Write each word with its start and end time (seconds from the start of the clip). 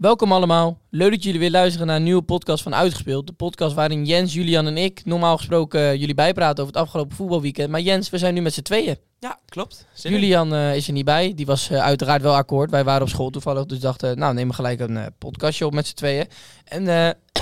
Welkom 0.00 0.32
allemaal. 0.32 0.78
Leuk 0.90 1.10
dat 1.10 1.22
jullie 1.22 1.40
weer 1.40 1.50
luisteren 1.50 1.86
naar 1.86 1.96
een 1.96 2.02
nieuwe 2.02 2.22
podcast 2.22 2.62
van 2.62 2.74
Uitgespeeld. 2.74 3.26
De 3.26 3.32
podcast 3.32 3.74
waarin 3.74 4.04
Jens, 4.04 4.34
Julian 4.34 4.66
en 4.66 4.76
ik 4.76 5.04
normaal 5.04 5.36
gesproken 5.36 5.80
eh, 5.80 5.94
jullie 5.94 6.14
bijpraten 6.14 6.62
over 6.62 6.74
het 6.74 6.82
afgelopen 6.82 7.16
voetbalweekend. 7.16 7.70
Maar 7.70 7.80
Jens, 7.80 8.10
we 8.10 8.18
zijn 8.18 8.34
nu 8.34 8.40
met 8.40 8.54
z'n 8.54 8.62
tweeën. 8.62 8.96
Ja, 9.18 9.38
klopt. 9.48 9.86
Zin. 9.92 10.12
Julian 10.12 10.54
eh, 10.54 10.76
is 10.76 10.86
er 10.86 10.92
niet 10.92 11.04
bij. 11.04 11.32
Die 11.34 11.46
was 11.46 11.70
eh, 11.70 11.82
uiteraard 11.82 12.22
wel 12.22 12.34
akkoord. 12.34 12.70
Wij 12.70 12.84
waren 12.84 13.02
op 13.02 13.08
school 13.08 13.30
toevallig, 13.30 13.66
dus 13.66 13.80
dachten, 13.80 14.18
nou 14.18 14.34
nemen 14.34 14.48
we 14.48 14.54
gelijk 14.54 14.80
een 14.80 15.14
podcastje 15.18 15.66
op 15.66 15.74
met 15.74 15.86
z'n 15.86 15.94
tweeën. 15.94 16.26
En 16.64 16.84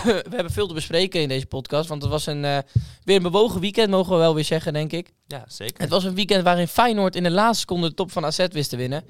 we 0.04 0.22
hebben 0.30 0.52
veel 0.52 0.66
te 0.66 0.74
bespreken 0.74 1.20
in 1.20 1.28
deze 1.28 1.46
podcast, 1.46 1.88
want 1.88 2.02
het 2.02 2.10
was 2.10 2.26
een, 2.26 2.42
weer 3.04 3.16
een 3.16 3.22
bewogen 3.22 3.60
weekend, 3.60 3.90
mogen 3.90 4.12
we 4.12 4.18
wel 4.18 4.34
weer 4.34 4.44
zeggen, 4.44 4.72
denk 4.72 4.92
ik. 4.92 5.12
Ja, 5.26 5.44
zeker. 5.48 5.80
Het 5.80 5.90
was 5.90 6.04
een 6.04 6.14
weekend 6.14 6.44
waarin 6.44 6.68
Feyenoord 6.68 7.16
in 7.16 7.22
de 7.22 7.30
laatste 7.30 7.60
seconde 7.60 7.88
de 7.88 7.94
top 7.94 8.12
van 8.12 8.24
AZ 8.24 8.46
wist 8.50 8.70
te 8.70 8.76
winnen. 8.76 9.04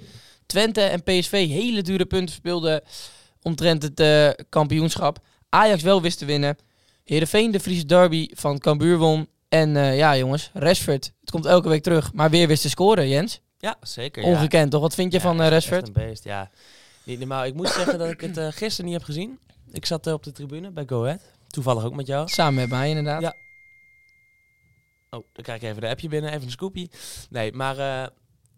Twente 0.46 0.80
en 0.80 1.02
PSV 1.02 1.48
hele 1.48 1.82
dure 1.82 2.06
punten 2.06 2.34
speelden 2.34 2.82
omtrent 3.42 3.82
het 3.82 4.00
eh, 4.00 4.44
kampioenschap. 4.48 5.18
Ajax 5.48 5.82
wel 5.82 6.02
wist 6.02 6.18
te 6.18 6.24
winnen. 6.24 6.56
Heerenveen 7.04 7.50
de 7.50 7.60
Friese 7.60 7.86
derby 7.86 8.28
van 8.34 8.58
Cambuur 8.58 8.98
won. 8.98 9.28
En 9.48 9.76
eh, 9.76 9.96
ja 9.96 10.16
jongens, 10.16 10.50
Rashford, 10.52 11.12
het 11.20 11.30
komt 11.30 11.46
elke 11.46 11.68
week 11.68 11.82
terug, 11.82 12.12
maar 12.12 12.30
weer 12.30 12.46
wist 12.46 12.62
te 12.62 12.68
scoren, 12.68 13.08
Jens. 13.08 13.40
Ja, 13.58 13.76
zeker. 13.82 14.22
ja. 14.22 14.28
Ongekend 14.28 14.70
toch? 14.70 14.80
Wat 14.80 14.94
vind 14.94 15.12
je 15.12 15.18
Ja, 15.18 15.24
van 15.24 15.40
echt 15.40 15.50
Rashford? 15.50 15.86
Een 15.86 15.92
beest, 15.92 16.24
ja. 16.24 16.50
Niet 17.04 17.18
normaal. 17.18 17.44
Ik 17.44 17.54
moet 17.54 17.68
zeggen 17.68 17.98
dat 17.98 18.10
ik 18.10 18.20
het 18.20 18.54
gisteren 18.54 18.84
niet 18.84 18.94
heb 18.94 19.04
gezien. 19.04 19.38
Ik 19.72 19.86
zat 19.86 20.06
op 20.06 20.22
de 20.22 20.32
tribune 20.32 20.70
bij 20.70 20.84
Go 20.86 21.04
Ahead. 21.04 21.20
Toevallig 21.46 21.84
ook 21.84 21.94
met 21.94 22.06
jou. 22.06 22.28
Samen 22.28 22.54
met 22.54 22.68
mij 22.68 22.88
inderdaad. 22.88 23.20
Ja. 23.20 23.34
Oh, 25.10 25.24
dan 25.32 25.44
krijg 25.44 25.62
ik 25.62 25.68
even 25.68 25.80
de 25.80 25.88
appje 25.88 26.08
binnen, 26.08 26.30
even 26.30 26.42
een 26.42 26.50
scoopie. 26.50 26.90
Nee, 27.30 27.52
maar 27.52 28.10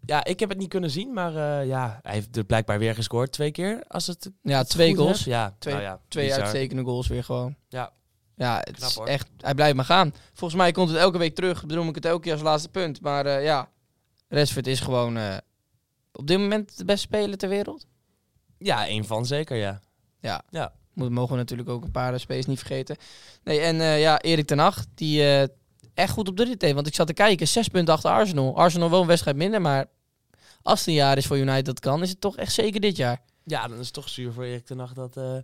ja, 0.05 0.23
ik 0.23 0.39
heb 0.39 0.49
het 0.49 0.57
niet 0.57 0.69
kunnen 0.69 0.89
zien. 0.89 1.13
Maar 1.13 1.35
eh, 1.35 1.67
ja, 1.67 1.99
hij 2.01 2.13
heeft 2.13 2.37
er 2.37 2.43
blijkbaar 2.43 2.79
weer 2.79 2.95
gescoord 2.95 3.31
twee 3.31 3.51
keer. 3.51 3.83
Als 3.87 4.07
het 4.07 4.31
Ja, 4.41 4.57
het 4.57 4.69
twee 4.69 4.95
goals. 4.95 5.17
heb. 5.19 5.27
Ja, 5.27 5.55
Twee- 5.59 5.73
nou 5.73 5.85
ja, 5.85 5.99
Twee 6.07 6.33
uitstekende 6.33 6.83
goals 6.83 7.07
weer 7.07 7.23
gewoon. 7.23 7.55
Ja. 7.69 7.91
Ja, 8.35 8.57
het 8.57 8.75
Knap, 8.75 8.89
is 8.89 8.95
hoor. 8.95 9.07
echt, 9.07 9.27
hij 9.37 9.53
blijft 9.55 9.75
maar 9.75 9.85
gaan. 9.85 10.13
Volgens 10.33 10.61
mij 10.61 10.71
komt 10.71 10.89
het 10.89 10.97
elke 10.97 11.17
week 11.17 11.35
terug. 11.35 11.65
Bedoel 11.65 11.87
ik 11.87 11.95
het 11.95 12.05
elke 12.05 12.21
keer 12.21 12.31
als 12.33 12.41
laatste 12.41 12.69
punt. 12.69 13.01
Maar 13.01 13.25
eh, 13.25 13.43
ja, 13.43 13.69
Rashford 14.27 14.67
is 14.67 14.79
gewoon 14.79 15.17
eh, 15.17 15.37
op 16.11 16.27
dit 16.27 16.37
moment 16.39 16.77
de 16.77 16.85
beste 16.85 17.01
speler 17.07 17.37
ter 17.37 17.49
wereld. 17.49 17.85
Ja, 18.57 18.87
één 18.87 19.05
van 19.05 19.25
zeker, 19.25 19.57
ja. 19.57 19.79
Ja. 20.19 20.41
Ja. 20.49 20.73
Mogen 20.93 21.31
we 21.31 21.37
natuurlijk 21.37 21.69
ook 21.69 21.83
een 21.83 21.91
paar 21.91 22.19
spelers 22.19 22.45
niet 22.45 22.59
vergeten. 22.59 22.97
Nee, 23.43 23.59
en 23.59 23.75
ja, 23.99 24.21
Erik 24.21 24.47
ten 24.47 24.59
Hag, 24.59 24.85
die 24.95 25.47
echt 25.93 26.11
goed 26.11 26.27
op 26.27 26.37
de 26.37 26.43
rit 26.43 26.61
heeft. 26.61 26.73
Want 26.73 26.87
ik 26.87 26.95
zat 26.95 27.07
te 27.07 27.13
kijken, 27.13 27.47
zes 27.47 27.67
punten 27.67 27.93
achter 27.93 28.11
Arsenal. 28.11 28.55
Arsenal 28.55 28.89
wel 28.89 29.01
een 29.01 29.07
wedstrijd 29.07 29.37
minder, 29.37 29.61
maar 29.61 29.85
als 30.61 30.79
het 30.79 30.87
een 30.87 30.93
jaar 30.93 31.17
is 31.17 31.25
voor 31.25 31.37
United 31.37 31.65
dat 31.65 31.79
kan, 31.79 32.01
is 32.01 32.09
het 32.09 32.21
toch 32.21 32.37
echt 32.37 32.53
zeker 32.53 32.81
dit 32.81 32.97
jaar. 32.97 33.21
Ja, 33.43 33.67
dan 33.67 33.79
is 33.79 33.85
het 33.85 33.93
toch 33.93 34.09
zuur 34.09 34.31
voor 34.33 34.43
Erik 34.43 34.65
ten 34.65 34.79
Hag 34.79 34.93
dat 34.93 35.17
eh, 35.17 35.37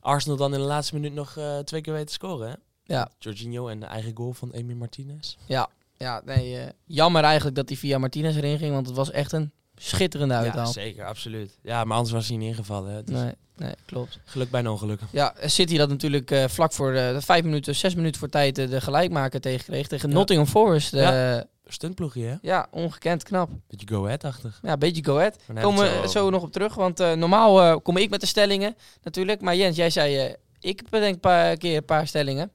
Arsenal 0.00 0.36
dan 0.36 0.54
in 0.54 0.60
de 0.60 0.66
laatste 0.66 0.94
minuut 0.94 1.12
nog 1.12 1.36
eh, 1.36 1.58
twee 1.58 1.80
keer 1.80 1.92
weet 1.92 2.06
te 2.06 2.12
scoren, 2.12 2.48
hè? 2.48 2.54
Ja. 2.84 3.10
Jorginho 3.18 3.68
en 3.68 3.80
de 3.80 3.86
eigen 3.86 4.16
goal 4.16 4.32
van 4.32 4.52
Emi 4.52 4.74
Martinez. 4.74 5.36
Ja, 5.46 5.68
ja 5.96 6.22
nee, 6.24 6.58
eh, 6.58 6.68
jammer 6.84 7.24
eigenlijk 7.24 7.56
dat 7.56 7.68
hij 7.68 7.78
via 7.78 7.98
Martinez 7.98 8.36
erin 8.36 8.58
ging, 8.58 8.72
want 8.72 8.86
het 8.86 8.96
was 8.96 9.10
echt 9.10 9.32
een 9.32 9.52
schitterende 9.82 10.34
Ja, 10.34 10.40
uithaal. 10.40 10.66
zeker, 10.66 11.04
absoluut. 11.04 11.58
Ja, 11.62 11.84
maar 11.84 11.96
anders 11.96 12.14
was 12.14 12.28
hij 12.28 12.36
niet 12.36 12.48
ingevallen. 12.48 12.92
Hè. 12.94 13.04
Dus 13.04 13.18
nee, 13.20 13.32
nee, 13.56 13.74
klopt. 13.86 14.18
Geluk 14.24 14.50
bij 14.50 14.60
een 14.60 14.68
ongeluk. 14.68 15.00
Ja, 15.12 15.34
City 15.44 15.76
dat 15.76 15.88
natuurlijk 15.88 16.30
eh, 16.30 16.44
vlak 16.48 16.72
voor 16.72 16.92
de 16.92 17.16
vijf 17.20 17.44
minuten, 17.44 17.74
zes 17.74 17.94
minuten 17.94 18.18
voor 18.20 18.28
tijd 18.28 18.58
eh, 18.58 18.70
de 18.70 18.80
gelijkmaker 18.80 19.40
tegenkreeg 19.40 19.86
tegen 19.86 20.08
Ja. 20.08 20.14
Nottingham 20.14 20.46
Forest. 20.48 20.92
eh, 20.94 21.00
Ja. 21.02 21.32
ja. 21.34 21.44
Stuntploegje, 21.66 22.38
hè? 22.42 22.62
ongekend 22.70 23.22
knap. 23.22 23.50
Beetje 23.68 23.86
go-ahead-achtig. 23.94 24.58
Ja, 24.62 24.72
een 24.72 24.78
beetje 24.78 25.04
go 25.04 25.16
ahead. 25.16 25.36
Maar 25.46 25.56
daar 25.56 25.64
Komen 25.64 26.00
we 26.02 26.08
zo, 26.08 26.30
nog 26.30 26.42
op 26.42 26.52
terug, 26.52 26.74
want 26.74 27.00
eh, 27.00 27.12
normaal 27.12 27.60
eh, 27.62 27.76
kom 27.82 27.96
ik 27.96 28.10
met 28.10 28.20
de 28.20 28.26
stellingen 28.26 28.76
natuurlijk. 29.02 29.40
Maar 29.40 29.56
Jens, 29.56 29.76
jij 29.76 29.90
zei, 29.90 30.16
eh, 30.16 30.34
ik 30.60 30.82
bedenk 30.88 31.14
een 31.14 31.20
paar 31.20 31.56
keer 31.56 31.76
een 31.76 31.84
paar 31.84 32.06
stellingen. 32.06 32.50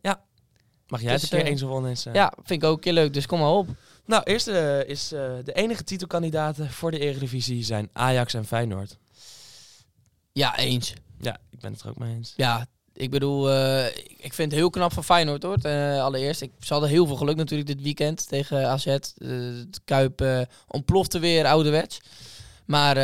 Mag 0.88 1.02
jij 1.02 1.12
Dus, 1.14 1.22
het 1.22 1.32
een 1.32 1.38
keer 1.38 1.48
eh, 1.48 1.52
eens 1.52 1.62
of 1.64 1.70
oneens? 1.70 2.06
eh? 2.06 2.14
Ja, 2.14 2.34
vind 2.44 2.64
ik 2.64 2.70
ook 2.70 2.76
een 2.76 2.82
keer 2.82 2.94
leuk, 2.94 3.14
dus 3.14 3.26
kom 3.26 3.40
maar 3.40 3.50
op. 3.52 3.68
Nou, 4.06 4.24
eerst 4.24 4.48
eh, 4.48 4.84
is 4.84 5.12
eh, 5.12 5.32
de 5.44 5.54
enige 5.54 5.84
titelkandidaten 5.84 6.72
voor 6.72 6.92
de 6.92 7.00
Eredivisie 7.00 7.64
zijn 7.64 7.90
Ajax 7.94 8.34
en 8.34 8.46
Feyenoord. 8.46 8.98
Ja, 10.32 10.58
eens. 10.58 10.94
Ja, 11.20 11.38
ik 11.50 11.60
ben 11.60 11.72
het 11.72 11.82
er 11.82 11.90
ook 11.90 11.98
mee 11.98 12.16
eens. 12.16 12.34
Ja, 12.36 12.66
ik 12.94 13.10
bedoel, 13.10 13.52
eh, 13.52 13.86
ik 14.18 14.34
vind 14.34 14.52
het 14.52 14.60
heel 14.60 14.70
knap 14.70 14.94
van 14.94 15.04
Feyenoord 15.04 15.44
hoor. 15.44 15.58
Allereerst, 16.02 16.42
ik, 16.42 16.52
ze 16.60 16.74
hadden 16.74 16.90
heel 16.90 17.06
veel 17.06 17.16
geluk 17.16 17.36
natuurlijk 17.36 17.70
dit 17.70 17.82
weekend 17.82 18.28
tegen 18.28 18.68
AZ. 18.68 18.86
Het 18.86 19.82
Kuip 19.86 20.48
ontplofte 20.68 21.20
weer 21.20 21.46
ouderwets. 21.46 22.00
Maar 22.66 22.96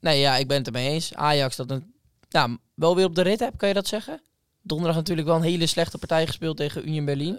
nee, 0.00 0.20
ja, 0.20 0.36
ik 0.36 0.48
ben 0.48 0.56
het 0.56 0.66
ermee 0.66 0.88
eens. 0.88 1.14
Ajax 1.14 1.56
dat 1.56 1.70
een, 1.70 1.94
ja, 2.28 2.58
wel 2.74 2.96
weer 2.96 3.04
op 3.04 3.14
de 3.14 3.22
rit 3.22 3.40
heb, 3.40 3.56
kan 3.56 3.68
je 3.68 3.74
dat 3.74 3.86
zeggen? 3.86 4.22
Donderdag 4.62 4.96
natuurlijk 4.96 5.26
wel 5.26 5.36
een 5.36 5.42
hele 5.42 5.66
slechte 5.66 5.98
partij 5.98 6.26
gespeeld 6.26 6.56
tegen 6.56 6.88
Union 6.88 7.04
Berlin. 7.04 7.38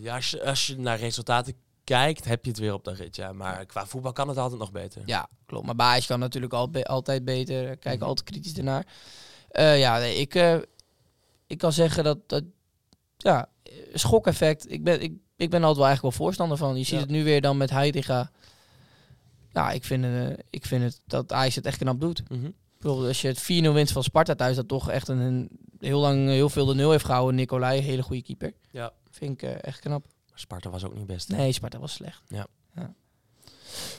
Ja, 0.00 0.14
als 0.14 0.30
je, 0.30 0.44
als 0.44 0.66
je 0.66 0.78
naar 0.78 0.98
resultaten 0.98 1.54
kijkt, 1.88 2.24
heb 2.24 2.44
je 2.44 2.50
het 2.50 2.60
weer 2.60 2.72
op 2.72 2.84
de 2.84 2.92
rit. 2.92 3.16
Ja. 3.16 3.32
Maar 3.32 3.66
qua 3.66 3.86
voetbal 3.86 4.12
kan 4.12 4.28
het 4.28 4.36
altijd 4.38 4.60
nog 4.60 4.72
beter. 4.72 5.02
Ja, 5.06 5.28
klopt. 5.46 5.66
Maar 5.66 5.74
Baas 5.74 6.06
kan 6.06 6.18
natuurlijk 6.18 6.52
al, 6.52 6.70
be- 6.70 6.84
altijd 6.84 7.24
beter. 7.24 7.76
Kijk 7.76 7.98
Mhm. 7.98 8.08
altijd 8.08 8.30
kritisch 8.30 8.56
ernaar. 8.56 8.86
Eh, 9.50 9.78
ja, 9.78 9.98
nee, 9.98 10.16
ik, 10.16 10.34
eh, 10.34 10.56
ik 11.46 11.58
kan 11.58 11.72
zeggen 11.72 12.04
dat, 12.04 12.18
dat 12.28 12.44
ja, 13.16 13.48
schokeffect. 13.92 14.70
Ik 14.72 14.84
ben, 14.84 15.00
ik, 15.02 15.12
ik 15.36 15.50
ben 15.50 15.60
altijd 15.60 15.76
wel 15.78 15.86
eigenlijk 15.86 16.02
wel 16.16 16.24
voorstander 16.26 16.56
van. 16.58 16.76
Je 16.76 16.84
ziet 16.84 16.94
Ja. 16.94 17.00
het 17.00 17.10
nu 17.10 17.24
weer 17.24 17.40
dan 17.40 17.56
met 17.56 17.70
Heidegger. 17.70 18.30
Ja, 19.52 19.70
ik 19.70 19.84
vind, 19.84 20.04
eh, 20.04 20.28
ik 20.50 20.66
vind 20.66 20.82
het 20.82 21.00
dat 21.06 21.32
Ajax 21.32 21.54
het 21.54 21.66
echt 21.66 21.78
knap 21.78 22.00
doet. 22.00 22.22
Mhm. 22.30 22.44
Ik 22.46 22.52
bedoel, 22.78 23.06
als 23.06 23.20
je 23.20 23.28
het 23.28 23.40
4-0 23.40 23.72
wint 23.72 23.90
van 23.92 24.02
Sparta 24.02 24.34
thuis, 24.34 24.56
dat 24.56 24.68
toch 24.68 24.90
echt 24.90 25.08
een, 25.08 25.18
een 25.18 25.50
heel 25.80 26.00
lang 26.00 26.28
heel 26.28 26.48
veel 26.48 26.66
de 26.66 26.74
nul 26.74 26.90
heeft 26.90 27.04
gehouden. 27.04 27.34
Nicolai, 27.34 27.80
hele 27.80 28.02
goede 28.02 28.22
keeper. 28.22 28.52
Ja. 28.70 28.92
Vind 29.10 29.42
ik 29.42 29.50
echt 29.52 29.80
knap. 29.80 30.04
Sparta 30.40 30.70
was 30.70 30.84
ook 30.84 30.94
niet 30.94 31.06
best. 31.06 31.28
hè? 31.28 31.36
Nee, 31.36 31.52
Sparta 31.52 31.78
was 31.78 31.92
slecht. 31.92 32.22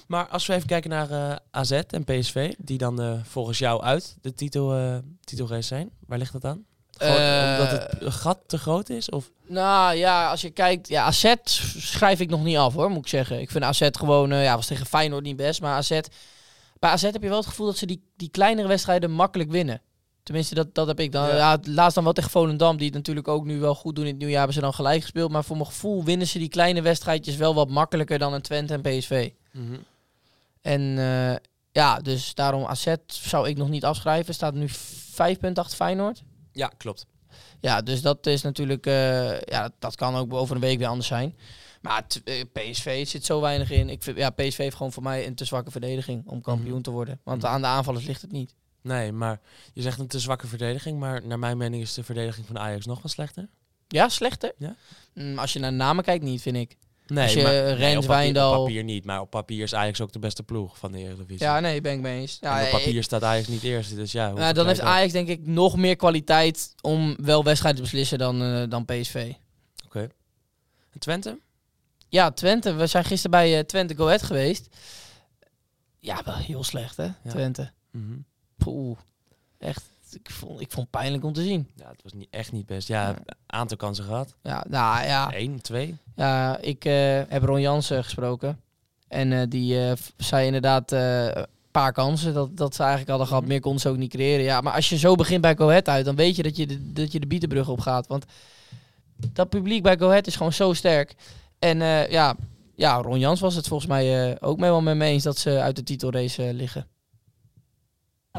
Maar 0.07 0.27
als 0.27 0.45
we 0.45 0.53
even 0.53 0.67
kijken 0.67 0.89
naar 0.89 1.11
eh, 1.11 1.35
AZ 1.51 1.71
en 1.71 2.03
PSV, 2.03 2.53
die 2.57 2.77
dan 2.77 3.01
eh, 3.01 3.13
volgens 3.23 3.57
jou 3.57 3.81
uit 3.81 4.17
de 4.21 4.33
titel, 4.33 4.75
eh 4.75 4.97
titelrace 5.23 5.61
zijn. 5.67 5.89
Waar 6.07 6.17
ligt 6.17 6.31
dat 6.33 6.45
aan? 6.45 6.65
Gewoon 6.97 7.15
Eh, 7.17 7.57
omdat 7.59 7.71
het 7.71 8.13
gat 8.13 8.39
te 8.45 8.57
groot 8.57 8.89
is? 8.89 9.09
Of? 9.09 9.31
Nou 9.47 9.95
ja, 9.95 10.29
als 10.29 10.41
je 10.41 10.49
kijkt, 10.49 10.87
ja, 10.87 11.03
AZ 11.03 11.33
schrijf 11.43 12.19
ik 12.19 12.29
nog 12.29 12.43
niet 12.43 12.57
af 12.57 12.73
hoor, 12.73 12.89
moet 12.89 13.03
ik 13.03 13.07
zeggen. 13.07 13.39
Ik 13.41 13.51
vind 13.51 13.63
AZ 13.63 13.87
gewoon, 13.91 14.29
ja, 14.29 14.55
was 14.55 14.67
tegen 14.67 14.85
Feyenoord 14.85 15.23
niet 15.23 15.35
best, 15.35 15.61
maar 15.61 15.75
AZ, 15.75 15.99
bij 16.79 16.89
AZ 16.89 17.01
heb 17.01 17.21
je 17.21 17.29
wel 17.29 17.37
het 17.37 17.47
gevoel 17.47 17.65
dat 17.65 17.77
ze 17.77 17.85
die, 17.85 18.03
die 18.15 18.29
kleinere 18.29 18.67
wedstrijden 18.67 19.11
makkelijk 19.11 19.51
winnen. 19.51 19.81
Tenminste, 20.29 20.55
dat, 20.55 20.75
dat 20.75 20.87
heb 20.87 20.99
ik 20.99 21.11
dan. 21.11 21.27
Ja. 21.27 21.35
Ja. 21.35 21.57
laatst 21.63 21.95
dan 21.95 22.03
wel 22.03 22.13
tegen 22.13 22.29
Volendam, 22.29 22.77
die 22.77 22.85
het 22.85 22.95
natuurlijk 22.95 23.27
ook 23.27 23.45
nu 23.45 23.59
wel 23.59 23.75
goed 23.75 23.95
doen 23.95 24.03
in 24.05 24.09
het 24.09 24.19
nieuwjaar, 24.19 24.37
hebben 24.37 24.55
ze 24.55 24.61
dan 24.61 24.73
gelijk 24.73 25.01
gespeeld. 25.01 25.31
Maar 25.31 25.43
voor 25.43 25.55
mijn 25.55 25.67
gevoel 25.67 26.03
winnen 26.03 26.27
ze 26.27 26.39
die 26.39 26.49
kleine 26.49 26.81
wedstrijdjes 26.81 27.35
wel 27.35 27.53
wat 27.55 27.69
makkelijker 27.69 28.19
dan 28.19 28.33
een 28.33 28.41
Twente 28.41 28.73
en 28.73 28.81
PSV. 28.81 29.29
En 30.61 30.97
eh, 30.97 31.35
ja, 31.71 31.99
dus 31.99 32.33
daarom 32.33 32.65
AZ 32.65 32.93
zou 33.07 33.49
ik 33.49 33.57
nog 33.57 33.69
niet 33.69 33.85
afschrijven. 33.85 34.33
Staat 34.33 34.53
nu 34.53 34.65
vijf 35.11 35.39
punten 35.39 35.63
achter 35.63 35.77
Feyenoord. 35.77 36.23
Ja, 36.51 36.67
klopt. 36.77 37.05
Ja, 37.59 37.81
dus 37.81 38.01
dat 38.01 38.25
is 38.27 38.41
natuurlijk, 38.41 38.85
eh, 38.85 39.41
ja, 39.41 39.69
dat, 39.79 39.95
kan 39.95 40.15
ook 40.15 40.33
over 40.33 40.55
een 40.55 40.61
week 40.61 40.77
weer 40.77 40.87
anders 40.87 41.07
zijn. 41.07 41.35
Maar 41.81 42.05
eh, 42.23 42.43
PSV 42.53 43.07
zit 43.07 43.25
zo 43.25 43.41
weinig 43.41 43.71
in. 43.71 43.89
Ik 43.89 44.03
vind, 44.03 44.17
ja, 44.17 44.29
PSV 44.29 44.57
heeft 44.57 44.75
gewoon 44.75 44.91
voor 44.91 45.03
mij 45.03 45.27
een 45.27 45.35
te 45.35 45.45
zwakke 45.45 45.71
verdediging 45.71 46.27
om 46.27 46.41
kampioen 46.41 46.73
Mhm. 46.73 46.81
te 46.81 46.91
worden. 46.91 47.19
Want 47.23 47.41
Mhm. 47.41 47.51
aan 47.51 47.61
de 47.61 47.67
aanvallers 47.67 48.05
ligt 48.05 48.21
het 48.21 48.31
niet. 48.31 48.55
Nee, 48.81 49.11
maar 49.11 49.39
je 49.73 49.81
zegt 49.81 49.99
een 49.99 50.07
te 50.07 50.19
zwakke 50.19 50.47
verdediging. 50.47 50.99
Maar 50.99 51.25
naar 51.25 51.39
mijn 51.39 51.57
mening 51.57 51.81
is 51.81 51.93
de 51.93 52.03
verdediging 52.03 52.45
van 52.45 52.59
Ajax 52.59 52.85
nog 52.85 53.01
wel 53.01 53.11
slechter. 53.11 53.47
Ja, 53.87 54.09
slechter? 54.09 54.53
Ja. 54.57 54.75
Mm, 55.13 55.39
als 55.39 55.53
je 55.53 55.59
naar 55.59 55.69
de 55.71 55.75
namen 55.77 56.03
kijkt, 56.03 56.23
niet, 56.23 56.41
vind 56.41 56.55
ik. 56.55 56.75
Nee, 57.07 57.23
Als 57.23 57.33
je 57.33 57.41
maar, 57.41 57.53
Rens, 57.53 57.79
nee, 57.79 57.89
op, 57.97 58.05
papier, 58.05 58.07
Wijndal- 58.07 58.59
op 58.59 58.65
papier 58.65 58.83
niet. 58.83 59.05
Maar 59.05 59.21
op 59.21 59.29
papier 59.29 59.63
is 59.63 59.73
Ajax 59.73 60.01
ook 60.01 60.11
de 60.11 60.19
beste 60.19 60.43
ploeg 60.43 60.77
van 60.77 60.91
de 60.91 60.97
Eredivisie. 60.97 61.45
Ja, 61.45 61.59
nee, 61.59 61.81
ben 61.81 61.93
ik 61.93 61.99
mee 61.99 62.19
eens. 62.21 62.37
Ja, 62.41 62.55
en 62.59 62.67
op 62.67 62.73
ik- 62.79 62.83
papier 62.83 63.03
staat 63.03 63.23
Ajax 63.23 63.47
niet 63.47 63.63
eerst. 63.63 63.95
Dus 63.95 64.11
ja, 64.11 64.29
hoe 64.31 64.39
nou, 64.39 64.53
dan 64.53 64.67
heeft 64.67 64.79
Ajax 64.81 65.11
denk 65.11 65.27
ik 65.27 65.47
nog 65.47 65.75
meer 65.77 65.95
kwaliteit 65.95 66.73
om 66.81 67.15
wel 67.21 67.43
wedstrijden 67.43 67.81
te 67.83 67.89
beslissen 67.89 68.17
dan, 68.17 68.41
eh, 68.41 68.63
dan 68.69 68.85
PSV. 68.85 69.33
Oké. 69.85 69.99
En 70.91 70.99
Twente? 70.99 71.39
Ja, 72.09 72.31
Twente. 72.31 72.73
We 72.73 72.87
zijn 72.87 73.03
gisteren 73.05 73.31
bij 73.31 73.57
eh, 73.57 73.63
Twente 73.63 73.95
Go 73.95 74.05
Ahead 74.05 74.23
geweest. 74.23 74.67
Ja, 75.99 76.21
wel 76.25 76.35
heel 76.35 76.63
slecht 76.63 76.97
hè, 76.97 77.03
Ja. 77.03 77.13
Twente. 77.29 77.71
Mhm. 77.91 78.17
Poeh, 78.63 78.97
echt. 79.57 79.83
Ik 80.11 80.29
vond, 80.31 80.61
ik 80.61 80.71
vond 80.71 80.87
het 80.91 80.99
pijnlijk 81.01 81.23
om 81.23 81.33
te 81.33 81.43
zien. 81.43 81.67
Ja, 81.75 81.87
het 81.89 82.03
was 82.03 82.13
niet, 82.13 82.27
echt 82.29 82.51
niet 82.51 82.65
best. 82.65 82.87
Ja, 82.87 83.01
Ja. 83.07 83.09
een 83.09 83.35
aantal 83.45 83.77
kansen 83.77 84.03
gehad. 84.03 84.35
Ja, 84.43 84.65
nou 84.69 85.05
ja. 85.05 85.35
Eén, 85.35 85.61
twee. 85.61 85.97
ja 86.15 86.57
ik 86.57 86.85
eh, 86.85 87.21
heb 87.27 87.43
Ron 87.43 87.61
Jansen 87.61 88.03
gesproken. 88.03 88.59
En 89.07 89.33
eh, 89.33 89.41
die 89.49 89.83
eh, 89.87 89.91
zei 90.17 90.45
inderdaad 90.45 90.91
een 90.91 91.45
paar 91.71 91.93
kansen 91.93 92.33
dat, 92.33 92.57
dat 92.57 92.73
ze 92.75 92.79
eigenlijk 92.79 93.09
hadden 93.09 93.27
gehad. 93.27 93.41
Mhm. 93.43 93.51
Meer 93.51 93.61
konden 93.61 93.81
ze 93.81 93.89
ook 93.89 93.97
niet 93.97 94.11
creëren. 94.11 94.43
Ja, 94.45 94.61
maar 94.61 94.73
als 94.73 94.89
je 94.89 94.97
zo 94.97 95.15
begint 95.15 95.41
bij 95.41 95.55
Go 95.55 95.67
Ahead 95.67 95.87
uit, 95.87 96.05
dan 96.05 96.15
weet 96.15 96.35
je 96.35 96.43
dat 96.43 96.55
je 96.57 96.67
de, 96.67 96.91
dat 96.93 97.11
je 97.11 97.19
de 97.19 97.27
bietenbrug 97.27 97.69
op 97.69 97.79
gaat. 97.79 98.07
Want 98.07 98.25
dat 99.33 99.49
publiek 99.49 99.83
bij 99.83 99.97
Go 99.97 100.07
Ahead 100.07 100.27
is 100.27 100.35
gewoon 100.35 100.53
zo 100.53 100.73
sterk. 100.73 101.15
En 101.59 101.77
ja, 102.11 102.35
ja, 102.75 102.95
Ron 103.01 103.19
Jans 103.19 103.39
was 103.39 103.55
het 103.55 103.67
volgens 103.67 103.89
mij 103.89 104.41
ook 104.41 104.57
mee 104.57 104.69
wel 104.69 104.81
met 104.81 104.95
me 104.95 105.05
eens 105.05 105.23
dat 105.23 105.37
ze 105.37 105.59
uit 105.61 105.75
de 105.75 105.83
titelrace 105.83 106.53
liggen. 106.53 106.87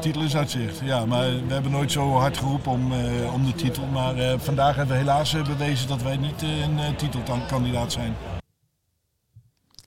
Titel 0.01 0.21
is 0.21 0.35
uitzicht. 0.35 0.79
Ja, 0.83 1.05
maar 1.05 1.47
we 1.47 1.53
hebben 1.53 1.71
nooit 1.71 1.91
zo 1.91 2.11
hard 2.11 2.37
geroepen 2.37 2.71
om, 2.71 2.91
eh, 2.91 3.33
om 3.33 3.45
de 3.45 3.53
titel. 3.53 3.85
Maar 3.85 4.17
eh, 4.17 4.39
vandaag 4.39 4.75
hebben 4.75 4.95
we 4.95 5.01
helaas 5.01 5.33
eh, 5.33 5.45
bewezen 5.45 5.87
dat 5.87 6.01
wij 6.01 6.17
niet 6.17 6.41
een 6.41 6.79
eh, 6.79 6.95
titelkandidaat 6.95 7.91
zijn. 7.91 8.15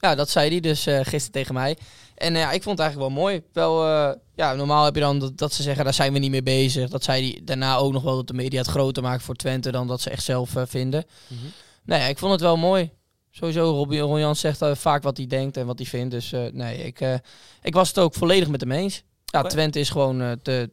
Ja, 0.00 0.14
dat 0.14 0.31
zei 0.31 0.50
hij 0.50 0.61
dus 0.61 0.87
eh, 0.87 0.94
gisteren 0.96 1.32
tegen 1.32 1.55
mij. 1.55 1.76
En 2.14 2.34
eh, 2.34 2.40
ja, 2.40 2.50
ik 2.52 2.62
vond 2.62 2.78
het 2.78 2.87
eigenlijk 2.87 3.14
wel 3.14 3.22
mooi. 3.22 3.43
Wel, 3.52 3.87
eh, 3.87 4.16
ja, 4.34 4.55
normaal 4.55 4.84
heb 4.84 4.94
je 4.94 5.00
dan 5.00 5.19
dat, 5.19 5.38
dat 5.38 5.52
ze 5.52 5.62
zeggen, 5.62 5.84
daar 5.84 5.94
zijn 5.94 6.12
we 6.12 6.19
niet 6.19 6.31
mee 6.31 6.43
bezig. 6.43 6.90
Dat 6.90 7.05
zei 7.05 7.31
hij 7.31 7.40
daarna 7.44 7.76
ook 7.76 7.93
nog 7.93 8.02
wel 8.02 8.16
dat 8.16 8.26
de 8.26 8.34
media 8.34 8.58
het 8.58 8.70
groter 8.70 9.02
maakt 9.02 9.22
voor 9.22 9.34
Twente 9.34 9.70
dan 9.70 9.87
dat 9.87 10.00
ze 10.00 10.11
echt 10.11 10.25
zelf 10.25 10.55
vinden. 10.66 11.05
Mhm. 11.28 11.40
Nee, 11.84 12.00
ja, 12.00 12.06
ik 12.06 12.19
vond 12.19 12.32
het 12.32 12.40
wel 12.40 12.56
mooi. 12.56 12.90
Sowieso, 13.31 13.84
Ron 13.88 14.19
Jans 14.20 14.40
zegt 14.40 14.61
vaak 14.72 15.02
wat 15.02 15.16
hij 15.16 15.26
denkt 15.26 15.56
en 15.56 15.66
wat 15.66 15.78
hij 15.78 15.87
vindt. 15.87 16.11
Dus 16.11 16.32
eh, 16.32 16.52
nee, 16.52 16.78
ik, 16.84 17.00
eh, 17.00 17.14
ik 17.62 17.75
was 17.75 17.88
het 17.88 17.99
ook 17.99 18.14
volledig 18.14 18.49
met 18.49 18.61
hem 18.61 18.72
eens. 18.72 19.02
Ja. 19.43 19.49
Twente 19.49 19.81
is 19.81 19.91
gewoon 19.91 20.21
eh, 20.21 20.33
te, 20.33 20.71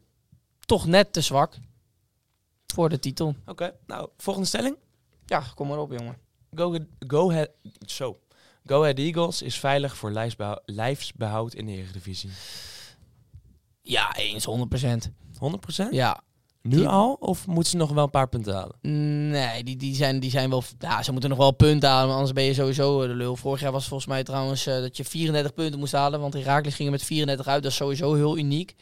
toch 0.59 0.85
net 0.85 1.13
te 1.13 1.21
zwak 1.21 1.57
voor 2.67 2.89
de 2.89 2.99
titel. 2.99 3.35
Oké, 3.45 3.73
nou, 3.85 4.09
volgende 4.17 4.47
stelling. 4.47 4.77
Ja, 5.25 5.43
kom 5.55 5.67
maar 5.67 5.79
op, 5.79 5.91
jongen. 5.91 6.17
Go, 6.55 6.77
go, 6.99 7.29
ahead, 7.29 7.49
zo. 7.85 8.19
Go 8.65 8.81
Ahead 8.81 8.97
Eagles 8.97 9.41
is 9.41 9.59
veilig 9.59 9.97
voor 9.97 10.11
lijfsbehoud, 10.11 10.61
lijfsbehoud 10.65 11.53
in 11.53 11.65
de 11.65 11.71
Eredivisie. 11.71 12.29
Ja, 13.81 14.15
eens, 14.15 14.47
100%. 14.47 15.09
100%? 15.85 15.89
Ja, 15.89 16.23
Nu 16.61 16.75
Die- 16.75 16.87
al? 16.87 17.13
Of 17.19 17.47
moeten 17.47 17.71
ze 17.71 17.77
nog 17.77 17.91
wel 17.91 18.03
een 18.03 18.09
paar 18.09 18.27
punten 18.29 18.53
halen? 18.53 18.75
Nee, 19.29 19.63
die, 19.63 19.75
die, 19.77 19.95
zijn, 19.95 20.19
die 20.19 20.29
zijn 20.29 20.49
wel. 20.49 20.63
Ja, 20.79 21.03
ze 21.03 21.11
moeten 21.11 21.29
nog 21.29 21.37
wel 21.39 21.51
punten 21.51 21.89
halen, 21.89 22.13
anders 22.13 22.33
ben 22.33 22.43
je 22.43 22.53
sowieso 22.53 23.01
eh, 23.01 23.07
de 23.07 23.13
lul. 23.15 23.35
Vorig 23.35 23.61
jaar 23.61 23.71
was 23.71 23.87
volgens 23.87 24.09
mij 24.09 24.23
trouwens 24.23 24.65
eh, 24.65 24.75
dat 24.79 24.97
je 24.97 25.03
34 25.05 25.53
punten 25.53 25.79
moest 25.79 25.93
halen, 25.93 26.19
want 26.19 26.33
Herakles 26.33 26.75
ging 26.75 26.85
er 26.87 26.93
met 26.93 27.03
34 27.03 27.47
uit. 27.47 27.63
Dat 27.63 27.71
is 27.71 27.77
sowieso 27.77 28.13
heel 28.13 28.37
uniek. 28.37 28.75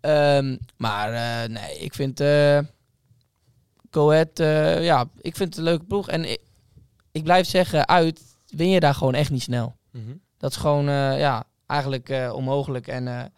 Ehm, 0.00 0.56
maar 0.76 1.12
eh, 1.12 1.48
nee, 1.48 1.78
ik 1.78 1.94
vind. 1.94 2.18
Go 3.90 4.10
Ahead, 4.10 4.38
eh, 4.38 4.84
ja, 4.84 5.08
ik 5.20 5.36
vind 5.36 5.48
het 5.48 5.58
een 5.58 5.64
leuke 5.64 5.84
ploeg. 5.84 6.08
En 6.08 6.24
ik, 6.30 6.40
ik 7.12 7.22
blijf 7.22 7.46
zeggen, 7.46 7.88
uit 7.88 8.20
win 8.46 8.68
je 8.68 8.80
daar 8.80 8.94
gewoon 8.94 9.14
echt 9.14 9.30
niet 9.30 9.42
snel. 9.42 9.76
Dat 10.38 10.50
is 10.50 10.56
gewoon, 10.56 10.84
ja, 11.18 11.44
eigenlijk 11.66 12.30
onmogelijk. 12.32 12.86
En 12.88 13.32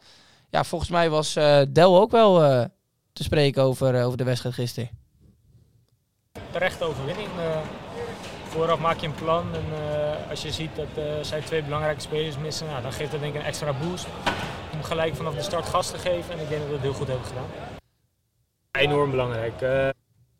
ja, 0.51 0.65
volgens 0.65 0.91
mij 0.91 1.11
was 1.11 1.33
Del 1.69 2.01
ook 2.01 2.11
wel 2.11 2.69
te 3.17 3.23
spreken 3.23 3.63
over, 3.63 3.95
eh, 3.95 4.05
over 4.07 4.19
de 4.19 4.25
wedstrijd 4.25 4.55
gisteren. 4.55 4.91
terechte 6.51 6.85
overwinning. 6.85 7.29
Eh, 7.39 7.59
vooraf 8.45 8.79
maak 8.79 8.99
je 9.01 9.07
een 9.07 9.15
plan 9.15 9.55
en 9.55 9.65
eh, 9.91 10.31
als 10.31 10.43
je 10.43 10.53
ziet 10.53 10.77
dat 10.77 10.87
eh, 10.95 11.05
zij 11.23 11.41
twee 11.41 11.63
belangrijke 11.63 12.01
spelers 12.01 12.39
missen, 12.39 12.67
nou, 12.67 12.83
dan 12.83 12.93
geeft 12.93 13.11
dat 13.11 13.21
denk 13.21 13.35
ik 13.35 13.41
een 13.41 13.47
extra 13.47 13.73
boost 13.73 14.07
om 14.73 14.83
gelijk 14.83 15.15
vanaf 15.15 15.35
de 15.35 15.43
start 15.43 15.67
gas 15.67 15.91
te 15.91 15.99
geven. 15.99 16.33
En 16.35 16.41
ik 16.41 16.49
denk 16.49 16.61
dat 16.61 16.69
we 16.69 16.75
het 16.75 16.83
heel 16.83 16.93
goed 16.93 17.07
hebben 17.07 17.27
gedaan. 17.27 17.47
Enorm 18.71 19.11
belangrijk. 19.11 19.61
Eh, 19.61 19.89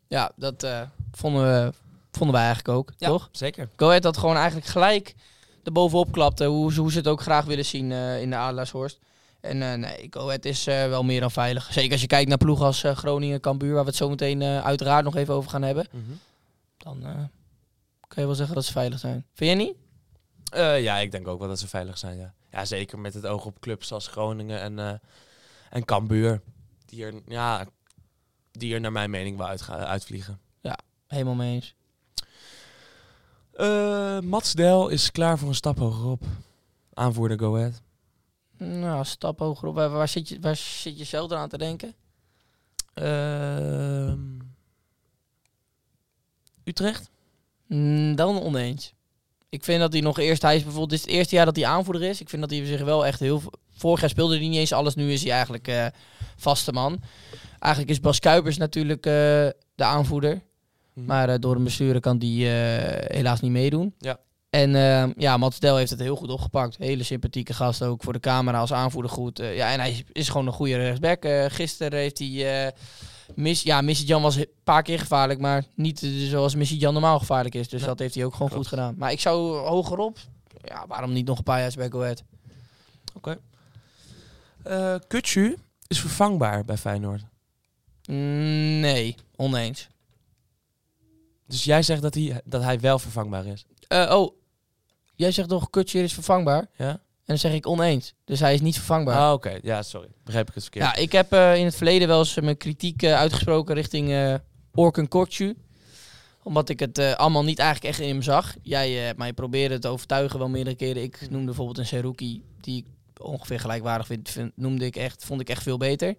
Ja, 0.07 0.31
dat 0.35 0.63
eh, 0.63 0.81
vonden, 1.11 1.43
we, 1.65 1.73
vonden 2.11 2.35
wij 2.35 2.45
eigenlijk 2.45 2.77
ook, 2.77 2.91
Ja, 2.97 3.07
toch? 3.07 3.29
zeker. 3.31 3.69
Go 3.75 3.87
Ahead 3.87 4.01
dat 4.01 4.17
gewoon 4.17 4.35
eigenlijk 4.35 4.67
gelijk 4.67 5.15
er 5.63 5.71
bovenop 5.71 6.11
klapte, 6.11 6.45
hoe, 6.45 6.73
ze- 6.73 6.79
hoe 6.79 6.91
ze 6.91 6.97
het 6.97 7.07
ook 7.07 7.21
graag 7.21 7.45
willen 7.45 7.65
zien 7.65 7.91
eh, 7.91 8.21
in 8.21 8.29
de 8.29 8.35
Adelaarshorst. 8.35 8.99
En 9.41 9.61
eh, 9.61 9.73
nee, 9.73 10.07
Go 10.09 10.25
Ahead 10.25 10.45
is 10.45 10.67
eh, 10.67 10.87
wel 10.87 11.03
meer 11.03 11.19
dan 11.19 11.31
veilig. 11.31 11.73
Zeker 11.73 11.91
als 11.91 12.01
je 12.01 12.07
kijkt 12.07 12.29
naar 12.29 12.37
ploegen 12.37 12.65
als 12.65 12.83
eh, 12.83 12.95
Groningen, 12.95 13.39
Cambuur, 13.41 13.73
waar 13.73 13.83
we 13.83 13.89
het 13.89 13.97
zo 13.97 14.09
meteen 14.09 14.43
uiteraard 14.43 15.03
nog 15.03 15.15
even 15.15 15.33
over 15.33 15.49
gaan 15.49 15.61
hebben. 15.61 15.87
Mhm. 15.91 16.03
Dan 16.77 17.01
kan 18.07 18.21
je 18.21 18.25
wel 18.25 18.35
zeggen 18.35 18.55
dat 18.55 18.65
ze 18.65 18.71
veilig 18.71 18.99
zijn. 18.99 19.25
Vind 19.33 19.49
jij 19.57 19.65
niet? 19.65 19.75
Ja, 20.83 20.97
ik 20.97 21.11
denk 21.11 21.27
ook 21.27 21.39
wel 21.39 21.47
dat 21.47 21.59
ze 21.59 21.67
veilig 21.67 21.97
zijn, 21.97 22.17
ja. 22.17 22.33
Ja, 22.51 22.65
zeker 22.65 22.99
met 22.99 23.13
het 23.13 23.25
oog 23.25 23.45
op 23.45 23.59
clubs 23.59 23.91
als 23.91 24.07
Groningen 24.07 24.59
en, 24.61 25.01
en 25.69 25.85
Cambuur. 25.85 26.41
Die 26.85 27.05
er, 27.05 27.13
ja, 27.27 27.65
die 28.51 28.73
er 28.73 28.81
naar 28.81 28.91
mijn 28.91 29.09
mening 29.09 29.37
wel 29.37 29.47
uitga- 29.47 29.85
uitvliegen. 29.85 30.39
Helemaal 31.07 31.35
mee 31.35 31.53
eens. 31.53 31.75
Mats 34.25 34.53
Del 34.53 34.87
is 34.87 35.11
klaar 35.11 35.37
voor 35.37 35.47
een 35.49 35.55
stap 35.55 35.77
hogerop. 35.77 36.23
Aanvoerder 36.93 37.39
Go 37.39 37.55
Ahead. 37.55 37.81
Nou, 38.57 39.05
stap 39.05 39.39
hoger 39.39 39.67
op. 39.67 39.75
Waar, 39.75 39.89
waar 39.89 40.07
zit 40.07 40.29
je, 40.29 40.39
waar 40.39 40.55
zit 40.55 40.97
je 40.97 41.03
zelf 41.03 41.31
aan 41.31 41.49
te 41.49 41.57
denken? 41.57 41.95
Ehm, 42.93 44.19
Utrecht? 46.63 47.09
Mm, 47.67 48.15
dan 48.15 48.41
oneens. 48.41 48.93
Ik 49.49 49.63
vind 49.63 49.79
dat 49.79 49.93
hij 49.93 50.01
nog 50.01 50.19
eerst, 50.19 50.41
hij 50.41 50.55
is 50.55 50.63
bijvoorbeeld, 50.63 50.89
dit 50.89 50.99
is 50.99 51.05
het 51.05 51.15
eerste 51.15 51.35
jaar 51.35 51.45
dat 51.45 51.55
hij 51.55 51.65
aanvoerder 51.65 52.03
is. 52.03 52.21
Ik 52.21 52.29
vind 52.29 52.41
dat 52.41 52.51
hij 52.51 52.65
zich 52.65 52.81
wel 52.81 53.05
echt 53.05 53.19
heel. 53.19 53.41
Vorig 53.71 53.99
jaar 53.99 54.09
speelde 54.09 54.37
hij 54.37 54.47
niet 54.47 54.57
eens 54.57 54.73
alles, 54.73 54.95
nu 54.95 55.11
is 55.11 55.23
hij 55.23 55.31
eigenlijk 55.31 55.67
eh, 55.67 55.85
vaste 56.35 56.71
man. 56.71 57.01
Eigenlijk 57.59 57.91
is 57.93 57.99
Bas 57.99 58.19
Kuipers 58.19 58.57
natuurlijk 58.57 59.05
eh, 59.05 59.11
de 59.75 59.83
aanvoerder. 59.83 60.41
Mhm. 60.93 61.05
Maar 61.05 61.29
eh, 61.29 61.39
door 61.39 61.55
de 61.55 61.63
besturen 61.63 62.01
kan 62.01 62.17
die 62.17 62.45
helaas 62.47 63.39
niet 63.39 63.51
meedoen. 63.51 63.93
Ja. 63.97 64.19
En 64.49 64.75
eh, 64.75 65.09
ja, 65.17 65.37
Mats 65.37 65.59
Del 65.59 65.77
heeft 65.77 65.89
het 65.89 65.99
heel 65.99 66.15
goed 66.15 66.29
opgepakt. 66.29 66.77
Hele 66.77 67.03
sympathieke 67.03 67.53
gast 67.53 67.83
ook 67.83 68.03
voor 68.03 68.13
de 68.13 68.19
camera 68.19 68.59
als 68.59 68.73
aanvoerder 68.73 69.11
goed. 69.11 69.39
Eh, 69.39 69.55
ja, 69.55 69.71
en 69.71 69.79
hij 69.79 70.05
is, 70.11 70.29
gewoon 70.29 70.47
een 70.47 70.53
goede 70.53 70.75
rechtsback. 70.77 71.23
Eh, 71.23 71.45
gisteren 71.47 71.99
heeft 71.99 72.19
hij... 72.19 72.65
eh 72.65 72.71
Miss, 73.35 73.63
ja, 73.63 73.81
Missy 73.81 74.05
Jan 74.05 74.21
was 74.21 74.35
een 74.35 74.47
paar 74.63 74.83
keer 74.83 74.99
gevaarlijk, 74.99 75.39
maar 75.39 75.63
niet 75.75 75.99
zoals 76.29 76.55
Missy 76.55 76.75
Jan 76.75 76.93
normaal 76.93 77.19
gevaarlijk 77.19 77.55
is. 77.55 77.69
Dus 77.69 77.81
Ja, 77.81 77.87
dat 77.87 77.99
heeft 77.99 78.15
hij 78.15 78.25
ook 78.25 78.33
gewoon 78.33 78.49
klopt. 78.49 78.67
goed 78.67 78.77
gedaan. 78.79 78.95
Maar 78.97 79.11
ik 79.11 79.19
zou 79.19 79.57
hogerop... 79.57 80.17
Ja, 80.63 80.85
waarom 80.87 81.13
niet 81.13 81.25
nog 81.25 81.37
een 81.37 81.43
paar 81.43 81.59
jaar 81.59 81.89
bij? 81.89 82.17
Eh 84.63 84.95
Kutsu 85.07 85.57
is 85.87 85.99
vervangbaar 85.99 86.65
bij 86.65 86.77
Feyenoord. 86.77 87.21
Mm, 88.09 88.79
nee, 88.79 89.15
oneens. 89.35 89.87
Dus 91.47 91.63
jij 91.63 91.81
zegt 91.81 92.01
dat 92.01 92.13
hij, 92.13 92.41
dat 92.45 92.63
hij 92.63 92.79
wel 92.79 92.99
vervangbaar 92.99 93.45
is. 93.45 93.65
Eh, 93.87 94.13
oh, 94.17 94.35
jij 95.15 95.31
zegt 95.31 95.49
toch 95.49 95.69
Kutcher 95.69 96.03
is 96.03 96.13
vervangbaar? 96.13 96.67
Ja? 96.77 96.89
En 96.89 96.99
dan 97.33 97.37
zeg 97.37 97.53
ik 97.53 97.67
oneens. 97.67 98.13
Dus 98.25 98.39
hij 98.39 98.53
is 98.53 98.61
niet 98.61 98.75
vervangbaar. 98.75 99.17
Ah, 99.17 99.33
oké. 99.33 99.59
Ja, 99.61 99.81
sorry. 99.83 100.07
Begrijp 100.23 100.47
ik 100.47 100.53
het 100.53 100.63
verkeerd. 100.63 100.85
Ja, 100.85 100.95
ik 100.95 101.11
heb 101.11 101.31
eh, 101.33 101.55
in 101.55 101.65
het 101.65 101.75
verleden 101.75 102.07
wel 102.07 102.19
eens 102.19 102.39
mijn 102.39 102.57
kritiek 102.57 103.03
eh, 103.03 103.13
uitgesproken 103.13 103.75
richting 103.75 104.11
eh 104.11 104.33
Orkun 104.73 105.07
Kortju. 105.07 105.55
Omdat 106.43 106.69
ik 106.69 106.79
het 106.79 106.99
allemaal 106.99 107.43
niet 107.43 107.59
eigenlijk 107.59 107.89
echt 107.93 108.03
in 108.07 108.13
hem 108.13 108.21
zag. 108.21 108.55
Jij 108.61 109.09
eh 109.09 109.15
mij 109.17 109.33
probeerde 109.33 109.79
te 109.79 109.87
overtuigen 109.87 110.39
wel 110.39 110.49
meerdere 110.49 110.75
keren. 110.75 111.03
Ik 111.03 111.29
noemde 111.29 111.45
bijvoorbeeld 111.45 111.77
een 111.77 111.85
Seruki 111.85 112.43
die 112.61 112.77
ik 112.77 113.21
ongeveer 113.25 113.59
gelijkwaardig 113.59 114.07
vind, 114.07 114.29
vind- 114.29 114.51
noemde 114.57 114.85
ik 114.85 114.95
echt, 114.95 115.25
vond 115.25 115.41
ik 115.41 115.49
echt 115.49 115.63
veel 115.63 115.77
beter. 115.77 116.15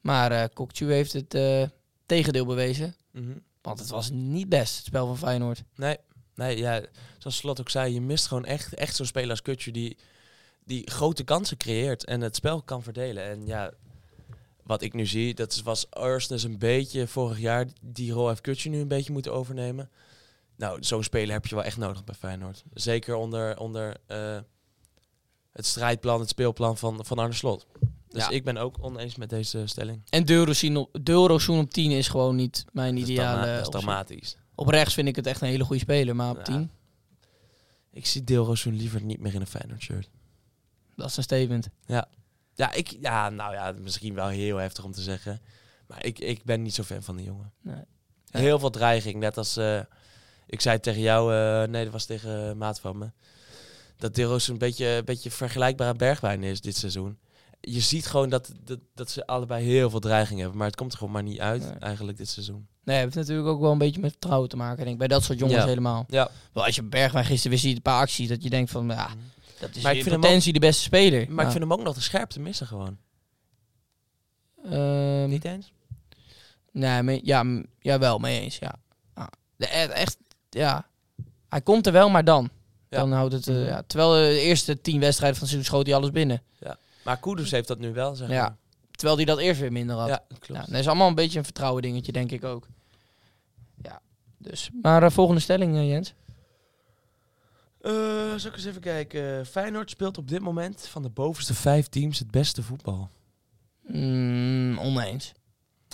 Maar 0.00 0.48
Kokchu 0.48 0.92
heeft 0.92 1.12
het 1.12 1.36
tegendeel 2.06 2.46
bewezen. 2.46 2.94
Mhm. 3.12 3.32
Want 3.62 3.78
het 3.78 3.88
was 3.90 4.10
niet 4.10 4.48
best, 4.48 4.76
het 4.76 4.84
spel 4.86 5.06
van 5.06 5.18
Feyenoord. 5.18 5.62
Nee, 5.76 5.96
nee 6.36 6.58
ja, 6.58 6.82
zoals 7.18 7.36
Slot 7.36 7.60
ook 7.60 7.70
zei, 7.70 7.94
je 7.94 8.00
mist 8.00 8.26
gewoon 8.26 8.44
echt, 8.44 8.74
echt 8.74 8.96
zo'n 8.96 9.06
speler 9.06 9.30
als 9.30 9.42
Kutje 9.42 9.72
die, 9.72 9.96
die 10.64 10.90
grote 10.90 11.24
kansen 11.24 11.56
creëert 11.56 12.04
en 12.04 12.20
het 12.20 12.36
spel 12.36 12.62
kan 12.62 12.82
verdelen. 12.82 13.24
En 13.24 13.46
ja, 13.46 13.72
wat 14.62 14.82
ik 14.82 14.92
nu 14.92 15.06
zie, 15.06 15.34
dat 15.34 15.60
was 15.64 15.90
Arsenal 15.90 16.44
een 16.44 16.58
beetje 16.58 17.06
vorig 17.06 17.38
jaar, 17.38 17.66
die 17.80 18.12
rol 18.12 18.28
heeft 18.28 18.40
Kutje 18.40 18.70
nu 18.70 18.80
een 18.80 18.88
beetje 18.88 19.12
moeten 19.12 19.32
overnemen. 19.32 19.90
Nou, 20.56 20.82
zo'n 20.82 21.02
speler 21.02 21.32
heb 21.32 21.46
je 21.46 21.54
wel 21.54 21.64
echt 21.64 21.76
nodig 21.76 22.04
bij 22.04 22.14
Feyenoord. 22.14 22.64
Zeker 22.74 23.14
onder, 23.14 23.58
onder 23.58 23.96
eh, 24.06 24.38
het 25.52 25.66
strijdplan, 25.66 26.20
het 26.20 26.28
speelplan 26.28 26.76
van, 26.76 27.04
van 27.04 27.18
Arne 27.18 27.34
Slot. 27.34 27.66
Dus 28.08 28.22
Ja. 28.22 28.30
ik 28.30 28.44
ben 28.44 28.56
ook 28.56 28.76
oneens 28.80 29.16
met 29.16 29.30
deze 29.30 29.66
stelling. 29.66 30.02
En 30.10 30.24
Deurosien 30.24 30.76
op, 30.76 31.48
op 31.48 31.70
10 31.70 31.90
is 31.90 32.08
gewoon 32.08 32.36
niet 32.36 32.64
mijn 32.72 32.94
Dat 32.94 33.04
is, 33.04 33.10
ideale 33.10 33.46
dat 33.46 33.60
is 33.60 33.68
dramatisch. 33.68 34.36
Op 34.56 34.68
rechts 34.68 34.94
vind 34.94 35.08
ik 35.08 35.16
het 35.16 35.26
echt 35.26 35.40
een 35.40 35.48
hele 35.48 35.64
goede 35.64 35.82
speler, 35.82 36.16
maar 36.16 36.30
op 36.30 36.36
Ja. 36.36 36.42
10, 36.42 36.70
Ik 37.90 38.06
zie 38.06 38.24
Deelrozoen 38.24 38.74
liever 38.76 39.02
niet 39.02 39.20
meer 39.20 39.34
in 39.34 39.40
een 39.40 39.46
Feyenoord 39.46 39.82
shirt. 39.82 40.10
dat 40.96 41.08
is 41.10 41.16
een 41.16 41.22
statement. 41.22 41.68
Ja, 42.54 42.72
ik, 42.72 42.96
ja, 43.00 43.30
nou 43.30 43.52
ja, 43.52 43.72
misschien 43.72 44.14
wel 44.14 44.28
heel 44.28 44.56
heftig 44.56 44.84
om 44.84 44.92
te 44.92 45.02
zeggen. 45.02 45.40
Maar 45.86 46.04
ik, 46.04 46.18
ik 46.18 46.44
ben 46.44 46.62
niet 46.62 46.74
zo 46.74 46.82
fan 46.82 47.02
van 47.02 47.16
die 47.16 47.26
jongen. 47.26 47.52
Nee. 47.62 47.82
Heel 48.30 48.58
veel 48.58 48.70
dreiging. 48.70 49.16
Net 49.16 49.36
als, 49.36 49.56
eh, 49.56 49.80
ik 50.46 50.60
zei 50.60 50.80
tegen 50.80 51.00
jou, 51.00 51.34
eh, 51.34 51.68
nee, 51.68 51.84
dat 51.84 51.92
was 51.92 52.04
tegen 52.04 52.30
een 52.30 52.58
maat 52.58 52.80
van 52.80 52.98
me. 52.98 53.10
Dat 53.96 54.14
Deros 54.14 54.48
een 54.48 54.58
beetje, 54.58 54.86
een 54.86 55.04
beetje 55.04 55.30
vergelijkbaar 55.30 55.88
aan 55.88 55.96
Bergwijn 55.96 56.42
is 56.42 56.60
dit 56.60 56.76
seizoen. 56.76 57.18
Je 57.68 57.80
ziet 57.80 58.06
gewoon 58.06 58.28
dat, 58.28 58.52
dat, 58.64 58.78
dat 58.94 59.10
ze 59.10 59.26
allebei 59.26 59.64
heel 59.64 59.90
veel 59.90 60.00
dreiging 60.00 60.40
hebben. 60.40 60.58
Maar 60.58 60.66
het 60.66 60.76
komt 60.76 60.92
er 60.92 60.98
gewoon 60.98 61.12
maar 61.12 61.22
niet 61.22 61.40
uit, 61.40 61.62
Nee. 61.62 61.72
eigenlijk, 61.78 62.18
dit 62.18 62.28
seizoen. 62.28 62.66
Nee, 62.84 62.96
het 62.96 63.04
heeft 63.04 63.16
natuurlijk 63.16 63.48
ook 63.48 63.60
wel 63.60 63.72
een 63.72 63.78
beetje 63.78 64.00
met 64.00 64.10
vertrouwen 64.10 64.48
te 64.48 64.56
maken, 64.56 64.76
denk 64.76 64.90
ik. 64.90 64.98
Bij 64.98 65.08
dat 65.08 65.22
soort 65.24 65.38
jongens 65.38 65.58
Ja. 65.58 65.66
helemaal. 65.66 66.04
Ja. 66.08 66.30
Wel, 66.52 66.64
als 66.64 66.74
je 66.76 66.82
Bergwijn 66.82 67.24
gisteren 67.24 67.50
weer 67.50 67.60
ziet, 67.60 67.76
een 67.76 67.82
paar 67.82 68.00
acties, 68.00 68.28
dat 68.28 68.42
je 68.42 68.50
denkt 68.50 68.70
van, 68.70 68.88
ja, 68.88 69.08
dat 69.60 69.76
is 69.76 69.82
Maar 69.82 69.92
ik 69.92 69.98
in 69.98 70.04
vind 70.04 70.20
potentie 70.20 70.52
de 70.52 70.58
beste 70.58 70.82
speler. 70.82 71.30
Maar 71.30 71.44
ik 71.44 71.50
vind 71.50 71.62
hem 71.62 71.72
ook 71.72 71.82
nog 71.82 71.94
de 71.94 72.00
scherpte 72.00 72.40
missen 72.40 72.66
gewoon. 72.66 72.96
Ehm, 74.64 75.28
Niet 75.28 75.44
eens? 75.44 75.72
Nee, 76.72 77.02
mee, 77.02 77.20
ja, 77.24 77.42
m- 77.42 77.64
jawel, 77.78 78.18
mee 78.18 78.40
eens, 78.40 78.58
ja. 78.58 78.74
ja. 79.14 79.30
De- 79.56 79.66
e- 79.76 79.86
echt, 79.92 80.16
ja. 80.50 80.86
Hij 81.48 81.60
komt 81.60 81.86
er 81.86 81.92
wel, 81.92 82.08
maar 82.10 82.24
dan. 82.24 82.50
Ja. 82.88 82.98
Dan 82.98 83.12
houdt 83.12 83.32
het, 83.32 83.48
eh, 83.48 83.66
ja. 83.66 83.82
Terwijl 83.86 84.10
de 84.12 84.40
eerste 84.40 84.80
tien 84.80 85.00
wedstrijden 85.00 85.38
van 85.38 85.46
seizoen 85.48 85.70
schoot 85.70 85.86
hij 85.86 85.94
alles 85.94 86.10
binnen. 86.10 86.42
Maar 87.06 87.18
Koeders 87.18 87.50
heeft 87.50 87.68
dat 87.68 87.78
nu 87.78 87.92
wel, 87.92 88.14
zeg 88.14 88.28
Ja. 88.28 88.42
maar. 88.42 88.56
Terwijl 88.90 89.16
hij 89.16 89.26
dat 89.26 89.38
eerst 89.38 89.60
weer 89.60 89.72
minder 89.72 89.96
had. 89.96 90.08
Ja, 90.08 90.24
klopt. 90.28 90.60
Ja, 90.60 90.66
dat 90.72 90.80
is 90.80 90.86
allemaal 90.86 91.08
een 91.08 91.14
beetje 91.14 91.38
een 91.38 91.44
vertrouwen 91.44 91.82
dingetje, 91.82 92.12
denk 92.12 92.30
ik 92.30 92.44
ook. 92.44 92.66
Ja, 93.82 94.00
dus. 94.38 94.70
Maar 94.82 95.02
eh, 95.02 95.10
volgende 95.10 95.40
stelling, 95.40 95.76
eh, 95.76 95.88
Jens. 95.88 96.14
Eh, 97.80 97.92
zal 98.36 98.50
ik 98.50 98.56
eens 98.56 98.64
even 98.64 98.80
kijken. 98.80 99.46
Feyenoord 99.46 99.90
speelt 99.90 100.18
op 100.18 100.28
dit 100.28 100.40
moment 100.40 100.86
van 100.86 101.02
de 101.02 101.08
bovenste 101.08 101.54
vijf 101.54 101.86
teams 101.88 102.18
het 102.18 102.30
beste 102.30 102.62
voetbal. 102.62 103.10
Mm, 103.86 104.78
oneens. 104.78 105.32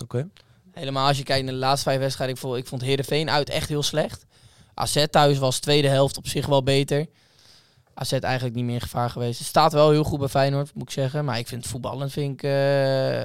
Oké. 0.03 0.29
Helemaal 0.71 1.07
als 1.07 1.17
je 1.17 1.23
kijkt 1.23 1.43
naar 1.45 1.53
de 1.53 1.59
laatste 1.59 1.89
vijf 1.89 1.99
wedstrijden. 1.99 2.35
Ik 2.35 2.41
vond, 2.41 2.57
ik 2.57 2.67
vond 2.67 2.81
Heerenveen 2.81 3.29
uit 3.29 3.49
echt 3.49 3.69
heel 3.69 3.83
slecht. 3.83 4.25
AZ 4.73 5.05
thuis 5.09 5.37
was 5.37 5.59
tweede 5.59 5.87
helft 5.87 6.17
op 6.17 6.27
zich 6.27 6.45
wel 6.45 6.63
beter. 6.63 7.07
AZ 7.93 8.11
eigenlijk 8.13 8.55
niet 8.55 8.65
meer 8.65 8.73
in 8.73 8.81
gevaar 8.81 9.09
geweest. 9.09 9.39
Het 9.39 9.47
staat 9.47 9.73
wel 9.73 9.91
heel 9.91 10.03
goed 10.03 10.19
bij 10.19 10.27
Feyenoord, 10.27 10.73
moet 10.73 10.83
ik 10.83 10.89
zeggen. 10.89 11.25
Maar 11.25 11.37
ik 11.37 11.47
vind 11.47 11.67
voetballend 11.67 12.11
vind 12.11 12.33
ik 12.33 12.43
eh, 12.43 13.21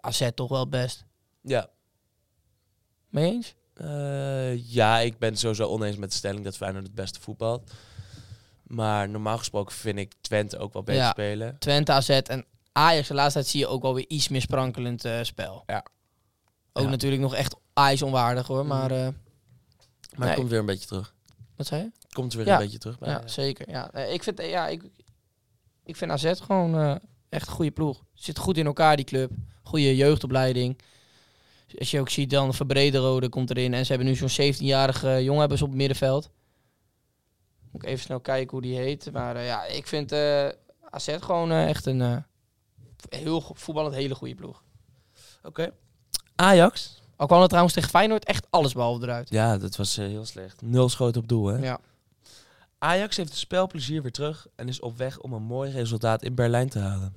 AZ 0.00 0.28
toch 0.34 0.48
wel 0.48 0.68
best. 0.68 1.04
Ja. 1.42 1.68
Mee 3.08 3.32
eens? 3.32 3.54
Eh, 3.74 4.68
ja, 4.72 4.98
ik 4.98 5.18
ben 5.18 5.36
sowieso 5.36 5.68
oneens 5.68 5.96
met 5.96 6.10
de 6.10 6.16
stelling 6.16 6.44
dat 6.44 6.56
Feyenoord 6.56 6.84
het 6.86 6.94
beste 6.94 7.20
voetbalt. 7.20 7.70
Maar 8.62 9.08
normaal 9.08 9.38
gesproken 9.38 9.74
vind 9.74 9.98
ik 9.98 10.12
Twente 10.20 10.58
ook 10.58 10.72
wel 10.72 10.82
beter 10.82 11.02
Ja. 11.02 11.10
spelen. 11.10 11.58
Twente, 11.58 11.92
AZ 11.92 12.08
en 12.08 12.44
Ajax 12.72 13.08
de 13.08 13.14
laatste 13.14 13.38
tijd 13.38 13.50
zie 13.50 13.60
je 13.60 13.66
ook 13.66 13.82
wel 13.82 13.94
weer 13.94 14.04
iets 14.08 14.28
meer 14.28 14.40
sprankelend 14.40 15.04
eh, 15.04 15.18
spel. 15.22 15.62
Ja. 15.66 15.84
Ook 16.72 16.84
Ja. 16.84 16.90
natuurlijk 16.90 17.22
nog 17.22 17.34
echt 17.34 17.56
Ajax 17.72 18.02
onwaardig 18.02 18.46
hoor. 18.46 18.66
Maar 18.66 18.90
eh, 18.90 19.08
Maar 20.16 20.26
Nee. 20.26 20.36
komt 20.36 20.48
weer 20.50 20.58
een 20.58 20.66
beetje 20.66 20.86
terug. 20.86 21.14
wat 21.56 21.66
zei 21.66 21.82
je? 21.82 21.90
Komt 22.12 22.34
weer 22.34 22.46
Ja. 22.46 22.52
een 22.54 22.58
beetje 22.62 22.78
terug. 22.78 22.98
Bij, 22.98 23.08
Ja, 23.08 23.22
zeker. 23.28 23.70
Ja. 23.70 23.90
Eh, 23.92 24.12
ik, 24.12 24.22
vind, 24.22 24.42
ja, 24.42 24.68
ik, 24.68 24.82
ik 25.84 25.96
vind 25.96 26.10
AZ 26.10 26.32
gewoon 26.40 26.74
eh, 26.78 26.94
echt 27.28 27.46
een 27.46 27.52
goede 27.52 27.70
ploeg. 27.70 28.02
Zit 28.14 28.38
goed 28.38 28.56
in 28.58 28.66
elkaar, 28.66 28.96
die 28.96 29.04
club. 29.04 29.30
Goede 29.62 29.96
jeugdopleiding. 29.96 30.78
Als 31.78 31.90
je 31.90 32.00
ook 32.00 32.08
ziet, 32.08 32.30
dan 32.30 32.54
Verbrederode 32.54 33.28
komt 33.28 33.50
erin. 33.50 33.74
En 33.74 33.86
ze 33.86 33.92
hebben 33.92 34.10
nu 34.10 34.28
zo'n 34.28 34.52
17-jarige 34.54 35.22
jongen 35.24 35.40
hebben 35.40 35.58
ze 35.58 35.64
op 35.64 35.70
het 35.70 35.78
middenveld. 35.78 36.30
Moet 37.70 37.82
ik 37.82 37.88
even 37.88 38.04
snel 38.04 38.20
kijken 38.20 38.50
hoe 38.50 38.60
die 38.62 38.76
heet. 38.76 39.12
Maar 39.12 39.36
eh, 39.36 39.46
ja, 39.46 39.64
ik 39.64 39.86
vind 39.86 40.12
eh 40.12 40.48
AZ 40.90 41.16
gewoon 41.20 41.52
echt 41.52 41.86
een 41.86 42.00
eh, 42.00 42.16
heel 43.08 43.50
voetballend 43.54 43.94
hele 43.94 44.14
goede 44.14 44.34
ploeg. 44.34 44.62
Oké. 45.42 45.72
Ajax. 46.34 47.00
Al 47.16 47.26
kwam 47.26 47.38
het 47.40 47.48
trouwens 47.48 47.74
tegen 47.74 47.90
Feyenoord 47.90 48.24
echt 48.24 48.46
alles 48.50 48.72
behalve 48.72 49.02
eruit. 49.02 49.30
Ja, 49.30 49.58
dat 49.58 49.76
was 49.76 49.96
eh, 49.98 50.06
heel 50.06 50.24
slecht. 50.24 50.62
Nul 50.62 50.88
schoten 50.88 51.20
op 51.22 51.28
doel, 51.28 51.46
hè? 51.46 51.58
Ja. 51.58 51.80
Ajax 52.82 53.16
heeft 53.16 53.28
het 53.28 53.38
spelplezier 53.38 54.02
weer 54.02 54.12
terug 54.12 54.46
en 54.56 54.68
is 54.68 54.80
op 54.80 54.96
weg 54.96 55.18
om 55.20 55.32
een 55.32 55.42
mooi 55.42 55.70
resultaat 55.70 56.22
in 56.22 56.34
Berlijn 56.34 56.68
te 56.68 56.78
halen. 56.78 57.14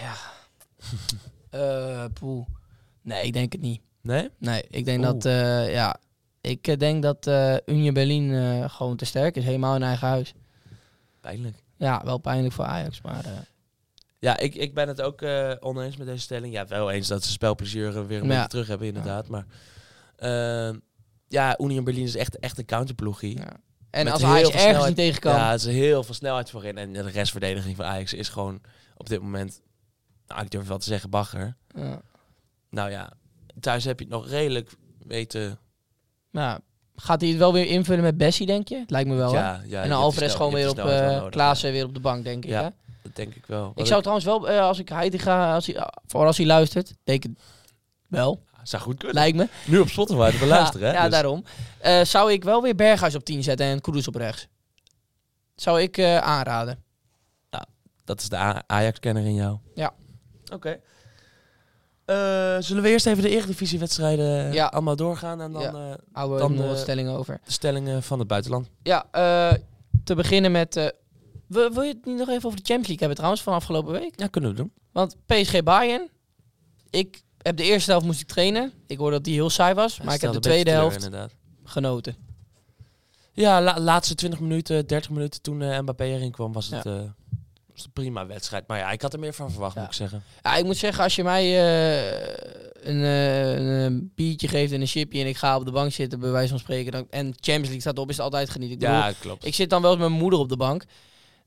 Ja. 0.00 0.14
Poeh. 2.20 2.46
Nee, 3.02 3.26
ik 3.26 3.32
denk 3.32 3.52
het 3.52 3.60
niet. 3.60 3.80
Nee? 4.00 4.30
Nee, 4.38 4.62
ik 4.70 4.84
denk 4.84 4.98
Oeh. 4.98 5.12
dat, 5.12 5.24
eh, 5.24 5.72
ja, 5.72 5.96
ik 6.40 6.66
eh, 6.66 6.76
denk 6.78 7.02
dat 7.02 7.26
eh 7.26 7.56
Union 7.66 7.94
Berlin 7.94 8.70
gewoon 8.70 8.96
te 8.96 9.04
sterk 9.04 9.36
is, 9.36 9.44
helemaal 9.44 9.74
in 9.74 9.82
eigen 9.82 10.08
huis. 10.08 10.34
Pijnlijk. 11.20 11.56
Ja, 11.76 12.04
wel 12.04 12.18
pijnlijk 12.18 12.54
voor 12.54 12.64
Ajax, 12.64 13.00
maar 13.00 13.24
Ja, 14.18 14.38
ik, 14.38 14.54
ik 14.54 14.74
ben 14.74 14.88
het 14.88 15.02
ook 15.02 15.22
oneens 15.60 15.96
met 15.96 16.06
deze 16.06 16.22
stelling. 16.22 16.52
Ja, 16.52 16.66
wel 16.66 16.90
eens 16.90 17.08
dat 17.08 17.24
ze 17.24 17.30
spelplezier 17.30 18.06
weer 18.06 18.18
een 18.20 18.26
Ja. 18.26 18.34
beetje 18.34 18.48
terug 18.48 18.66
hebben, 18.66 18.86
inderdaad. 18.86 19.28
Maar 19.28 19.46
ja, 21.30 21.58
Union 21.60 21.84
Berlin 21.84 22.04
is 22.04 22.16
echt, 22.16 22.38
echt 22.38 22.58
een 22.58 22.64
counterploegie. 22.64 23.38
ja. 23.38 23.52
En 23.90 24.04
Met 24.04 24.12
als 24.12 24.22
Ajax 24.24 24.40
veel 24.40 24.48
ergens 24.50 24.62
snelheid- 24.62 24.86
niet 24.86 24.96
tegen 25.06 25.20
kan, 25.20 25.34
Ja, 25.34 25.48
er 25.48 25.54
is 25.54 25.64
heel 25.64 26.02
veel 26.02 26.14
snelheid 26.14 26.50
voorin. 26.50 26.78
En 26.78 26.92
de 26.92 27.02
restverdediging 27.02 27.76
van 27.76 27.84
Ajax 27.84 28.12
is 28.14 28.28
gewoon 28.28 28.60
op 28.96 29.08
dit 29.08 29.20
moment, 29.22 29.60
nou, 30.26 30.42
ik 30.42 30.50
durf 30.50 30.66
wel 30.68 30.78
te 30.78 30.84
zeggen, 30.84 31.10
bagger. 31.10 31.56
ja. 31.74 32.00
Nou 32.70 32.90
ja, 32.90 33.12
thuis 33.60 33.84
heb 33.84 33.98
je 33.98 34.04
het 34.04 34.14
nog 34.14 34.28
redelijk 34.28 34.70
weten. 35.06 35.58
Nou, 36.30 36.60
gaat 36.96 37.20
hij 37.20 37.30
het 37.30 37.38
wel 37.38 37.52
weer 37.52 37.66
invullen 37.66 38.02
met 38.02 38.16
Bessie, 38.16 38.46
denk 38.46 38.68
je? 38.68 38.84
Lijkt 38.86 39.08
me 39.08 39.14
wel, 39.14 39.32
ja, 39.32 39.60
ja, 39.66 39.82
en 39.82 39.88
dan 39.88 40.00
Alvarez 40.00 40.36
gewoon 40.36 40.52
weer 40.52 40.68
op 40.70 40.78
eh 40.78 41.26
Klaassen 41.28 41.72
weer 41.72 41.84
op 41.84 41.94
de 41.94 42.00
bank, 42.00 42.24
denk 42.24 42.44
ik. 42.44 42.50
Ja. 42.50 42.62
Hè? 42.62 42.68
Dat 43.02 43.16
denk 43.16 43.34
ik 43.34 43.46
wel. 43.46 43.70
Ik 43.70 43.76
Wat 43.76 43.86
zou 43.86 44.00
trouwens 44.00 44.26
wel, 44.26 44.48
eh, 44.48 44.60
als 44.60 44.78
ik 44.78 44.88
Heidi 44.88 45.18
ga, 45.18 45.54
als 45.54 45.66
hij, 45.66 45.86
voor 46.06 46.26
als 46.26 46.36
hij 46.36 46.46
luistert, 46.46 46.94
denk 47.04 47.24
ik 47.24 47.30
wel, 48.08 48.42
zou 48.62 48.82
goed 48.82 48.96
kunnen. 48.96 49.14
lijkt 49.14 49.36
me. 49.36 49.48
Nu 49.66 49.78
op 49.78 49.88
Spotify 49.88 50.30
te 50.30 50.38
beluisteren, 50.38 50.88
hè? 50.88 50.94
Ja, 50.94 51.02
Dus- 51.02 51.12
daarom. 51.12 51.44
Eh, 51.78 52.04
zou 52.04 52.32
ik 52.32 52.44
wel 52.44 52.62
weer 52.62 52.74
Berghuis 52.74 53.14
op 53.14 53.24
10 53.24 53.42
zetten 53.42 53.66
en 53.66 53.80
Kudus 53.80 54.08
op 54.08 54.14
rechts? 54.14 54.46
Zou 55.54 55.80
ik 55.82 55.96
eh, 55.98 56.16
aanraden. 56.18 56.82
Dat 58.04 58.20
is 58.20 58.28
de 58.28 58.62
Ajax-kenner 58.66 59.24
in 59.24 59.34
jou. 59.34 59.58
Ja. 59.74 59.92
Oké. 60.52 60.80
Eh, 62.04 62.56
zullen 62.58 62.82
we 62.82 62.88
eerst 62.88 63.06
even 63.06 63.22
de 63.22 63.28
Eredivisiewedstrijden 63.28 64.52
Ja. 64.52 64.66
allemaal 64.66 64.96
doorgaan 64.96 65.40
en 65.40 65.52
dan 65.52 65.62
Ja. 65.62 65.68
eh, 65.72 65.94
Houden 66.12 66.36
we 66.36 66.42
Dan, 66.42 66.54
nog 66.54 66.66
wat 66.66 66.76
eh, 66.76 66.82
stellingen 66.82 67.12
over. 67.12 67.40
de 67.44 67.52
stellingen 67.52 68.02
van 68.02 68.18
het 68.18 68.28
buitenland? 68.28 68.70
Ja, 68.82 69.06
eh, 69.10 69.52
te 70.04 70.14
beginnen 70.14 70.52
met... 70.52 70.76
eh, 70.76 70.86
wil, 71.46 71.70
wil 71.72 71.82
je 71.82 71.92
het 71.92 72.04
niet 72.04 72.16
nog 72.18 72.28
even 72.28 72.44
over 72.46 72.58
de 72.58 72.64
Champions 72.64 72.86
League 72.88 72.98
hebben 72.98 73.16
trouwens 73.16 73.42
van 73.42 73.54
afgelopen 73.54 73.92
week? 73.92 74.20
Ja, 74.20 74.26
kunnen 74.26 74.50
we 74.50 74.56
doen. 74.56 74.72
Want 74.92 75.16
PSG 75.26 75.62
Bayern, 75.62 76.08
ik 76.90 77.20
heb 77.42 77.56
de 77.56 77.62
eerste 77.64 77.90
helft 77.90 78.06
moest 78.06 78.20
ik 78.20 78.26
trainen. 78.26 78.72
Ik 78.86 78.98
hoorde 78.98 79.14
dat 79.16 79.24
die 79.24 79.34
heel 79.34 79.50
saai 79.50 79.74
was, 79.74 80.00
maar 80.00 80.14
ik 80.14 80.20
heb 80.20 80.32
de 80.32 80.38
tweede 80.40 80.70
helft 80.70 80.94
Inderdaad. 81.04 81.32
genoten. 81.64 82.16
Ja, 83.32 83.62
la- 83.62 83.80
laatste 83.80 84.14
20 84.14 84.40
minuten, 84.40 84.86
30 84.86 85.10
minuten 85.10 85.42
toen 85.42 85.62
eh, 85.62 85.78
Mbappé 85.80 86.04
erin 86.04 86.30
kwam, 86.30 86.52
was 86.52 86.70
het, 86.70 86.84
Ja. 86.84 86.90
eh, 86.90 87.02
was 87.74 87.84
een 87.84 87.92
prima 87.92 88.26
wedstrijd. 88.26 88.66
Maar 88.66 88.78
ja, 88.78 88.90
ik 88.90 89.02
had 89.02 89.12
er 89.12 89.18
meer 89.18 89.32
van 89.34 89.50
verwacht, 89.50 89.74
Ja. 89.74 89.80
moet 89.80 89.90
ik 89.90 89.96
zeggen. 89.96 90.22
Ja, 90.42 90.56
ik 90.56 90.64
moet 90.64 90.76
zeggen, 90.76 91.04
als 91.04 91.16
je 91.16 91.22
mij 91.24 91.44
eh, 91.44 92.28
een, 92.82 93.00
een 93.02 94.12
biertje 94.14 94.48
geeft 94.48 94.72
en 94.72 94.80
een 94.80 94.86
chipje 94.86 95.20
en 95.20 95.26
ik 95.26 95.36
ga 95.36 95.56
op 95.56 95.64
de 95.64 95.70
bank 95.70 95.92
zitten, 95.92 96.20
bij 96.20 96.30
wijze 96.30 96.48
van 96.48 96.58
spreken, 96.58 96.92
dan, 96.92 97.06
en 97.10 97.24
Champions 97.26 97.60
League 97.62 97.80
staat 97.80 97.98
op, 97.98 98.08
is 98.08 98.16
het 98.16 98.24
altijd 98.24 98.50
genieten. 98.50 98.74
Ik 98.74 98.80
bedoel, 98.80 98.94
Ja, 98.96 99.12
klopt. 99.20 99.44
Ik 99.46 99.54
zit 99.54 99.70
dan 99.70 99.82
wel 99.82 99.90
eens 99.90 100.00
met 100.00 100.08
mijn 100.08 100.20
moeder 100.20 100.38
op 100.38 100.48
de 100.48 100.56
bank. 100.56 100.84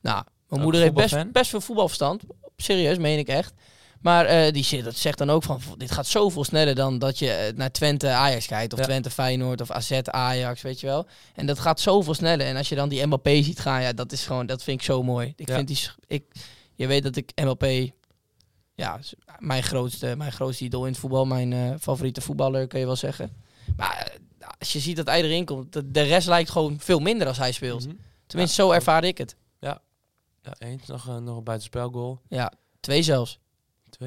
Nou, 0.01 0.15
mijn 0.23 0.25
Ook 0.49 0.59
moeder 0.59 0.81
heeft 0.81 0.93
best, 0.93 1.31
best 1.31 1.49
veel 1.49 1.61
voetbalverstand. 1.61 2.21
Serieus, 2.57 2.97
meen 2.97 3.17
ik 3.17 3.27
echt. 3.27 3.53
Maar 4.03 4.25
eh, 4.25 4.51
die 4.53 4.63
zit, 4.63 4.83
dat 4.83 4.95
zegt 4.95 5.17
dan 5.17 5.29
ook 5.29 5.43
van, 5.43 5.61
dit 5.77 5.91
gaat 5.91 6.07
zoveel 6.07 6.43
sneller 6.43 6.75
dan 6.75 6.99
dat 6.99 7.19
je 7.19 7.29
eh, 7.31 7.53
naar 7.55 7.71
Twente 7.71 8.09
Ajax 8.09 8.45
kijkt. 8.45 8.73
Of 8.73 8.79
Ja. 8.79 8.85
Twente 8.85 9.09
Feyenoord 9.09 9.61
of 9.61 9.71
AZ 9.71 9.91
Ajax, 10.03 10.61
weet 10.61 10.79
je 10.79 10.87
wel. 10.87 11.07
En 11.35 11.45
dat 11.45 11.59
gaat 11.59 11.79
zoveel 11.79 12.13
sneller. 12.13 12.45
En 12.45 12.55
als 12.55 12.69
je 12.69 12.75
dan 12.75 12.89
die 12.89 13.05
Mbappé 13.05 13.43
ziet 13.43 13.59
gaan, 13.59 13.81
ja, 13.81 13.93
dat 13.93 14.11
is 14.11 14.25
gewoon, 14.25 14.45
dat 14.45 14.63
vind 14.63 14.79
ik 14.79 14.85
zo 14.85 15.03
mooi. 15.03 15.33
Ik 15.35 15.47
Ja. 15.47 15.55
vind 15.55 15.67
die, 15.67 15.79
ik, 16.07 16.23
je 16.75 16.87
weet 16.87 17.03
dat 17.03 17.15
ik 17.15 17.31
Mbappé, 17.35 17.89
ja, 18.75 18.99
mijn 19.39 19.63
grootste, 19.63 20.15
mijn 20.17 20.31
grootste 20.31 20.63
idool 20.63 20.85
in 20.85 20.91
het 20.91 20.99
voetbal. 21.01 21.25
Mijn 21.25 21.53
eh, 21.53 21.71
favoriete 21.79 22.21
voetballer, 22.21 22.67
kun 22.67 22.79
je 22.79 22.85
wel 22.85 22.95
zeggen. 22.95 23.31
Maar 23.75 24.11
als 24.59 24.73
je 24.73 24.79
ziet 24.79 24.95
dat 24.95 25.07
hij 25.07 25.23
erin 25.23 25.45
komt, 25.45 25.73
de, 25.73 25.91
de 25.91 26.01
rest 26.01 26.27
lijkt 26.27 26.49
gewoon 26.49 26.79
veel 26.79 26.99
minder 26.99 27.27
als 27.27 27.37
hij 27.37 27.51
speelt. 27.51 27.85
Mhm. 27.87 27.95
Tenminste, 28.27 28.61
zo 28.61 28.71
ervaar 28.71 29.03
ik 29.03 29.17
het. 29.17 29.35
Ja, 29.59 29.81
eens. 30.57 30.87
Nog, 30.87 31.07
een- 31.07 31.23
nog 31.23 31.37
een 31.37 31.43
buitenspelgoal. 31.43 32.21
Ja, 32.27 32.51
twee 32.79 33.01
zelfs. 33.03 33.39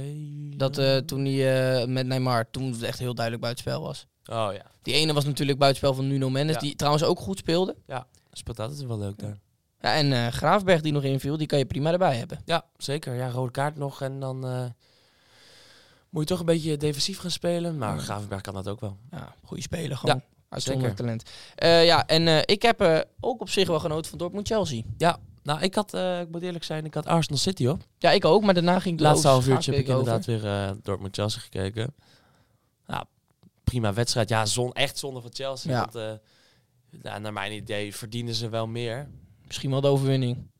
Twee. 0.00 0.55
Dat 0.57 0.79
eh, 0.79 0.97
toen 0.97 1.25
hij 1.25 1.81
eh, 1.81 1.87
met 1.87 2.07
Neymar, 2.07 2.50
toen 2.50 2.71
het 2.73 2.83
echt 2.83 2.99
heel 2.99 3.15
duidelijk 3.15 3.45
buitenspel 3.45 3.83
was. 3.83 4.07
Oh 4.31 4.49
ja, 4.53 4.62
Die 4.83 4.95
ene 4.95 5.12
was 5.12 5.25
natuurlijk 5.25 5.59
buitenspel 5.59 5.95
van 5.95 6.07
Nuno 6.09 6.31
Mendes, 6.31 6.55
Ja. 6.55 6.61
die 6.61 6.76
trouwens 6.76 7.05
ook 7.05 7.19
goed 7.21 7.38
speelde. 7.38 7.76
speelt 8.33 8.61
altijd 8.61 8.87
wel 8.87 8.99
leuk 8.99 9.19
daar. 9.19 9.38
Ja, 9.81 9.95
en 9.95 10.12
eh, 10.12 10.26
Graafberg 10.26 10.81
die 10.81 10.93
nog 10.93 11.03
inviel, 11.03 11.37
die 11.37 11.47
kan 11.47 11.59
je 11.59 11.67
prima 11.67 11.93
erbij 11.93 12.17
hebben. 12.17 12.38
Ja, 12.45 12.65
zeker. 12.76 13.15
Ja, 13.15 13.29
rode 13.31 13.50
kaart 13.50 13.76
nog 13.76 14.03
en 14.03 14.21
dan 14.21 14.47
eh, 14.47 14.65
moet 16.11 16.23
je 16.23 16.29
toch 16.29 16.38
een 16.41 16.47
beetje 16.47 16.76
defensief 16.76 17.19
gaan 17.19 17.31
spelen. 17.31 17.79
Maar 17.79 17.95
Ja. 17.95 18.00
Gravenberg 18.00 18.41
kan 18.41 18.55
dat 18.55 18.69
ook 18.69 18.81
wel. 18.81 18.97
Ja, 19.11 19.35
goede 19.45 19.62
speler 19.62 19.97
gewoon. 19.97 20.23
Uitzonderlijk 20.49 20.99
zeker. 20.99 21.15
talent. 21.15 21.31
Eh, 21.55 21.85
ja, 21.87 22.07
en 22.07 22.29
eh, 22.29 22.38
ik 22.45 22.62
heb 22.62 22.81
eh, 22.81 22.99
ook 23.21 23.41
op 23.41 23.49
zich 23.50 23.69
wel 23.69 23.81
genoten 23.81 24.11
van 24.11 24.19
Dortmund-Chelsea. 24.19 24.83
Nou, 25.47 25.61
ik 25.61 25.75
had, 25.75 25.95
eh, 25.95 26.21
ik 26.21 26.29
moet 26.31 26.43
eerlijk 26.43 26.65
zijn, 26.65 26.85
ik 26.85 26.95
had 26.95 27.07
Arsenal 27.07 27.38
City 27.38 27.67
op. 27.67 27.83
Ja, 27.99 28.11
ik 28.11 28.25
ook, 28.25 28.43
maar 28.45 28.55
daarna 28.55 28.81
ging 28.81 28.95
ik 28.95 29.00
laatste 29.00 29.29
half 29.29 29.47
uurtje 29.49 29.71
heb 29.73 29.81
ik 29.81 29.88
inderdaad 29.88 30.25
weer 30.25 30.47
eh 30.47 30.71
Dortmund-Chelsea 30.83 31.41
gekeken. 31.41 31.95
Ja, 32.87 33.05
prima 33.65 33.93
wedstrijd. 33.93 34.29
Ja, 34.29 34.47
zon, 34.47 34.73
echt 34.73 34.99
zonde 34.99 35.21
van 35.21 35.31
Chelsea. 35.35 35.71
Ja. 35.73 35.79
Want 35.81 35.95
eh, 35.95 36.12
ja, 37.03 37.19
naar 37.19 37.33
mijn 37.33 37.53
idee 37.53 37.95
verdienen 37.95 38.35
ze 38.35 38.49
wel 38.49 38.67
meer. 38.67 39.09
Misschien 39.47 39.71
wel 39.71 39.81
de 39.81 39.87
overwinning. 39.88 40.50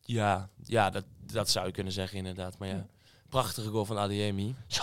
Ja, 0.00 0.48
ja 0.64 0.90
dat, 0.90 1.04
dat 1.32 1.50
zou 1.50 1.66
je 1.66 1.72
kunnen 1.72 1.92
zeggen 1.92 2.18
inderdaad. 2.18 2.58
Maar 2.58 2.68
ja, 2.68 2.74
Ja. 2.74 2.86
prachtige 3.28 3.68
goal 3.68 3.84
van 3.84 3.98
Adiemi. 3.98 4.54
Zo. 4.66 4.82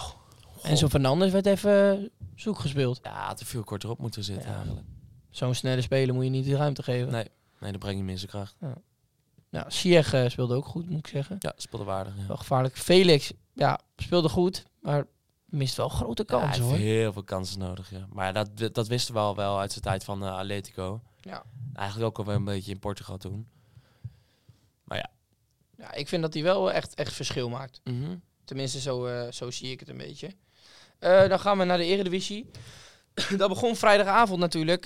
En 0.62 0.78
zo 0.78 0.88
Fernandes 0.88 1.32
werd 1.32 1.46
even 1.46 2.10
zoek 2.36 2.60
gespeeld. 2.60 3.00
Ja, 3.04 3.26
had 3.28 3.40
er 3.40 3.46
veel 3.46 3.64
korter 3.64 3.90
op 3.90 4.00
moeten 4.00 4.24
zitten 4.24 4.50
Ja. 4.50 4.56
eigenlijk. 4.56 4.86
Zo'n 5.30 5.54
snelle 5.54 5.82
speler 5.82 6.16
moet 6.16 6.24
je 6.24 6.30
niet 6.30 6.46
de 6.46 6.56
ruimte 6.56 6.84
geven. 6.84 7.12
Nee. 7.12 7.28
Nee, 7.60 7.72
dan 7.72 7.80
breng 7.80 8.10
je 8.10 8.18
zijn 8.18 8.30
kracht. 8.30 8.56
Nou, 9.56 9.72
Ziyech 9.72 10.14
eh, 10.14 10.30
speelde 10.30 10.56
ook 10.56 10.66
goed, 10.66 10.90
moet 10.90 11.00
ik 11.00 11.08
zeggen. 11.08 11.36
Ja, 11.40 11.54
speelde 11.58 11.86
waardig. 11.86 12.14
Ja. 12.18 12.28
Wel 12.28 12.38
gevaarlijk. 12.38 12.78
Felix, 12.78 13.32
ja, 13.54 13.80
speelde 13.98 14.30
goed, 14.30 14.66
maar 14.82 15.06
mist 15.46 15.76
wel 15.76 15.90
grote 15.90 16.24
Ja, 16.28 16.38
hij 16.38 16.46
kansen 16.46 16.64
heeft 16.64 16.76
hoor. 16.78 16.86
heel 16.88 17.14
veel 17.14 17.24
kansen 17.24 17.60
nodig, 17.60 17.90
ja. 17.92 18.06
Maar 18.10 18.34
dat, 18.34 18.50
dat 18.74 18.88
wisten 18.88 19.14
we 19.14 19.20
al 19.20 19.36
wel 19.36 19.60
uit 19.60 19.72
zijn 19.72 19.84
tijd 19.84 20.04
van 20.04 20.24
eh, 20.24 20.38
Atletico. 20.38 21.02
Ja. 21.22 21.44
Eigenlijk 21.74 22.08
ook 22.10 22.18
al 22.18 22.26
wel 22.26 22.36
een 22.36 22.44
beetje 22.44 22.72
in 22.72 22.80
Portugal 22.80 23.18
toen. 23.18 23.48
Maar 24.84 24.98
ja, 24.98 25.10
Ja, 25.78 25.94
ik 25.94 26.08
vind 26.08 26.22
dat 26.22 26.34
hij 26.34 26.44
wel 26.44 26.72
echt, 26.72 26.94
echt 26.94 27.14
verschil 27.14 27.50
maakt. 27.50 27.82
Mhm. 27.84 28.16
Tenminste, 28.46 28.80
zo, 28.80 29.06
eh, 29.06 29.32
zo 29.32 29.52
zie 29.52 29.72
ik 29.72 29.80
het 29.80 29.90
een 29.90 29.98
beetje. 29.98 30.30
Dan 31.00 31.40
gaan 31.40 31.58
we 31.58 31.64
naar 31.64 31.78
de 31.78 31.86
Eredivisie. 31.86 32.50
dat 33.38 33.50
begon 33.50 33.76
vrijdagavond 33.76 34.40
natuurlijk. 34.40 34.86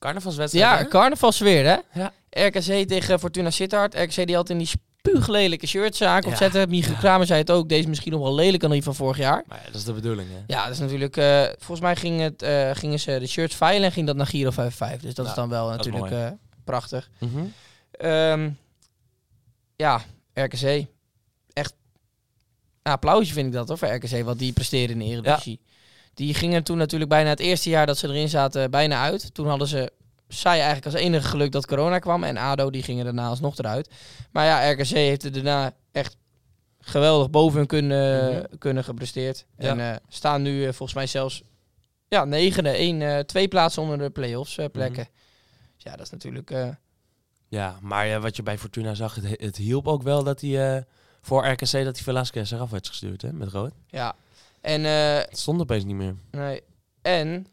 Carnavalswedstrijd. 0.00 0.64
ja, 0.70 0.78
hè? 0.78 0.88
carnavalsfeer 0.88 1.64
hè? 1.64 2.00
Ja. 2.00 2.12
RKC 2.30 2.88
tegen 2.88 3.18
Fortuna 3.18 3.50
Sittard. 3.50 3.94
RKC 3.94 4.26
die 4.26 4.34
had 4.34 4.50
in 4.50 4.58
die 4.58 4.66
spuuglelijke 4.66 5.66
shirts 5.66 6.02
aan 6.02 6.22
Ja, 6.22 6.28
opzetten. 6.28 6.68
Michiel 6.68 6.92
ja. 6.92 6.98
Kramer 6.98 7.26
zei 7.26 7.40
het 7.40 7.50
ook. 7.50 7.68
Deze 7.68 7.80
is 7.80 7.86
misschien 7.86 8.12
nog 8.12 8.20
wel 8.20 8.34
lelijker 8.34 8.60
dan 8.60 8.70
die 8.70 8.82
van 8.82 8.94
vorig 8.94 9.16
jaar. 9.16 9.44
Maar 9.46 9.58
ja, 9.58 9.64
dat 9.66 9.74
is 9.74 9.84
de 9.84 9.92
bedoeling, 9.92 10.28
hè? 10.30 10.38
Ja, 10.46 10.64
dat 10.64 10.72
is 10.72 10.78
natuurlijk... 10.78 11.16
eh, 11.16 11.42
volgens 11.42 11.80
mij 11.80 11.96
ging 11.96 12.20
het, 12.20 12.42
eh, 12.42 12.70
gingen 12.72 13.00
ze 13.00 13.18
de 13.18 13.26
shirts 13.26 13.54
veilen 13.54 13.84
en 13.84 13.92
ging 13.92 14.06
dat 14.06 14.16
naar 14.16 14.26
Giro 14.26 14.50
55. 14.50 15.00
Dus 15.02 15.14
dat 15.14 15.26
is 15.26 15.34
Nou, 15.34 15.48
dan 15.48 15.58
wel 15.58 15.68
natuurlijk 15.70 16.10
eh, 16.10 16.30
prachtig. 16.64 17.10
Mhm. 17.18 17.44
Ehm, 17.90 18.50
ja, 19.76 20.00
RKC. 20.34 20.86
Echt 21.52 21.74
applausje 22.82 23.32
vind 23.32 23.46
ik 23.46 23.52
dat 23.52 23.68
hoor, 23.68 23.78
voor 23.78 23.88
RKC, 23.88 24.24
wat 24.24 24.38
die 24.38 24.52
presteren 24.52 24.90
in 24.90 24.98
de 24.98 25.04
Eredivisie. 25.04 25.60
Die 26.14 26.34
gingen 26.34 26.62
toen 26.64 26.76
natuurlijk 26.78 27.10
bijna 27.10 27.28
het 27.28 27.40
eerste 27.40 27.68
jaar 27.70 27.86
dat 27.86 27.98
ze 27.98 28.08
erin 28.08 28.28
zaten 28.28 28.70
bijna 28.70 29.02
uit. 29.02 29.34
Toen 29.34 29.48
hadden 29.48 29.68
ze, 29.68 29.92
zij 30.28 30.52
eigenlijk 30.52 30.84
als 30.84 30.94
enige 30.94 31.28
geluk 31.28 31.52
dat 31.52 31.66
corona 31.66 31.98
kwam. 31.98 32.24
En 32.24 32.36
ADO 32.36 32.70
die 32.70 32.82
gingen 32.82 33.04
daarna 33.04 33.26
alsnog 33.28 33.58
eruit. 33.58 33.90
Maar 34.30 34.44
ja, 34.44 34.70
RKC 34.70 34.86
heeft 34.88 35.24
er 35.24 35.32
daarna 35.32 35.72
echt 35.92 36.16
geweldig 36.80 37.30
boven 37.30 37.58
hun 37.58 37.66
kunnen, 37.66 38.32
Mhm. 38.34 38.58
kunnen 38.58 38.84
gepresteerd. 38.84 39.46
Ja. 39.58 39.68
En 39.68 39.80
eh, 39.90 39.96
staan 40.08 40.42
nu 40.42 40.58
eh, 40.60 40.72
volgens 40.72 40.94
mij 40.94 41.06
zelfs 41.06 41.42
ja, 42.08 42.24
negende, 42.24 42.70
één, 42.70 43.02
eh, 43.02 43.18
twee 43.18 43.48
plaatsen 43.48 43.82
onder 43.82 43.98
de 43.98 44.10
play-offs 44.10 44.58
plekken. 44.72 45.08
Dus 45.74 45.84
ja, 45.84 45.90
dat 45.96 46.00
is 46.06 46.10
natuurlijk... 46.10 46.52
Ja, 47.48 47.78
maar 47.80 48.20
wat 48.20 48.36
je 48.36 48.42
bij 48.42 48.58
Fortuna 48.58 48.94
zag, 48.94 49.14
het, 49.14 49.40
het 49.40 49.56
hielp 49.56 49.88
ook 49.88 50.02
wel 50.02 50.24
dat 50.24 50.40
hij 50.40 50.84
voor 51.20 51.46
RKC 51.46 51.70
dat 51.72 51.72
hij 51.72 52.02
Velasquez 52.02 52.52
eraf 52.52 52.70
werd 52.70 52.88
gestuurd, 52.88 53.22
hè, 53.22 53.32
met 53.32 53.48
rood. 53.48 53.72
Ja, 53.86 54.14
en, 54.60 54.84
eh, 54.84 55.14
Het 55.14 55.38
stond 55.38 55.60
opeens 55.60 55.84
niet 55.84 55.96
meer. 55.96 56.14
nee. 56.30 56.62
en 57.02 57.46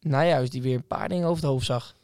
Nijhuis 0.00 0.50
die 0.50 0.62
weer 0.62 0.74
een 0.74 0.86
paar 0.86 1.08
dingen 1.08 1.26
over 1.28 1.42
het 1.42 1.50
hoofd 1.50 1.66
zag. 1.66 1.94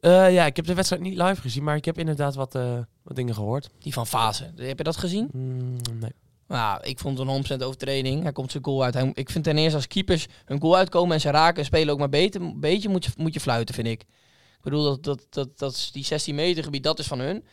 Eh, 0.00 0.32
ja, 0.32 0.46
ik 0.46 0.56
heb 0.56 0.66
de 0.66 0.74
wedstrijd 0.74 1.02
niet 1.02 1.18
live 1.18 1.40
gezien, 1.40 1.64
maar 1.64 1.76
ik 1.76 1.84
heb 1.84 1.98
inderdaad 1.98 2.34
wat, 2.34 2.54
eh, 2.54 2.78
wat 3.02 3.16
dingen 3.16 3.34
gehoord. 3.34 3.70
Die 3.78 3.92
van 3.92 4.06
Fase. 4.06 4.52
Heb 4.56 4.78
je 4.78 4.84
dat 4.84 4.96
gezien? 4.96 5.28
Mm, 5.32 5.76
nee. 6.00 6.12
Nou, 6.48 6.82
ik 6.82 6.98
vond 6.98 7.18
het 7.18 7.26
een 7.26 7.34
100% 7.34 7.62
overtreding. 7.62 8.22
Hij 8.22 8.32
komt 8.32 8.50
zijn 8.50 8.64
goal 8.64 8.84
uit. 8.84 8.94
Hij, 8.94 9.10
ik 9.14 9.30
vind 9.30 9.44
ten 9.44 9.58
eerste 9.58 9.76
als 9.76 9.86
keepers 9.86 10.26
een 10.46 10.60
goal 10.60 10.76
uitkomen 10.76 11.14
en 11.14 11.20
ze 11.20 11.30
raken 11.30 11.58
en 11.58 11.64
spelen 11.64 11.92
ook 11.92 11.98
maar 11.98 12.08
beter, 12.08 12.40
een 12.40 12.60
beetje 12.60 12.88
moet 12.88 13.04
je, 13.04 13.10
moet 13.16 13.34
je 13.34 13.40
fluiten, 13.40 13.74
vind 13.74 13.86
ik. 13.86 14.00
Ik 14.00 14.62
bedoel, 14.62 14.84
dat, 14.84 15.02
dat, 15.02 15.26
dat, 15.30 15.58
dat 15.58 15.72
is 15.72 15.92
die 15.92 16.04
16 16.04 16.34
meter 16.34 16.64
gebied, 16.64 16.82
dat 16.82 16.98
is 16.98 17.06
van 17.06 17.18
hun. 17.18 17.44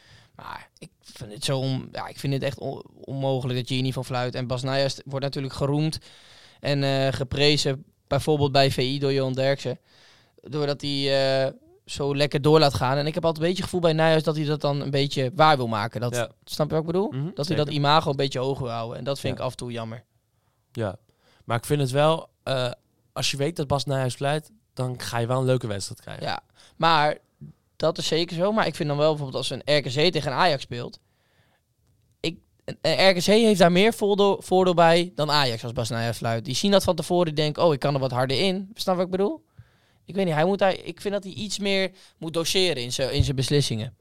Maar 0.43 0.69
ik 0.77 0.89
vind 1.01 1.31
het, 1.33 1.43
zo 1.45 1.57
on- 1.59 1.89
ja, 1.91 2.07
ik 2.07 2.19
vind 2.19 2.33
het 2.33 2.43
echt 2.43 2.59
on- 2.59 2.83
onmogelijk 3.01 3.59
dat 3.59 3.67
je 3.67 3.73
hier 3.73 3.83
niet 3.83 3.93
van 3.93 4.05
fluit. 4.05 4.35
En 4.35 4.47
Bas 4.47 4.63
Nijhuis 4.63 5.01
wordt 5.05 5.25
natuurlijk 5.25 5.53
geroemd 5.53 5.99
en 6.59 6.83
eh, 6.83 7.13
geprezen, 7.13 7.83
bijvoorbeeld 8.07 8.51
bij 8.51 8.71
VI 8.71 8.99
door 8.99 9.13
Johan 9.13 9.33
Derksen. 9.33 9.79
Doordat 10.41 10.81
hij 10.81 11.45
eh, 11.45 11.51
zo 11.85 12.15
lekker 12.15 12.41
door 12.41 12.59
laat 12.59 12.73
gaan. 12.73 12.97
En 12.97 13.07
ik 13.07 13.13
heb 13.13 13.25
altijd 13.25 13.43
een 13.43 13.49
beetje 13.49 13.63
het 13.63 13.71
gevoel 13.71 13.89
bij 13.89 13.93
Nijhuis 13.93 14.23
dat 14.23 14.35
hij 14.35 14.45
dat 14.45 14.61
dan 14.61 14.81
een 14.81 14.89
beetje 14.91 15.31
waar 15.35 15.57
wil 15.57 15.67
maken. 15.67 16.01
Dat, 16.01 16.15
Ja. 16.15 16.29
Snap 16.43 16.67
je 16.67 16.73
wat 16.73 16.81
ik 16.81 16.91
bedoel? 16.91 17.11
Mhm, 17.11 17.29
dat 17.33 17.47
hij 17.47 17.55
dat 17.57 17.69
imago 17.69 18.09
een 18.09 18.15
beetje 18.15 18.39
hoog 18.39 18.59
wil 18.59 18.69
houden. 18.69 18.97
En 18.97 19.03
dat 19.03 19.19
vind 19.19 19.33
Ja. 19.33 19.39
ik 19.39 19.45
af 19.45 19.51
en 19.51 19.57
toe 19.57 19.71
jammer. 19.71 20.03
Ja, 20.71 20.95
maar 21.45 21.57
ik 21.57 21.65
vind 21.65 21.81
het 21.81 21.91
wel, 21.91 22.29
eh, 22.43 22.71
als 23.13 23.31
je 23.31 23.37
weet 23.37 23.55
dat 23.55 23.67
Bas 23.67 23.85
Nijhuis 23.85 24.15
fluit, 24.15 24.51
dan 24.73 24.99
ga 25.01 25.17
je 25.17 25.27
wel 25.27 25.39
een 25.39 25.45
leuke 25.45 25.67
wedstrijd 25.67 26.01
krijgen. 26.01 26.25
Ja, 26.25 26.39
maar 26.77 27.17
dat 27.79 27.97
is 27.97 28.07
zeker 28.07 28.35
zo. 28.35 28.51
Maar 28.51 28.67
ik 28.67 28.75
vind 28.75 28.89
dan 28.89 28.97
wel 28.97 29.09
bijvoorbeeld 29.09 29.37
als 29.37 29.49
een 29.49 29.77
RKC 29.77 30.11
tegen 30.11 30.31
een 30.31 30.37
Ajax 30.37 30.61
speelt. 30.61 30.99
Ik, 32.19 32.37
een 32.81 33.09
RKC 33.09 33.25
heeft 33.25 33.59
daar 33.59 33.71
meer 33.71 33.93
voordeel, 33.93 34.41
voordeel 34.41 34.73
bij 34.73 35.11
dan 35.15 35.31
Ajax 35.31 35.63
als 35.63 35.73
Bas 35.73 35.89
Nijhuis 35.89 36.17
fluit. 36.17 36.45
Die 36.45 36.55
zien 36.55 36.71
dat 36.71 36.83
van 36.83 36.95
tevoren. 36.95 37.25
Die 37.25 37.43
denken, 37.43 37.63
oh, 37.63 37.73
ik 37.73 37.79
kan 37.79 37.93
er 37.93 37.99
wat 37.99 38.11
harder 38.11 38.39
in. 38.39 38.69
Snap 38.73 38.95
wat 38.95 39.05
ik 39.05 39.11
bedoel? 39.11 39.43
Ik 40.05 40.15
weet 40.15 40.25
niet, 40.25 40.33
hij 40.33 40.45
moet 40.45 40.59
daar, 40.59 40.73
ik 40.83 41.01
vind 41.01 41.13
dat 41.13 41.23
hij 41.23 41.33
iets 41.33 41.59
meer 41.59 41.91
moet 42.17 42.33
doseren 42.33 42.83
in 42.83 42.93
zijn 42.93 43.13
in 43.13 43.23
zijn 43.23 43.35
beslissingen. 43.35 43.95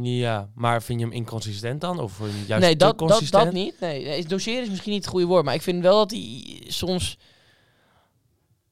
Ja, 0.00 0.50
maar 0.54 0.82
vind 0.82 1.00
je 1.00 1.06
hem 1.06 1.14
inconsistent 1.14 1.80
dan? 1.80 2.00
Of 2.00 2.18
juist 2.46 2.64
nee, 2.64 2.76
dat, 2.76 2.98
dat, 2.98 3.08
consistent? 3.08 3.44
dat 3.44 3.52
niet. 3.52 3.80
Nee, 3.80 4.04
nee, 4.04 4.26
doseren 4.26 4.62
is 4.62 4.68
misschien 4.68 4.92
niet 4.92 5.02
het 5.02 5.10
goede 5.10 5.26
woord. 5.26 5.44
Maar 5.44 5.54
ik 5.54 5.62
vind 5.62 5.82
wel 5.82 5.98
dat 5.98 6.10
hij 6.10 6.62
soms... 6.66 7.18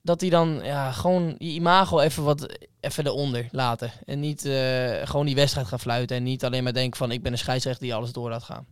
Dat 0.03 0.21
hij 0.21 0.31
dan 0.31 0.61
ja, 0.63 0.93
gewoon 0.93 1.35
je 1.39 1.51
imago 1.51 2.01
even 2.01 2.25
wat 2.25 2.59
even 2.81 3.07
eronder 3.07 3.49
laten. 3.51 3.93
En 4.05 4.21
niet 4.21 4.45
eh, 4.45 5.07
gewoon 5.07 5.27
die 5.27 5.35
wedstrijd 5.35 5.67
gaan 5.67 5.81
fluiten. 5.81 6.17
En 6.17 6.23
niet 6.23 6.45
alleen 6.45 6.63
maar 6.63 6.73
denken 6.73 6.99
van 6.99 7.11
ik 7.11 7.23
ben 7.23 7.33
een 7.33 7.39
scheidsrechter 7.39 7.83
die 7.83 7.95
alles 7.95 8.13
door 8.13 8.31
laat 8.31 8.43
gaan. 8.43 8.67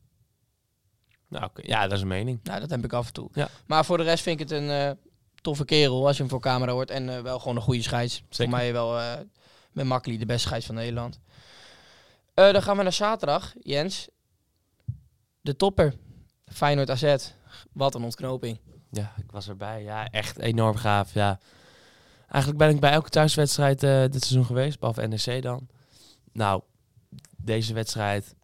Nou. 1.28 1.50
Ja, 1.54 1.82
dat 1.82 1.92
is 1.92 2.00
een 2.00 2.08
mening. 2.08 2.40
Nou, 2.42 2.60
dat 2.60 2.70
heb 2.70 2.84
ik 2.84 2.92
af 2.92 3.06
en 3.06 3.12
toe. 3.12 3.28
Ja. 3.32 3.48
Maar 3.66 3.84
voor 3.84 3.96
de 3.96 4.04
rest 4.04 4.22
vind 4.22 4.40
ik 4.40 4.48
het 4.48 4.58
een 4.58 4.70
eh, 4.70 4.90
toffe 5.40 5.64
kerel 5.64 6.06
als 6.06 6.16
je 6.16 6.22
hem 6.22 6.30
voor 6.30 6.40
camera 6.40 6.72
hoort. 6.72 6.90
En 6.90 7.08
eh, 7.08 7.20
wel 7.20 7.38
gewoon 7.38 7.56
een 7.56 7.62
goede 7.62 7.82
scheids. 7.82 8.14
Zeker. 8.14 8.36
Voor 8.36 8.48
mij 8.48 8.72
wel 8.72 9.16
met 9.72 9.86
Makkeli 9.86 10.18
de 10.18 10.26
beste 10.26 10.46
scheids 10.46 10.66
van 10.66 10.74
Nederland. 10.74 11.20
Eh, 12.38 12.52
dan 12.52 12.62
gaan 12.62 12.76
we 12.76 12.82
naar 12.82 12.92
zaterdag, 12.92 13.54
Jens. 13.60 14.08
De 15.40 15.56
topper. 15.56 15.94
Feyenoord 16.52 16.90
AZ. 16.90 17.32
Wat 17.72 17.94
een 17.94 18.02
ontknoping. 18.02 18.60
Ja, 18.90 19.12
ik 19.16 19.30
was 19.30 19.48
erbij. 19.48 19.82
Ja, 19.82 20.08
echt 20.10 20.38
enorm 20.38 20.76
gaaf. 20.76 21.14
Ja. 21.14 21.38
Eigenlijk 22.28 22.62
ben 22.64 22.70
ik 22.74 22.80
bij 22.80 22.90
elke 22.92 23.08
thuiswedstrijd 23.10 23.82
eh, 23.82 24.00
dit 24.00 24.24
seizoen 24.24 24.44
geweest, 24.44 24.78
behalve 24.78 25.06
NEC 25.06 25.42
dan. 25.42 25.66
Nou, 26.32 26.62
deze 27.36 27.74
wedstrijd 27.74 28.34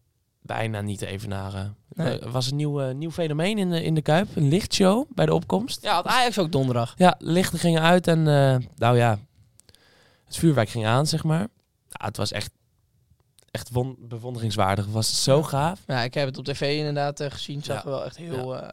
bijna 0.41 0.81
niet 0.81 0.99
te 0.99 1.05
evenaren. 1.05 1.75
Nee. 1.89 2.19
Er 2.19 2.31
was 2.31 2.49
een 2.51 2.55
nieuw, 2.55 2.81
eh, 2.81 2.93
nieuw 2.95 3.11
fenomeen 3.11 3.57
in 3.57 3.69
de, 3.69 3.83
in 3.83 3.93
de 3.93 4.01
Kuip. 4.01 4.35
Een 4.35 4.47
lichtshow 4.47 5.05
bij 5.13 5.25
de 5.25 5.33
opkomst. 5.33 5.81
Ja, 5.81 5.93
had 5.93 6.05
Ajax 6.05 6.39
ook 6.39 6.51
donderdag. 6.51 6.93
Ja, 6.97 7.15
lichten 7.19 7.59
gingen 7.59 7.81
uit 7.81 8.07
en 8.07 8.17
eh, 8.27 8.67
nou 8.75 8.97
ja, 8.97 9.19
het 10.25 10.37
vuurwerk 10.37 10.69
ging 10.69 10.85
aan, 10.85 11.07
zeg 11.07 11.23
maar. 11.23 11.47
Het 11.89 12.17
was 12.17 12.31
echt, 12.31 12.51
echt 13.51 13.69
won- 13.69 13.95
bewonderingswaardig. 13.99 14.85
Het 14.85 14.93
was 14.93 15.23
zo 15.23 15.43
gaaf. 15.43 15.79
Ja, 15.87 16.01
ik 16.01 16.13
heb 16.13 16.27
het 16.27 16.37
op 16.37 16.45
tv 16.45 16.77
inderdaad 16.77 17.19
eh, 17.19 17.31
gezien. 17.31 17.63
Zag 17.63 17.83
Ja. 17.83 17.89
wel 17.89 18.05
echt 18.05 18.17
heel... 18.17 18.55
Ja, 18.55 18.71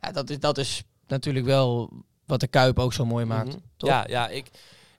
ja 0.00 0.12
dat, 0.12 0.30
is, 0.30 0.38
dat 0.40 0.58
is 0.58 0.82
natuurlijk 1.12 1.46
wel 1.46 1.90
wat 2.26 2.40
de 2.40 2.46
Kuip 2.46 2.78
ook 2.78 2.92
zo 2.92 3.04
mooi 3.04 3.24
maakt. 3.24 3.48
Mhm. 3.48 3.58
toch? 3.76 3.90
Ja, 3.90 4.04
ja 4.08 4.28
ik, 4.28 4.50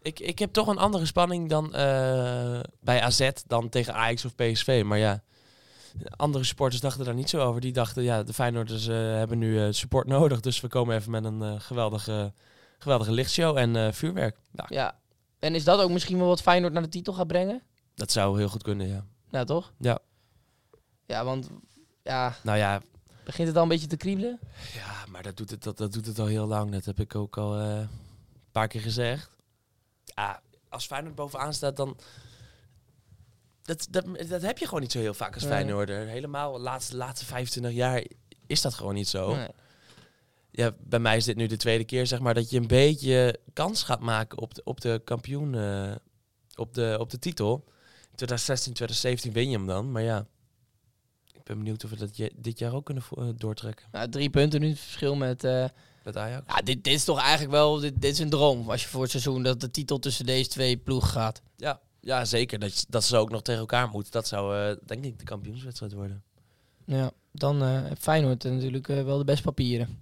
ik, 0.02 0.20
ik 0.20 0.40
heb 0.40 0.54
toch 0.54 0.68
een 0.68 0.78
andere 0.78 1.06
spanning 1.06 1.50
dan 1.50 1.66
eh, 1.74 2.60
bij 2.80 3.02
AZ 3.02 3.30
dan 3.48 3.70
tegen 3.70 3.94
Ajax 3.94 4.26
of 4.26 4.36
PSV. 4.36 4.84
Maar 4.86 4.98
ja, 4.98 5.24
andere 6.16 6.44
supporters 6.44 6.82
dachten 6.82 7.06
daar 7.06 7.14
niet 7.14 7.30
zo 7.30 7.42
over. 7.42 7.62
Die 7.62 7.74
dachten, 7.74 8.04
ja, 8.04 8.24
de 8.24 8.34
Feyenoorders 8.34 8.88
eh, 8.88 8.96
hebben 8.96 9.38
nu 9.38 9.60
eh, 9.60 9.68
support 9.72 10.08
nodig. 10.18 10.40
Dus 10.40 10.62
we 10.62 10.68
komen 10.68 10.96
even 10.96 11.12
met 11.12 11.24
een 11.24 11.42
eh, 11.42 11.60
geweldige, 11.60 12.34
geweldige 12.78 13.12
lichtshow 13.12 13.58
en 13.58 13.76
eh, 13.76 13.92
vuurwerk. 13.92 14.38
Nou, 14.52 14.74
Ja. 14.74 15.02
En 15.40 15.56
is 15.56 15.64
dat 15.64 15.80
ook 15.80 15.92
misschien 15.92 16.18
wel 16.18 16.28
wat 16.28 16.42
Feyenoord 16.42 16.74
naar 16.74 16.82
de 16.82 16.90
titel 16.90 17.14
gaat 17.14 17.28
brengen? 17.28 17.62
dat 17.96 18.12
zou 18.12 18.38
heel 18.38 18.50
goed 18.50 18.64
kunnen, 18.64 18.88
ja. 18.88 19.06
Nou, 19.30 19.46
toch? 19.46 19.74
Ja. 19.80 20.00
Ja, 21.06 21.26
want... 21.26 21.50
Ja, 22.04 22.36
Nou 22.44 22.58
ja, 22.58 22.82
begint 23.24 23.48
het 23.48 23.58
al 23.58 23.64
een 23.64 23.70
beetje 23.70 23.88
te 23.88 23.98
kriebelen? 23.98 24.40
Ja, 24.74 25.06
maar 25.10 25.24
dat 25.24 25.38
doet 25.38 25.50
het, 25.50 25.64
dat, 25.64 25.78
dat 25.78 25.94
doet 25.94 26.06
het 26.06 26.20
al 26.20 26.26
heel 26.26 26.48
lang. 26.48 26.72
Dat 26.72 26.86
heb 26.86 27.00
ik 27.00 27.16
ook 27.16 27.38
al 27.38 27.60
eh, 27.60 27.78
een 27.78 27.90
paar 28.52 28.68
keer 28.68 28.82
gezegd. 28.82 29.30
Ja, 30.04 30.42
als 30.70 30.86
Feyenoord 30.86 31.16
bovenaan 31.16 31.54
staat, 31.54 31.78
dan... 31.78 31.98
Dat, 33.62 33.88
dat, 33.90 34.06
dat 34.30 34.42
heb 34.42 34.58
je 34.58 34.66
gewoon 34.66 34.82
niet 34.82 34.92
zo 34.92 35.00
heel 35.00 35.14
vaak 35.14 35.34
als 35.34 35.44
Nee. 35.44 35.52
Feyenoorder. 35.52 36.08
Helemaal 36.08 36.54
de 36.54 36.60
laatste, 36.60 36.96
laatste 36.96 37.26
25 37.26 37.72
jaar 37.72 38.04
is 38.48 38.62
dat 38.62 38.74
gewoon 38.74 38.94
niet 38.94 39.08
zo. 39.08 39.36
Nee. 39.36 39.48
Ja, 40.52 40.72
bij 40.80 41.00
mij 41.00 41.18
is 41.18 41.26
dit 41.26 41.36
nu 41.36 41.48
de 41.48 41.58
tweede 41.58 41.84
keer, 41.84 42.08
zeg 42.08 42.20
maar, 42.20 42.34
dat 42.34 42.50
je 42.50 42.58
een 42.58 42.68
beetje 42.68 43.40
kans 43.54 43.84
gaat 43.84 44.00
maken 44.00 44.38
op 44.38 44.54
de, 44.54 44.62
op 44.64 44.82
de 44.82 45.02
kampioen, 45.04 45.56
eh, 45.56 45.96
op, 46.56 46.74
de, 46.74 46.98
op 47.00 47.10
de 47.10 47.20
titel. 47.20 47.64
In 48.10 48.16
2016, 48.16 48.74
2017 48.74 49.32
win 49.32 49.50
je 49.50 49.58
hem 49.58 49.68
dan, 49.68 49.92
maar 49.92 50.02
ja. 50.02 50.26
Ik 51.44 51.50
ben 51.50 51.58
benieuwd 51.58 51.84
of 51.84 51.90
we 51.90 51.96
dat 51.96 52.18
je, 52.18 52.32
dit 52.36 52.60
jaar 52.60 52.74
ook 52.74 52.86
kunnen 52.86 53.04
eh, 53.18 53.26
doortrekken 53.36 53.86
Nou, 53.92 54.10
drie 54.10 54.30
punten 54.30 54.60
nu 54.62 54.70
het 54.70 54.80
verschil 54.80 55.16
met... 55.16 55.44
eh, 55.44 55.66
met 56.04 56.18
Ajax. 56.18 56.46
ja, 56.48 56.62
dit, 56.62 56.84
dit 56.84 56.94
is 56.94 57.04
toch 57.04 57.20
eigenlijk 57.20 57.52
wel... 57.52 57.80
Dit, 57.80 58.02
dit 58.02 58.12
is 58.12 58.20
een 58.20 58.30
droom 58.30 58.70
als 58.70 58.82
je 58.84 58.88
voor 58.88 59.02
het 59.02 59.12
seizoen 59.12 59.44
dat 59.44 59.62
de 59.62 59.72
titel 59.72 60.00
tussen 60.00 60.26
deze 60.26 60.50
twee 60.50 60.78
ploegen 60.78 61.10
gaat. 61.10 61.42
Ja, 61.58 61.80
ja 62.00 62.26
zeker. 62.26 62.60
Dat, 62.60 62.86
dat 62.90 63.04
ze 63.04 63.18
ook 63.18 63.30
nog 63.30 63.42
tegen 63.42 63.60
elkaar 63.60 63.90
moeten. 63.90 64.12
Dat 64.12 64.28
zou, 64.28 64.58
eh, 64.58 64.76
denk 64.86 65.06
ik, 65.06 65.20
de 65.20 65.26
kampioenswedstrijd 65.26 65.94
worden. 65.94 66.24
Ja, 66.86 67.12
dan 67.32 67.64
heeft 67.64 68.02
Feyenoord 68.02 68.44
natuurlijk 68.44 68.88
wel 68.88 69.18
de 69.18 69.24
beste 69.24 69.44
papieren. 69.44 69.98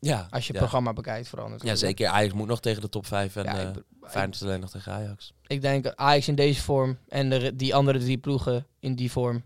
Ja, 0.00 0.26
Als 0.30 0.46
je 0.46 0.46
het 0.46 0.46
ja. 0.46 0.58
programma 0.58 0.92
bekijkt 0.92 1.28
vooral 1.28 1.50
Ja, 1.58 1.74
zeker. 1.74 2.08
Ajax 2.08 2.32
moet 2.32 2.46
nog 2.46 2.60
tegen 2.60 2.80
de 2.80 2.88
top 2.88 3.06
5 3.06 3.36
en 3.36 3.44
Ja, 3.44 3.58
ik 3.58 3.82
Feyenoord 4.02 4.42
alleen 4.42 4.60
nog 4.60 4.70
tegen 4.70 4.92
Ajax. 4.92 5.32
Ik 5.46 5.60
denk 5.60 5.86
Ajax 5.86 6.28
in 6.28 6.34
deze 6.34 6.62
vorm 6.62 6.98
en 7.08 7.30
de, 7.30 7.56
die 7.56 7.74
andere 7.74 7.98
drie 7.98 8.18
ploegen 8.18 8.66
in 8.78 8.94
die 8.94 9.10
vorm 9.10 9.42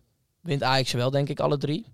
wint 0.47 0.63
Ajax 0.63 0.93
wel, 0.93 1.11
denk 1.11 1.29
ik, 1.29 1.41
alle 1.41 1.59
drie. 1.59 1.87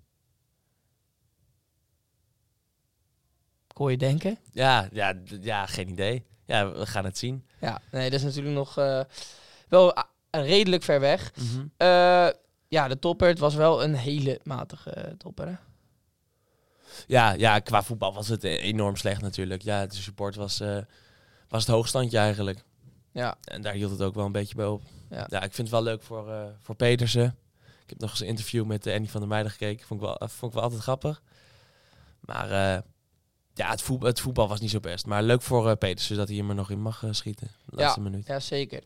Hoor 3.73 3.91
je 3.91 3.97
denken. 3.97 4.37
Ja, 4.51 4.87
ja, 4.91 5.13
ja, 5.41 5.65
geen 5.65 5.89
idee. 5.89 6.23
Ja, 6.45 6.71
we 6.71 6.85
gaan 6.85 7.05
het 7.05 7.17
zien. 7.17 7.45
Ja, 7.59 7.81
nee, 7.91 8.09
dat 8.09 8.19
is 8.19 8.25
natuurlijk 8.25 8.55
nog 8.55 8.77
eh, 8.77 9.01
wel. 9.67 9.95
ah, 9.95 10.05
redelijk 10.31 10.83
ver 10.83 10.99
weg. 10.99 11.31
Mhm. 11.35 11.65
Eh, 11.77 12.29
ja, 12.67 12.87
de 12.87 12.99
topper, 12.99 13.27
het 13.27 13.39
was 13.39 13.55
wel 13.55 13.83
een 13.83 13.95
hele 13.95 14.39
matige 14.43 14.89
eh, 14.89 15.13
topper. 15.17 15.47
Hè? 15.47 15.55
Ja, 17.07 17.31
ja, 17.31 17.59
qua 17.59 17.83
voetbal 17.83 18.13
was 18.13 18.27
het 18.27 18.43
e- 18.43 18.55
enorm 18.57 18.95
slecht 18.95 19.21
natuurlijk. 19.21 19.61
Ja, 19.61 19.85
de 19.85 19.95
support 19.95 20.35
was, 20.35 20.57
was 21.47 21.65
het 21.65 21.75
hoogstandje 21.75 22.17
eigenlijk. 22.17 22.63
Ja. 23.11 23.37
En 23.43 23.61
daar 23.61 23.73
hield 23.73 23.91
het 23.91 24.01
ook 24.01 24.15
wel 24.15 24.25
een 24.25 24.31
beetje 24.31 24.55
bij 24.55 24.65
op. 24.65 24.81
Ja. 25.09 25.27
Ja, 25.29 25.37
ik 25.37 25.53
vind 25.53 25.57
het 25.57 25.69
wel 25.69 25.83
leuk 25.83 26.03
voor, 26.03 26.53
voor 26.61 26.75
Petersen. 26.75 27.37
Ik 27.83 27.89
heb 27.89 27.99
nog 27.99 28.09
eens 28.09 28.19
een 28.19 28.27
interview 28.27 28.65
met 28.65 28.85
eh, 28.85 28.93
Annie 28.93 29.09
van 29.09 29.19
der 29.19 29.29
Meijden 29.29 29.51
gekeken. 29.51 29.85
Vond 29.85 30.01
ik 30.01 30.05
wel, 30.05 30.17
eh, 30.17 30.27
vond 30.27 30.51
ik 30.51 30.57
wel 30.57 30.63
altijd 30.63 30.81
grappig. 30.81 31.21
Maar 32.19 32.51
eh, 32.51 32.81
ja, 33.53 33.69
het 33.69 33.81
voetbal, 33.81 34.07
het 34.07 34.19
voetbal 34.19 34.47
was 34.47 34.59
niet 34.59 34.69
zo 34.69 34.79
best. 34.79 35.05
Maar 35.05 35.23
leuk 35.23 35.41
voor 35.41 35.75
Petersen 35.75 36.17
dat 36.17 36.27
hij 36.27 36.37
hem 36.37 36.49
er 36.49 36.55
nog 36.55 36.69
in 36.69 36.81
mag 36.81 37.03
schieten. 37.11 37.51
De 37.65 37.75
laatste 37.75 38.01
minuut. 38.01 38.27
Ja, 38.27 38.39
zeker. 38.39 38.83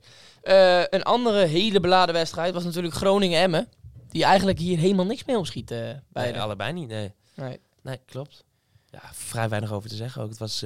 Een 0.90 1.04
andere 1.04 1.46
hele 1.46 1.80
beladen 1.80 2.16
wedstrijd 2.16 2.54
was 2.54 2.64
natuurlijk 2.64 2.94
Groningen-Emmen. 2.94 3.70
Die 4.10 4.24
eigenlijk 4.24 4.60
hier 4.60 4.78
helemaal 4.78 5.06
niks 5.06 5.26
mee 5.26 5.38
opschieten. 5.38 5.88
Uh, 5.88 5.96
bij 6.10 6.32
Nee, 6.32 6.42
allebei 6.42 6.74
niet, 6.74 6.88
nee. 6.88 7.14
nee. 7.34 7.60
Nee, 7.82 8.00
klopt. 8.06 8.44
Ja, 8.90 9.02
vrij 9.14 9.50
weinig 9.50 9.72
over 9.72 9.90
te 9.90 9.96
zeggen 9.96 10.22
ook. 10.22 10.30
Het 10.30 10.38
was 10.38 10.66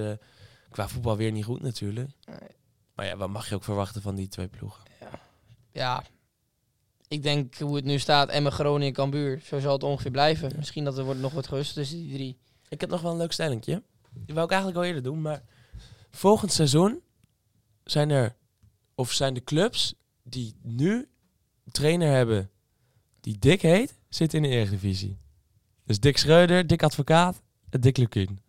qua 0.70 0.88
voetbal 0.88 1.18
weer 1.18 1.32
niet 1.32 1.46
goed 1.46 1.62
natuurlijk. 1.62 2.10
Nee. 2.26 2.50
Maar 2.96 3.06
ja, 3.06 3.18
wat 3.18 3.30
mag 3.30 3.50
je 3.50 3.56
ook 3.56 3.64
verwachten 3.64 4.02
van 4.02 4.16
die 4.16 4.28
twee 4.28 4.48
ploegen? 4.48 4.84
Ja, 5.72 6.04
ik 7.12 7.24
denk 7.24 7.58
hoe 7.58 7.76
het 7.76 7.86
nu 7.86 8.00
staat, 8.00 8.30
Emmen, 8.30 8.52
Groningen, 8.52 8.94
Cambuur. 8.94 9.40
Zo 9.44 9.60
zal 9.60 9.74
het 9.74 9.84
ongeveer 9.84 10.12
blijven. 10.12 10.52
Misschien 10.58 10.84
dat 10.84 10.98
er 10.98 11.04
wordt 11.04 11.20
nog 11.20 11.34
wat 11.34 11.48
gerust 11.48 11.74
tussen 11.74 11.98
die 11.98 12.14
drie. 12.14 12.38
Ik 12.70 12.82
heb 12.82 12.90
nog 12.90 13.02
wel 13.02 13.12
een 13.12 13.18
leuk 13.18 13.32
stellingje. 13.32 13.84
Die 14.14 14.34
wou 14.34 14.46
ik 14.46 14.52
eigenlijk 14.52 14.82
al 14.82 14.86
eerder 14.88 15.04
doen, 15.04 15.22
maar 15.22 15.44
volgend 16.12 16.52
seizoen 16.52 17.02
zijn 17.84 18.10
er, 18.10 18.36
of 18.96 19.12
zijn 19.12 19.34
de 19.34 19.44
clubs 19.44 19.94
die 20.24 20.56
nu 20.62 21.10
trainer 21.72 22.12
hebben 22.12 22.50
die 23.22 23.40
Dick 23.40 23.62
heet, 23.62 24.00
zitten 24.10 24.44
in 24.44 24.50
de 24.50 24.56
Eredivisie. 24.56 25.18
Dus 25.86 26.00
Dick 26.00 26.18
Schreuder, 26.18 26.68
Dick 26.68 26.84
Advocaat 26.84 27.42
en 27.70 27.82
Dick 27.82 27.98
Lukien. 27.98 28.42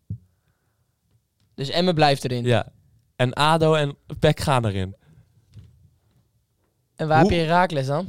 Dus 1.55 1.69
Emmen 1.69 1.95
blijft 1.95 2.25
erin. 2.25 2.45
Ja. 2.45 2.73
En 3.17 3.33
ADO 3.33 3.75
en 3.75 3.97
PEC 4.19 4.41
gaan 4.41 4.67
erin. 4.67 4.95
En 6.95 7.09
waar 7.09 7.21
Hoe- 7.21 7.31
heb 7.31 7.39
je 7.41 7.45
Herakles 7.47 7.87
dan? 7.87 8.09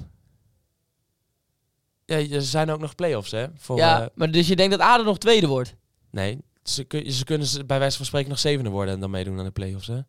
Ja, 2.06 2.18
er 2.36 2.42
zijn 2.42 2.70
ook 2.70 2.80
nog 2.80 2.96
play-offs, 2.96 3.32
hè? 3.32 3.46
Voor, 3.58 3.78
ja, 3.78 4.02
eh, 4.02 4.08
maar 4.16 4.32
dus 4.32 4.48
je 4.48 4.56
denkt 4.56 4.72
dat 4.78 4.88
ADO 4.88 5.04
nog 5.04 5.18
tweede 5.18 5.48
wordt? 5.48 5.76
nee, 6.12 6.38
ze, 6.64 6.86
ze 7.08 7.24
kunnen 7.24 7.48
ze 7.48 7.66
bij 7.66 7.80
wijze 7.80 7.98
van 7.98 8.06
spreken 8.06 8.30
nog 8.30 8.40
zevende 8.40 8.70
worden 8.70 8.94
en 8.94 9.00
dan 9.00 9.10
meedoen 9.10 9.38
aan 9.40 9.46
de 9.46 9.52
play-offs, 9.52 9.88
hè? 9.88 10.00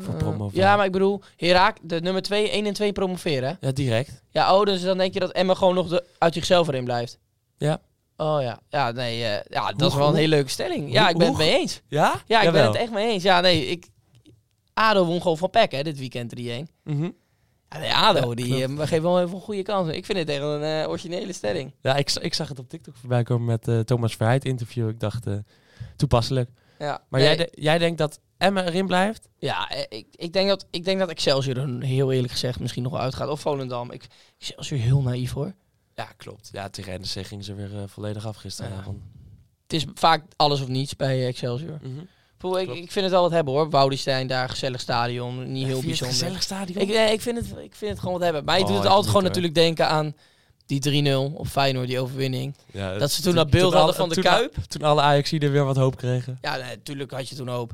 Voor 0.00 0.12
Eh, 0.14 0.18
promo 0.18 0.48
van- 0.48 0.60
ja, 0.60 0.76
maar 0.76 0.84
ik 0.86 0.92
bedoel, 0.92 1.22
Herak, 1.36 1.76
de 1.82 2.00
nummer 2.00 2.22
2, 2.22 2.50
1 2.52 2.66
en 2.66 2.72
2 2.72 2.92
promoveren. 2.92 3.48
hè? 3.60 3.66
Ja, 3.66 3.72
direct. 3.72 4.22
Ja, 4.30 4.56
oh, 4.58 4.64
dus 4.64 4.82
dan 4.82 4.98
denk 4.98 5.14
je 5.14 5.20
dat 5.20 5.32
Emmen 5.32 5.56
gewoon 5.56 5.74
nog 5.74 5.88
de, 5.88 6.04
uit 6.18 6.34
zichzelf 6.34 6.68
erin 6.68 6.84
blijft. 6.84 7.18
Ja. 7.56 7.80
Oh 8.16 8.38
ja, 8.42 8.60
ja, 8.68 8.90
nee, 8.92 9.24
eh, 9.24 9.44
ja, 9.48 9.72
dat 9.72 9.90
is 9.90 9.96
wel 9.96 10.08
een 10.08 10.14
hele 10.14 10.28
leuke 10.28 10.50
stelling. 10.50 10.92
Ja, 10.92 11.08
ik 11.08 11.16
ben 11.16 11.26
het 11.28 11.36
mee 11.36 11.58
eens. 11.58 11.80
Ja? 11.88 12.22
Ja, 12.26 12.40
ik 12.42 12.52
ben 12.52 12.64
het 12.66 12.74
echt 12.74 12.90
mee 12.92 13.08
eens. 13.12 13.22
Ja, 13.22 13.40
nee, 13.40 13.66
ik... 13.66 13.88
ADO 14.74 15.04
won 15.04 15.22
gewoon 15.22 15.38
van 15.38 15.50
PEC, 15.50 15.72
hè, 15.72 15.82
dit 15.82 15.98
weekend 15.98 16.28
3-1. 16.36 16.68
Mhm. 16.84 17.10
Ja, 17.68 17.78
nee, 17.78 17.92
ADO, 17.94 18.28
Ja, 18.28 18.34
die 18.34 18.64
klopt. 18.66 18.80
eh, 18.80 18.86
geeft 18.86 19.02
wel 19.02 19.20
even 19.22 19.40
goede 19.40 19.62
kansen. 19.62 19.96
Ik 19.96 20.04
vind 20.04 20.18
het 20.18 20.28
echt 20.28 20.42
een 20.42 20.62
eh, 20.62 20.88
originele 20.88 21.32
stelling. 21.32 21.72
Ja, 21.80 21.96
ik, 21.96 22.12
ik 22.12 22.34
zag 22.34 22.48
het 22.48 22.58
op 22.58 22.68
TikTok 22.68 22.96
voorbij 22.96 23.22
komen 23.22 23.46
met 23.46 23.68
eh, 23.68 23.78
Thomas 23.80 24.16
Verheid 24.16 24.44
interview. 24.44 24.88
Ik 24.88 25.00
dacht, 25.00 25.26
toepasselijk. 25.96 26.50
Ja, 26.78 27.02
Maar 27.08 27.20
nee, 27.20 27.28
jij, 27.28 27.36
de- 27.36 27.52
jij 27.62 27.78
denkt 27.78 27.98
dat 27.98 28.20
Emma 28.38 28.64
erin 28.64 28.86
blijft? 28.86 29.28
Ja, 29.38 29.70
ik, 29.88 30.06
ik, 30.10 30.32
denk 30.32 30.48
dat, 30.48 30.66
ik 30.70 30.84
denk 30.84 30.98
dat 30.98 31.08
Excelsior 31.08 31.56
er 31.58 31.82
heel 31.82 32.12
eerlijk 32.12 32.32
gezegd 32.32 32.60
misschien 32.60 32.82
nog 32.82 32.94
uitgaat. 32.96 33.28
Of 33.28 33.40
Volendam. 33.40 33.90
Ik, 33.92 34.06
Excelsior 34.38 34.80
heel 34.80 35.02
naïef 35.02 35.32
hoor. 35.32 35.54
Ja, 35.94 36.04
klopt. 36.16 36.48
Ja, 36.52 36.68
tegen 36.68 37.00
NEC 37.00 37.26
gingen 37.26 37.44
ze 37.44 37.54
weer 37.54 37.88
volledig 37.88 38.26
af 38.26 38.36
gisteravond. 38.36 39.02
Het 39.62 39.72
is 39.72 39.86
vaak 39.94 40.24
alles 40.36 40.60
of 40.60 40.68
niets 40.68 40.96
bij 40.96 41.26
Excelsior. 41.26 41.78
Mhm. 41.82 42.04
Ik, 42.54 42.68
ik 42.68 42.92
vind 42.92 43.04
het 43.04 43.10
wel 43.10 43.22
wat 43.22 43.30
hebben 43.30 43.52
hoor. 43.54 43.70
Woudestein 43.70 44.26
daar, 44.26 44.48
gezellig 44.48 44.80
stadion. 44.80 45.52
Niet 45.52 45.66
heel 45.66 45.80
bijzonder. 45.80 46.16
gezellig 46.16 46.42
stadion? 46.42 46.82
Ik, 46.82 46.88
nee, 46.88 47.12
ik, 47.12 47.20
vind 47.20 47.36
het, 47.36 47.46
ik 47.46 47.74
vind 47.74 47.90
het 47.90 47.98
gewoon 47.98 48.14
wat 48.14 48.22
hebben. 48.22 48.44
Mij 48.44 48.60
Oh, 48.60 48.66
doet 48.66 48.76
het 48.76 48.86
altijd 48.86 49.06
gewoon 49.06 49.12
hoor. 49.22 49.28
natuurlijk 49.30 49.54
denken 49.54 49.88
aan 49.88 50.14
die 50.66 51.04
3-0 51.32 51.34
op 51.34 51.46
Feyenoord, 51.46 51.86
die 51.86 52.00
overwinning. 52.00 52.54
ja, 52.72 52.98
Dat 52.98 53.10
ze 53.10 53.22
toen 53.22 53.34
dat 53.34 53.50
beeld 53.50 53.72
hadden 53.72 53.94
van 53.94 54.08
de 54.08 54.14
toen, 54.14 54.24
Kuip. 54.24 54.54
Toen 54.68 54.82
alle 54.82 55.00
Ajaxiden 55.00 55.52
weer 55.52 55.64
wat 55.64 55.76
hoop 55.76 55.96
kregen. 55.96 56.38
Ja, 56.42 56.56
nee, 56.56 56.76
natuurlijk 56.76 57.10
had 57.10 57.28
je 57.28 57.34
toen 57.34 57.48
hoop. 57.48 57.72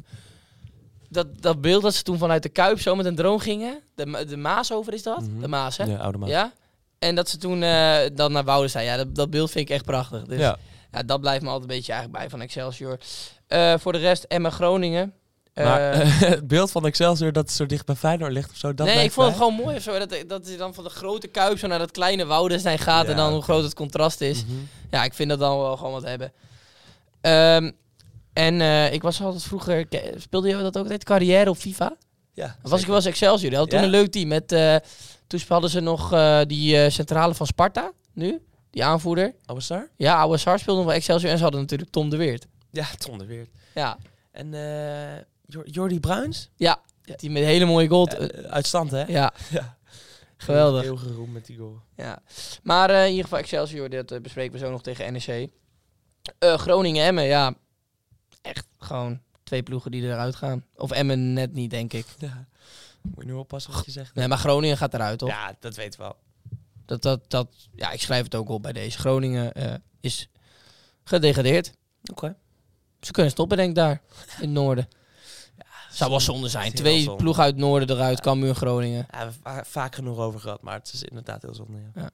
Dat, 1.08 1.26
dat 1.40 1.60
beeld 1.60 1.82
dat 1.82 1.94
ze 1.94 2.02
toen 2.02 2.18
vanuit 2.18 2.42
de 2.42 2.48
Kuip 2.48 2.80
zo 2.80 2.94
met 2.94 3.06
een 3.06 3.14
drone 3.14 3.40
gingen. 3.40 3.80
De, 3.94 4.24
de 4.28 4.36
Maas 4.36 4.72
over 4.72 4.92
is 4.92 5.02
dat? 5.02 5.20
Mhm. 5.20 5.40
De 5.40 5.48
Maas, 5.48 5.76
hè? 5.76 5.84
Ja, 5.84 5.96
oude 5.96 6.18
man. 6.18 6.28
Ja. 6.28 6.52
En 6.98 7.14
dat 7.14 7.28
ze 7.28 7.36
toen 7.36 7.62
eh, 7.62 7.98
dan 8.14 8.32
naar 8.32 8.44
Wouden. 8.44 8.82
Ja, 8.84 8.96
dat, 8.96 9.14
dat 9.14 9.30
beeld 9.30 9.50
vind 9.50 9.68
ik 9.68 9.74
echt 9.74 9.84
prachtig. 9.84 10.24
Dus 10.24 10.38
ja. 10.38 10.56
Ja. 10.92 11.02
dat 11.02 11.20
blijft 11.20 11.42
me 11.42 11.48
altijd 11.48 11.70
een 11.70 11.76
beetje 11.76 11.92
eigenlijk 11.92 12.22
bij 12.22 12.30
van 12.30 12.40
Excelsior. 12.40 12.98
Eh, 13.46 13.74
voor 13.78 13.92
de 13.92 13.98
rest 13.98 14.24
Emma 14.24 14.50
Groningen. 14.50 15.14
Eh, 15.52 15.64
Maar 15.64 15.80
het 16.28 16.48
beeld 16.48 16.70
van 16.70 16.86
Excelsior 16.86 17.32
dat 17.32 17.50
zo 17.50 17.66
dicht 17.66 17.86
bij 17.86 17.94
Feyenoord 17.94 18.32
ligt 18.32 18.50
of 18.50 18.56
zo, 18.56 18.74
dat 18.74 18.86
nee, 18.86 19.04
ik 19.04 19.12
vond 19.12 19.26
het 19.28 19.36
bij? 19.38 19.46
gewoon 19.46 19.64
mooi 19.64 19.76
of 19.76 19.82
zo. 19.82 19.98
Dat, 19.98 20.14
dat 20.26 20.48
je 20.48 20.56
dan 20.56 20.74
van 20.74 20.84
de 20.84 20.90
grote 20.90 21.28
Kuip 21.28 21.58
zo 21.58 21.66
naar 21.66 21.78
dat 21.78 21.90
kleine 21.90 22.24
Woudenstein 22.26 22.78
gaat. 22.78 23.04
Ja, 23.04 23.10
en 23.10 23.16
dan 23.16 23.32
hoe 23.32 23.42
groot 23.42 23.62
het 23.62 23.74
contrast 23.74 24.20
is. 24.20 24.44
Mhm. 24.44 24.54
Ja, 24.90 25.04
ik 25.04 25.14
vind 25.14 25.28
dat 25.28 25.38
dan 25.38 25.58
wel 25.58 25.76
gewoon 25.76 25.92
wat 25.92 26.02
hebben. 26.02 26.32
Ehm, 27.20 27.70
en 28.32 28.60
eh, 28.60 28.92
ik 28.92 29.02
was 29.02 29.22
altijd 29.22 29.42
vroeger... 29.42 29.86
Speelde 30.16 30.48
je 30.48 30.54
dat 30.54 30.76
ook 30.76 30.82
altijd? 30.82 31.04
Carrière 31.04 31.50
op 31.50 31.56
FIFA? 31.56 31.96
Ja, 32.34 32.46
Dan 32.62 32.70
was 32.70 32.80
ik 32.80 32.86
wel 32.86 32.96
eens 32.96 33.04
Excelsior. 33.04 33.50
Die 33.50 33.58
hadden 33.58 33.78
toen 33.78 33.84
een 33.84 33.94
leuk 33.94 34.10
team. 34.10 34.28
Met, 34.28 34.52
eh, 34.52 34.76
toen 35.26 35.40
hadden 35.48 35.70
ze 35.70 35.80
nog 35.80 36.12
eh, 36.12 36.40
die 36.46 36.82
eh, 36.82 36.90
centrale 36.90 37.34
van 37.34 37.46
Sparta, 37.46 37.92
nu. 38.12 38.40
Die 38.72 38.84
aanvoerder. 38.84 39.34
Star? 39.56 39.88
Ja, 39.96 40.16
oude 40.20 40.36
Sar 40.38 40.58
speelde 40.58 40.78
nog 40.80 40.88
wel 40.88 40.98
Excelsior. 40.98 41.30
En 41.30 41.36
ze 41.36 41.42
hadden 41.42 41.60
natuurlijk 41.60 41.90
Tom 41.90 42.10
de 42.10 42.16
Weert. 42.16 42.46
Ja, 42.70 42.86
Ton 42.98 43.18
de 43.18 43.24
Weert. 43.24 43.50
Ja, 43.74 43.98
En 44.30 44.50
Jor- 45.46 45.68
Jordi 45.68 46.00
Bruins? 46.00 46.48
ja. 46.56 46.80
die 47.16 47.30
met 47.30 47.42
hele 47.44 47.64
mooie 47.64 47.88
goal. 47.88 48.08
Ja, 48.10 48.16
eh, 48.18 48.50
uitstand, 48.50 48.90
hè? 48.90 49.02
ja, 49.04 49.32
Ja. 49.50 49.76
geweldig. 50.36 50.82
Heel 50.82 50.96
geroemd 50.96 51.32
met 51.32 51.46
die 51.46 51.56
goal. 51.56 51.80
Ja. 51.96 52.18
Maar 52.62 52.90
eh, 52.90 53.02
in 53.02 53.08
ieder 53.08 53.22
geval 53.24 53.38
Excelsior, 53.38 53.90
dat 53.90 54.22
bespreken 54.22 54.52
we 54.52 54.58
zo 54.58 54.70
nog 54.70 54.82
tegen 54.82 55.12
NEC. 55.12 55.50
Eh, 56.38 56.54
Groningen-Emmen, 56.58 57.24
ja. 57.24 57.54
Echt 58.42 58.66
gewoon 58.78 59.20
twee 59.42 59.62
ploegen 59.62 59.90
die 59.90 60.02
eruit 60.02 60.36
gaan. 60.36 60.64
Of 60.76 60.90
Emmen 60.90 61.32
net 61.32 61.52
niet, 61.52 61.70
denk 61.70 61.92
ik. 61.92 62.06
Ja. 62.18 62.46
Moet 63.02 63.14
je 63.18 63.24
nu 63.24 63.32
oppassen 63.32 63.72
wat 63.72 63.84
je 63.84 63.90
zegt. 63.90 64.14
Nee, 64.14 64.28
maar 64.28 64.38
Groningen 64.38 64.76
gaat 64.76 64.94
eruit, 64.94 65.18
toch? 65.18 65.28
Ja, 65.28 65.56
dat 65.60 65.76
weten 65.76 65.98
we 66.00 66.04
wel. 66.04 66.16
Dat, 66.92 67.02
dat, 67.02 67.30
dat, 67.30 67.68
ja, 67.74 67.90
ik 67.90 68.00
schrijf 68.00 68.24
het 68.24 68.34
ook 68.34 68.48
op 68.48 68.62
bij 68.62 68.72
deze. 68.72 68.98
Groningen 68.98 69.52
eh, 69.52 69.74
is 70.00 70.28
gedegradeerd. 71.04 71.72
Oké. 72.10 72.36
Ze 73.00 73.10
kunnen 73.12 73.32
stoppen, 73.32 73.56
denk 73.56 73.68
ik, 73.68 73.74
daar. 73.74 74.00
In 74.36 74.40
het 74.40 74.50
noorden. 74.50 74.88
Zou 75.90 76.10
wel 76.10 76.20
zonde 76.20 76.48
zijn. 76.48 76.72
Twee 76.72 77.02
zonde. 77.02 77.22
ploegen 77.22 77.42
uit 77.42 77.52
het 77.52 77.60
noorden 77.64 77.96
eruit, 77.96 78.20
Cambuur 78.20 78.48
en 78.48 78.54
Groningen. 78.54 79.06
Ja, 79.10 79.26
we 79.28 79.32
hebben 79.42 79.66
vaak 79.66 79.94
genoeg 79.94 80.18
over 80.18 80.40
gehad, 80.40 80.62
maar 80.62 80.74
het 80.74 80.92
is 80.92 81.02
inderdaad 81.02 81.42
heel 81.42 81.54
zonde. 81.54 81.78
Ja. 81.94 82.10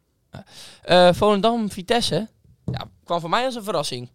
Eh 0.83 1.12
Volendam, 1.14 1.71
Vitesse. 1.71 2.29
Ja, 2.64 2.88
kwam 3.05 3.21
voor 3.21 3.31
mij 3.31 3.45
als 3.45 3.55
een 3.55 3.62
verrassing. 3.64 4.11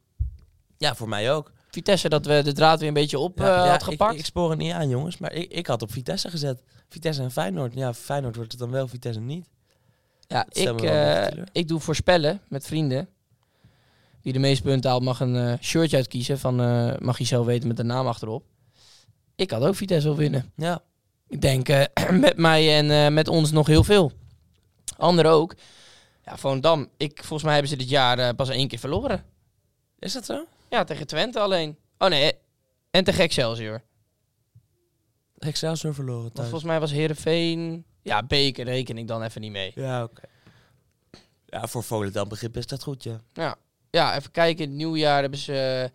ja, 0.77 0.95
voor 0.95 1.09
mij 1.09 1.33
ook. 1.33 1.51
Vitesse 1.69 2.09
dat 2.09 2.25
we 2.25 2.41
de 2.43 2.53
draad 2.53 2.79
weer 2.79 2.87
een 2.87 2.93
beetje 2.93 3.19
op 3.19 3.39
Ja, 3.39 3.43
eh, 3.43 3.65
ja, 3.65 3.71
had 3.71 3.81
ik- 3.81 3.87
gepakt. 3.87 4.19
Ik, 4.19 4.25
spoor 4.25 4.49
het 4.49 4.59
niet 4.59 4.71
aan, 4.73 4.89
jongens, 4.89 5.17
maar 5.17 5.31
ik, 5.33 5.51
ik 5.51 5.67
had 5.67 5.81
op 5.81 5.91
Vitesse 5.91 6.29
gezet. 6.29 6.63
Vitesse 6.89 7.21
en 7.21 7.31
Feyenoord. 7.31 7.73
Ja, 7.73 7.93
Feyenoord 7.93 8.35
wordt 8.35 8.51
het 8.51 8.59
dan 8.61 8.71
wel, 8.71 8.87
Vitesse 8.87 9.19
niet. 9.19 9.47
Ja, 10.33 10.45
ik, 10.49 10.81
eh, 10.81 11.43
ik 11.51 11.67
doe 11.67 11.79
voorspellen 11.79 12.41
met 12.47 12.65
vrienden. 12.65 13.09
Wie 14.21 14.33
de 14.33 14.39
meeste 14.39 14.63
punten 14.63 14.89
haalt 14.89 15.03
mag 15.03 15.19
een 15.19 15.35
eh, 15.35 15.53
shirtje 15.61 15.97
uitkiezen. 15.97 16.39
Van, 16.39 16.61
eh, 16.61 16.93
mag 16.99 17.17
je 17.17 17.25
zelf 17.25 17.45
weten 17.45 17.67
met 17.67 17.77
de 17.77 17.83
naam 17.83 18.07
achterop. 18.07 18.45
Ik 19.35 19.51
had 19.51 19.63
ook 19.63 19.75
Vitesse 19.75 20.07
wil 20.07 20.17
winnen. 20.17 20.51
Ja. 20.55 20.81
Ik 21.27 21.41
denk 21.41 21.67
met 22.11 22.37
mij 22.37 22.77
en 22.77 23.13
met 23.13 23.27
ons 23.27 23.51
nog 23.51 23.67
heel 23.67 23.83
veel. 23.83 24.11
Anderen 24.97 25.31
ook. 25.31 25.55
Ja, 26.25 26.37
Volendam. 26.37 26.89
Ik, 26.97 27.17
volgens 27.17 27.43
mij 27.43 27.53
hebben 27.53 27.71
ze 27.71 27.77
dit 27.77 27.89
jaar 27.89 28.35
pas 28.35 28.49
één 28.49 28.67
keer 28.67 28.79
verloren. 28.79 29.23
Is 29.99 30.13
dat 30.13 30.25
zo? 30.25 30.45
Ja, 30.69 30.83
tegen 30.83 31.07
Twente 31.07 31.39
alleen. 31.39 31.77
Oh 31.97 32.09
nee, 32.09 32.33
en 32.91 33.03
tegen 33.03 33.23
Excelsior. 33.23 33.83
Excelsior 35.37 35.93
verloren 35.93 36.31
thuis. 36.31 36.49
volgens 36.49 36.69
mij 36.69 36.79
was 36.79 36.91
Heerenveen... 36.91 37.85
Ja, 38.03 38.23
beker 38.23 38.65
reken 38.65 38.97
ik 38.97 39.07
dan 39.07 39.23
even 39.23 39.41
niet 39.41 39.51
mee. 39.51 39.71
Ja, 39.75 40.03
oké. 40.03 40.21
Ja, 41.45 41.67
voor 41.67 41.83
Volendam 41.83 42.29
begrip 42.29 42.57
is 42.57 42.67
dat 42.67 42.83
goed, 42.83 43.03
ja. 43.03 43.21
Ja, 43.89 44.15
even 44.15 44.31
kijken. 44.31 44.63
In 44.63 44.69
het 44.69 44.77
nieuwjaar 44.77 45.21
hebben 45.21 45.39
ze 45.39 45.91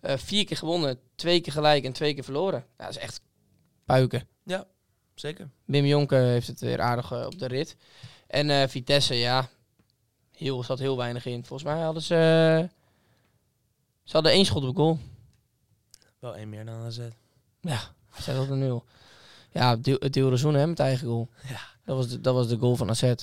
eh, 0.00 0.12
eh, 0.12 0.18
vier 0.18 0.44
keer 0.44 0.56
gewonnen. 0.56 1.00
Twee 1.14 1.40
keer 1.40 1.52
gelijk 1.52 1.84
en 1.84 1.92
twee 1.92 2.14
keer 2.14 2.24
verloren. 2.24 2.64
Ja, 2.78 2.84
dat 2.84 2.96
is 2.96 3.02
echt 3.02 3.20
puiken. 3.84 4.28
Zeker. 5.14 5.50
Wim 5.64 5.84
Jonke 5.84 6.14
heeft 6.14 6.46
het 6.46 6.60
weer 6.60 6.80
aardig 6.80 7.12
eh, 7.12 7.26
op 7.26 7.38
de 7.38 7.46
rit. 7.46 7.76
En 8.26 8.68
Vitesse, 8.68 9.14
ja, 9.14 9.48
heel, 10.36 10.62
zat 10.64 10.78
heel 10.78 10.96
weinig 10.96 11.26
in. 11.26 11.44
Volgens 11.44 11.72
mij 11.72 11.82
hadden 11.82 12.02
ze... 12.02 12.68
ze 14.04 14.12
hadden 14.12 14.32
één 14.32 14.44
schot 14.44 14.64
op 14.64 14.76
goal. 14.76 14.98
Wel 16.18 16.36
één 16.36 16.48
meer 16.48 16.64
dan 16.64 16.84
AZ. 16.84 17.00
Ja, 17.60 17.80
staat 18.18 18.38
op 18.38 18.48
de 18.48 18.54
nul. 18.54 18.84
Ja, 19.52 19.78
het 19.80 20.12
Deelrazon 20.12 20.54
hè, 20.54 20.66
met 20.66 20.78
eigen 20.78 21.06
goal. 21.06 21.28
Ja. 21.48 21.60
Dat 21.84 21.96
was 21.96 22.08
de, 22.08 22.20
dat 22.20 22.34
was 22.34 22.48
de 22.48 22.56
goal 22.56 22.76
van 22.76 22.90
AZ. 22.90 23.14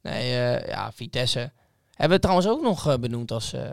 Nee, 0.00 0.38
eh, 0.38 0.68
ja, 0.68 0.92
Vitesse. 0.92 1.52
Hebben 1.90 2.16
we 2.16 2.22
trouwens 2.22 2.48
ook 2.48 2.62
nog 2.62 2.88
eh, 2.88 2.98
benoemd 2.98 3.30
als 3.30 3.52
eh, 3.52 3.70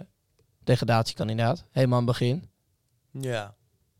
degradatiekandidaat. 0.63 1.65
Helemaal 1.71 1.99
aan 1.99 2.05
het 2.05 2.17
begin. 2.17 2.49
Ja. 3.11 3.55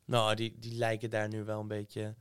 Nou, 0.06 0.36
die, 0.36 0.56
die 0.60 0.76
lijken 0.76 1.10
daar 1.10 1.28
nu 1.28 1.44
wel 1.44 1.60
een 1.60 1.68
beetje... 1.68 2.16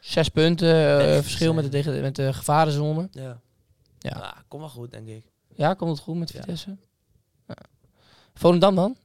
Zes 0.00 0.28
punten 0.28 1.22
verschil 1.22 1.54
met 1.54 1.72
de, 1.72 1.98
met 2.02 2.16
de 2.16 2.32
gevarenzone. 2.32 3.08
Ja. 3.10 3.40
Ja. 3.98 4.10
Ah, 4.10 4.36
kom 4.48 4.60
wel 4.60 4.68
goed, 4.68 4.90
denk 4.90 5.08
ik. 5.08 5.24
Ja, 5.54 5.74
komt 5.74 5.90
het 5.90 6.00
goed 6.00 6.16
met 6.16 6.30
Ja. 6.30 6.40
Vitesse? 6.40 6.76
Ja. 7.48 7.56
Volendam 8.34 8.74
dan? 8.74 8.96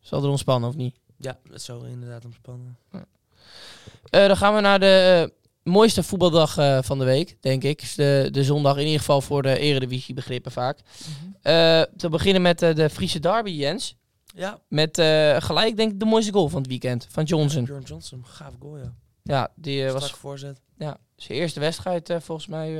Zal 0.00 0.22
er 0.22 0.28
ontspannen 0.28 0.68
of 0.68 0.74
niet? 0.74 0.96
Ja, 1.16 1.38
dat 1.50 1.62
zou 1.62 1.88
inderdaad 1.88 2.24
ontspannen. 2.24 2.78
Eh, 4.10 4.26
dan 4.26 4.36
gaan 4.36 4.54
we 4.54 4.60
naar 4.60 4.80
de 4.80 5.28
eh, 5.30 5.72
mooiste 5.72 6.02
voetbaldag 6.02 6.58
eh, 6.58 6.78
van 6.82 6.98
de 6.98 7.04
week, 7.04 7.36
denk 7.40 7.62
ik. 7.62 7.82
Is 7.82 7.94
de, 7.94 8.28
de 8.30 8.44
zondag, 8.44 8.76
in 8.76 8.84
ieder 8.84 8.98
geval 8.98 9.20
voor 9.20 9.42
de 9.42 9.58
eredivisie 9.58 10.14
begrippen 10.14 10.52
vaak. 10.52 10.78
Eh, 11.42 11.82
te 11.96 12.08
beginnen 12.08 12.42
met 12.42 12.58
de 12.58 12.90
Friese 12.90 13.18
derby, 13.18 13.50
Jens. 13.50 13.96
Ja. 14.34 14.58
Met 14.68 14.96
gelijk, 15.38 15.76
denk 15.76 15.92
ik, 15.92 16.00
de 16.00 16.04
mooiste 16.04 16.32
goal 16.32 16.48
van 16.48 16.60
het 16.60 16.70
weekend. 16.70 17.06
Van 17.10 17.24
Johnson. 17.24 17.64
Bjorn 17.64 17.82
Johnson, 17.82 18.24
gaaf 18.26 18.54
goal, 18.60 18.78
ja. 18.78 18.94
Ja, 19.22 19.50
die 19.54 19.90
was 19.90 20.04
Strak 20.04 20.18
voorzet. 20.18 20.60
ja, 20.78 20.96
zijn 21.16 21.38
eerste 21.38 21.60
wedstrijd 21.60 22.12
volgens 22.18 22.46
mij. 22.46 22.72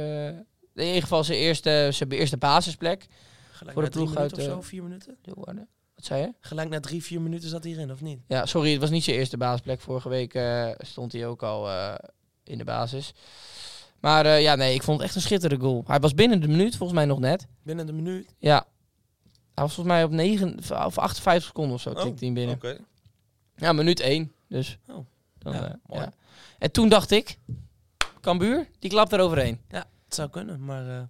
in 0.75 0.87
ieder 0.87 1.03
geval 1.03 1.25
zijn 1.25 1.39
eerste, 1.39 1.89
zijn 1.91 2.11
eerste 2.11 2.37
basisplek. 2.37 3.07
Gelijk 3.51 3.75
Voor 3.75 3.85
de 3.85 3.91
ploeg 3.91 4.17
uit, 4.17 4.33
of 4.33 4.43
zo, 4.43 4.61
vier 4.61 4.83
minuten? 4.83 5.17
Leeuwarden. 5.23 5.69
Wat 6.01 6.09
zei 6.09 6.21
je? 6.23 6.33
Gelijk 6.41 6.69
na 6.69 6.81
drie, 6.81 7.03
vier 7.03 7.21
minuten 7.21 7.49
zat 7.49 7.65
hij 7.65 7.73
erin, 7.73 7.91
of 7.93 8.01
niet? 8.01 8.21
Ja, 8.27 8.47
sorry, 8.47 8.71
het 8.71 8.81
was 8.81 8.91
niet 8.91 9.05
zijn 9.05 9.17
eerste 9.17 9.37
basisplek. 9.37 9.81
Vorige 9.81 10.09
week 10.09 10.35
eh, 10.35 10.71
stond 10.79 11.13
hij 11.13 11.27
ook 11.27 11.43
al 11.43 11.69
eh, 11.69 11.95
in 12.45 12.59
de 12.59 12.65
basis. 12.65 13.13
Maar 14.01 14.27
eh, 14.27 14.43
ja, 14.43 14.55
nee, 14.55 14.75
ik 14.75 14.83
vond 14.83 14.97
het 14.99 15.07
echt 15.07 15.17
een 15.17 15.23
schitterende 15.23 15.65
goal. 15.65 15.85
Hij 15.87 16.01
was 16.01 16.15
binnen 16.15 16.41
de 16.41 16.49
minuut, 16.49 16.77
volgens 16.77 16.99
mij 16.99 17.07
nog 17.07 17.19
net. 17.19 17.47
Binnen 17.63 17.87
de 17.87 17.93
minuut. 17.93 18.35
Ja. 18.39 18.67
Hij 19.55 19.65
was 19.65 19.75
volgens 19.75 19.95
mij 19.97 20.05
op 20.05 20.11
9 20.11 20.59
of 20.59 20.99
58 20.99 21.43
seconden 21.43 21.75
of 21.75 21.81
zo, 21.81 21.93
tikte 21.95 22.25
hij 22.25 22.35
binnen. 22.35 22.55
Oké. 22.55 22.79
Ja, 23.57 23.73
minuut 23.73 24.01
1. 24.01 24.33
Dus. 24.49 24.79
Oh. 24.89 25.07
Dan, 25.39 25.53
Ja, 25.53 25.79
mooi. 25.87 26.03
ja. 26.03 26.13
En 26.59 26.71
toen 26.71 26.89
dacht 26.89 27.11
ik, 27.11 27.39
Cambuur, 28.21 28.69
die 28.79 28.91
klapt 28.91 29.13
er 29.13 29.21
overheen. 29.21 29.61
Het 29.69 29.87
zou 30.09 30.31
kunnen, 30.31 30.65
maar 30.65 31.09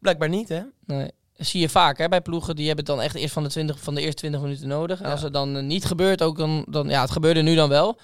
blijkbaar 0.00 0.28
niet, 0.28 0.48
hè? 0.48 0.62
Nee. 0.84 1.10
Zie 1.38 1.60
je 1.60 1.68
vaak 1.68 1.98
hè, 1.98 2.08
bij 2.08 2.20
ploegen, 2.20 2.56
die 2.56 2.66
hebben 2.66 2.84
het 2.84 2.94
dan 2.94 3.04
echt 3.04 3.14
eerst 3.14 3.32
van 3.32 3.42
de, 3.42 3.48
20, 3.48 3.80
van 3.80 3.94
de 3.94 4.00
eerste 4.00 4.16
20 4.16 4.40
minuten 4.40 4.68
nodig. 4.68 5.00
En 5.00 5.06
Ja. 5.06 5.12
als 5.12 5.22
het 5.22 5.32
dan 5.32 5.56
eh, 5.56 5.62
niet 5.62 5.84
gebeurt, 5.84 6.22
ook 6.22 6.36
dan, 6.38 6.64
dan, 6.68 6.88
ja, 6.88 7.00
het 7.00 7.10
gebeurde 7.10 7.42
nu 7.42 7.54
dan 7.54 7.68
wel. 7.68 7.98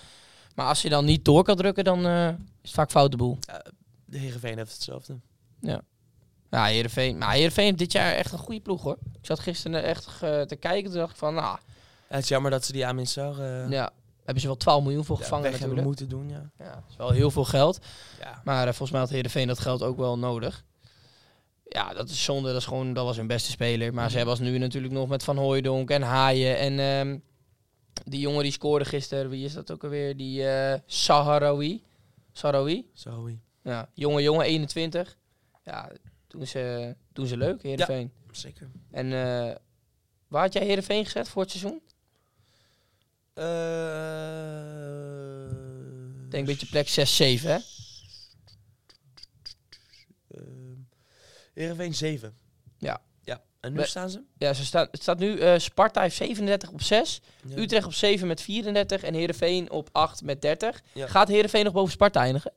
Maar 0.55 0.67
als 0.67 0.83
je 0.83 0.89
dan 0.89 1.05
niet 1.05 1.25
door 1.25 1.43
kan 1.45 1.57
drukken, 1.57 1.85
dan 1.85 2.07
eh, 2.07 2.29
is 2.29 2.35
het 2.63 2.71
vaak 2.71 2.91
fout 2.91 3.11
de 3.11 3.17
boel. 3.17 3.39
De 4.05 4.19
Heerenveen 4.19 4.57
heeft 4.57 4.73
hetzelfde. 4.73 5.19
Ja, 5.61 6.65
Heerenveen. 6.65 7.19
Maar 7.19 7.33
Heerenveen 7.33 7.65
heeft 7.65 7.79
dit 7.79 7.93
jaar 7.93 8.13
echt 8.13 8.33
een 8.33 8.39
goede 8.39 8.61
ploeg 8.61 8.83
hoor. 8.83 8.99
Ik 9.21 9.27
zat 9.27 9.39
gisteren 9.41 9.83
echt 9.83 10.07
eh, 10.21 10.41
te 10.41 10.57
kijken, 10.57 10.91
toen 10.91 11.01
dacht 11.01 11.13
ik 11.13 11.19
van, 11.19 11.35
nou, 11.35 11.47
Ja, 11.47 11.61
het 12.09 12.23
is 12.23 12.29
jammer 12.29 12.51
dat 12.51 12.65
ze 12.65 12.73
die 12.73 13.05
Sar 13.07 13.39
uh, 13.39 13.71
ja, 13.71 13.91
hebben 14.25 14.41
ze 14.43 14.47
wel 14.47 14.57
12 14.57 14.83
miljoen 14.83 15.05
voor 15.05 15.17
gevangen 15.17 15.51
weg 15.51 15.59
hebben 15.59 15.77
natuurlijk. 15.77 15.99
moeten 15.99 16.09
doen, 16.09 16.29
ja. 16.59 16.65
Ja, 16.65 16.75
dat 16.75 16.91
is 16.91 16.97
wel 16.97 17.11
heel 17.11 17.31
veel 17.31 17.45
geld. 17.45 17.79
Ja, 18.21 18.41
Maar 18.45 18.65
volgens 18.65 18.91
mij 18.91 19.01
had 19.01 19.11
Heerenveen 19.11 19.47
dat 19.47 19.59
geld 19.59 19.83
ook 19.83 19.97
wel 19.97 20.19
nodig. 20.19 20.65
Ja, 21.75 21.95
dat 21.95 22.09
is 22.09 22.25
zonde. 22.25 22.49
Dat, 22.49 22.61
is 22.61 22.67
gewoon, 22.67 22.93
dat 22.93 23.05
was 23.05 23.17
hun 23.17 23.27
beste 23.27 23.51
speler. 23.51 23.95
Maar 23.95 24.11
ze 24.11 24.17
hebben 24.17 24.35
als 24.35 24.45
nu 24.45 24.59
natuurlijk 24.59 24.93
nog 24.93 25.09
met 25.09 25.25
Van 25.25 25.37
Hooijdonk 25.37 25.91
en 25.91 26.03
Haaien. 26.03 26.59
En 26.59 26.79
ehm, 26.79 27.19
die 28.05 28.21
jongen 28.21 28.43
die 28.43 28.53
scoorde 28.53 28.85
gisteren. 28.85 29.31
Wie 29.31 29.45
is 29.45 29.53
dat 29.53 29.73
ook 29.73 29.85
alweer? 29.85 30.17
Die 30.17 30.49
eh 30.49 30.81
Saharawi. 30.87 31.83
Saharawi? 32.33 32.87
sorry. 32.93 33.39
Ja, 33.63 33.89
jonge 33.95 34.23
jongen, 34.23 34.47
21. 34.47 35.17
Ja, 35.65 35.91
doen 36.29 36.47
ze, 36.47 36.95
doen 37.13 37.27
ze 37.27 37.37
leuk, 37.37 37.63
Heerenveen. 37.63 38.13
Zeker. 38.31 38.71
En 38.91 39.07
eh, 39.13 39.55
waar 40.29 40.43
had 40.43 40.53
jij 40.53 40.65
Heerenveen 40.65 41.05
gezet 41.05 41.29
voor 41.29 41.43
het 41.43 41.51
seizoen? 41.51 41.81
Ik 46.25 46.31
denk 46.31 46.49
een 46.49 46.55
beetje 46.55 46.67
plek 46.67 46.89
6, 46.89 47.17
7, 47.17 47.51
hè? 47.51 47.59
Heerenveen 51.55 51.95
7. 51.95 52.37
Ja. 52.79 53.01
Ja. 53.23 53.43
En 53.61 53.73
nu 53.73 53.79
We- 53.79 53.87
staan 53.87 54.11
ze? 54.11 54.23
Ja, 54.39 54.53
ze 54.53 54.65
staan, 54.65 54.89
het 54.91 55.03
staat 55.03 55.19
nu 55.19 55.39
eh, 55.39 55.59
Sparta 55.59 56.01
heeft 56.03 56.17
37 56.17 56.71
op 56.71 56.83
6. 56.83 57.21
Ja. 57.49 57.57
Utrecht 57.57 57.87
op 57.87 57.93
7 57.93 58.27
met 58.27 58.41
34 58.41 59.03
en 59.03 59.15
Heerenveen 59.15 59.71
op 59.71 59.89
8 59.93 60.23
met 60.23 60.43
30. 60.43 60.83
Ja. 60.95 61.07
Gaat 61.07 61.29
Heerenveen 61.29 61.65
nog 61.65 61.73
boven 61.73 61.93
Sparta 61.93 62.21
eindigen? 62.21 62.53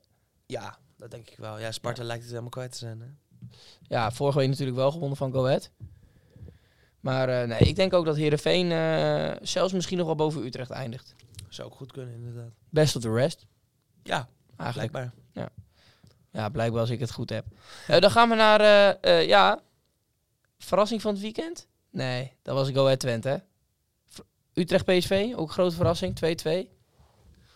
Ja, 0.46 0.78
dat 0.96 1.10
denk 1.10 1.30
ik 1.30 1.36
wel. 1.38 1.58
Ja, 1.58 1.72
Sparta 1.72 2.02
lijkt 2.02 2.20
het 2.20 2.30
helemaal 2.30 2.50
kwijt 2.50 2.72
te 2.72 2.78
zijn, 2.78 3.00
hè? 3.00 3.06
Ja, 3.82 4.10
vorige 4.10 4.38
week 4.38 4.48
natuurlijk 4.48 4.76
wel 4.76 4.90
gewonnen 4.90 5.16
van 5.16 5.32
Go 5.32 5.44
Ahead. 5.46 5.70
Maar 7.00 7.28
eh, 7.28 7.48
nee, 7.48 7.58
ik 7.58 7.76
denk 7.76 7.92
ook 7.92 8.04
dat 8.04 8.16
Heerenveen 8.16 8.72
eh 8.72 9.32
zelfs 9.42 9.72
misschien 9.72 9.98
nog 9.98 10.06
wel 10.06 10.14
boven 10.14 10.44
Utrecht 10.44 10.70
eindigt. 10.70 11.14
Zou 11.48 11.68
ook 11.68 11.74
goed 11.76 11.92
kunnen, 11.92 12.14
inderdaad. 12.14 12.50
Best 12.68 12.96
of 12.96 13.02
the 13.02 13.12
rest. 13.12 13.46
Ja, 14.02 14.28
Eigenlijk. 14.56 14.90
blijkbaar. 14.90 15.14
Ja, 15.32 15.48
blijkbaar 16.30 16.80
als 16.80 16.90
ik 16.90 17.00
het 17.00 17.12
goed 17.12 17.30
heb. 17.30 17.44
Eh, 17.86 18.00
dan 18.00 18.10
gaan 18.10 18.28
we 18.28 18.34
naar, 18.34 18.60
eh, 18.60 19.18
eh, 19.20 19.26
ja, 19.26 19.60
verrassing 20.58 21.02
van 21.02 21.12
het 21.12 21.22
weekend? 21.22 21.66
Nee, 21.90 22.32
dat 22.42 22.54
was 22.54 22.70
Go 22.70 22.82
Ahead 22.82 23.00
Twente, 23.00 23.42
Utrecht 24.52 24.84
PSV, 24.84 25.32
ook 25.36 25.48
een 25.48 25.54
grote 25.54 25.74
verrassing, 25.74 26.16
2-2. 26.16 26.70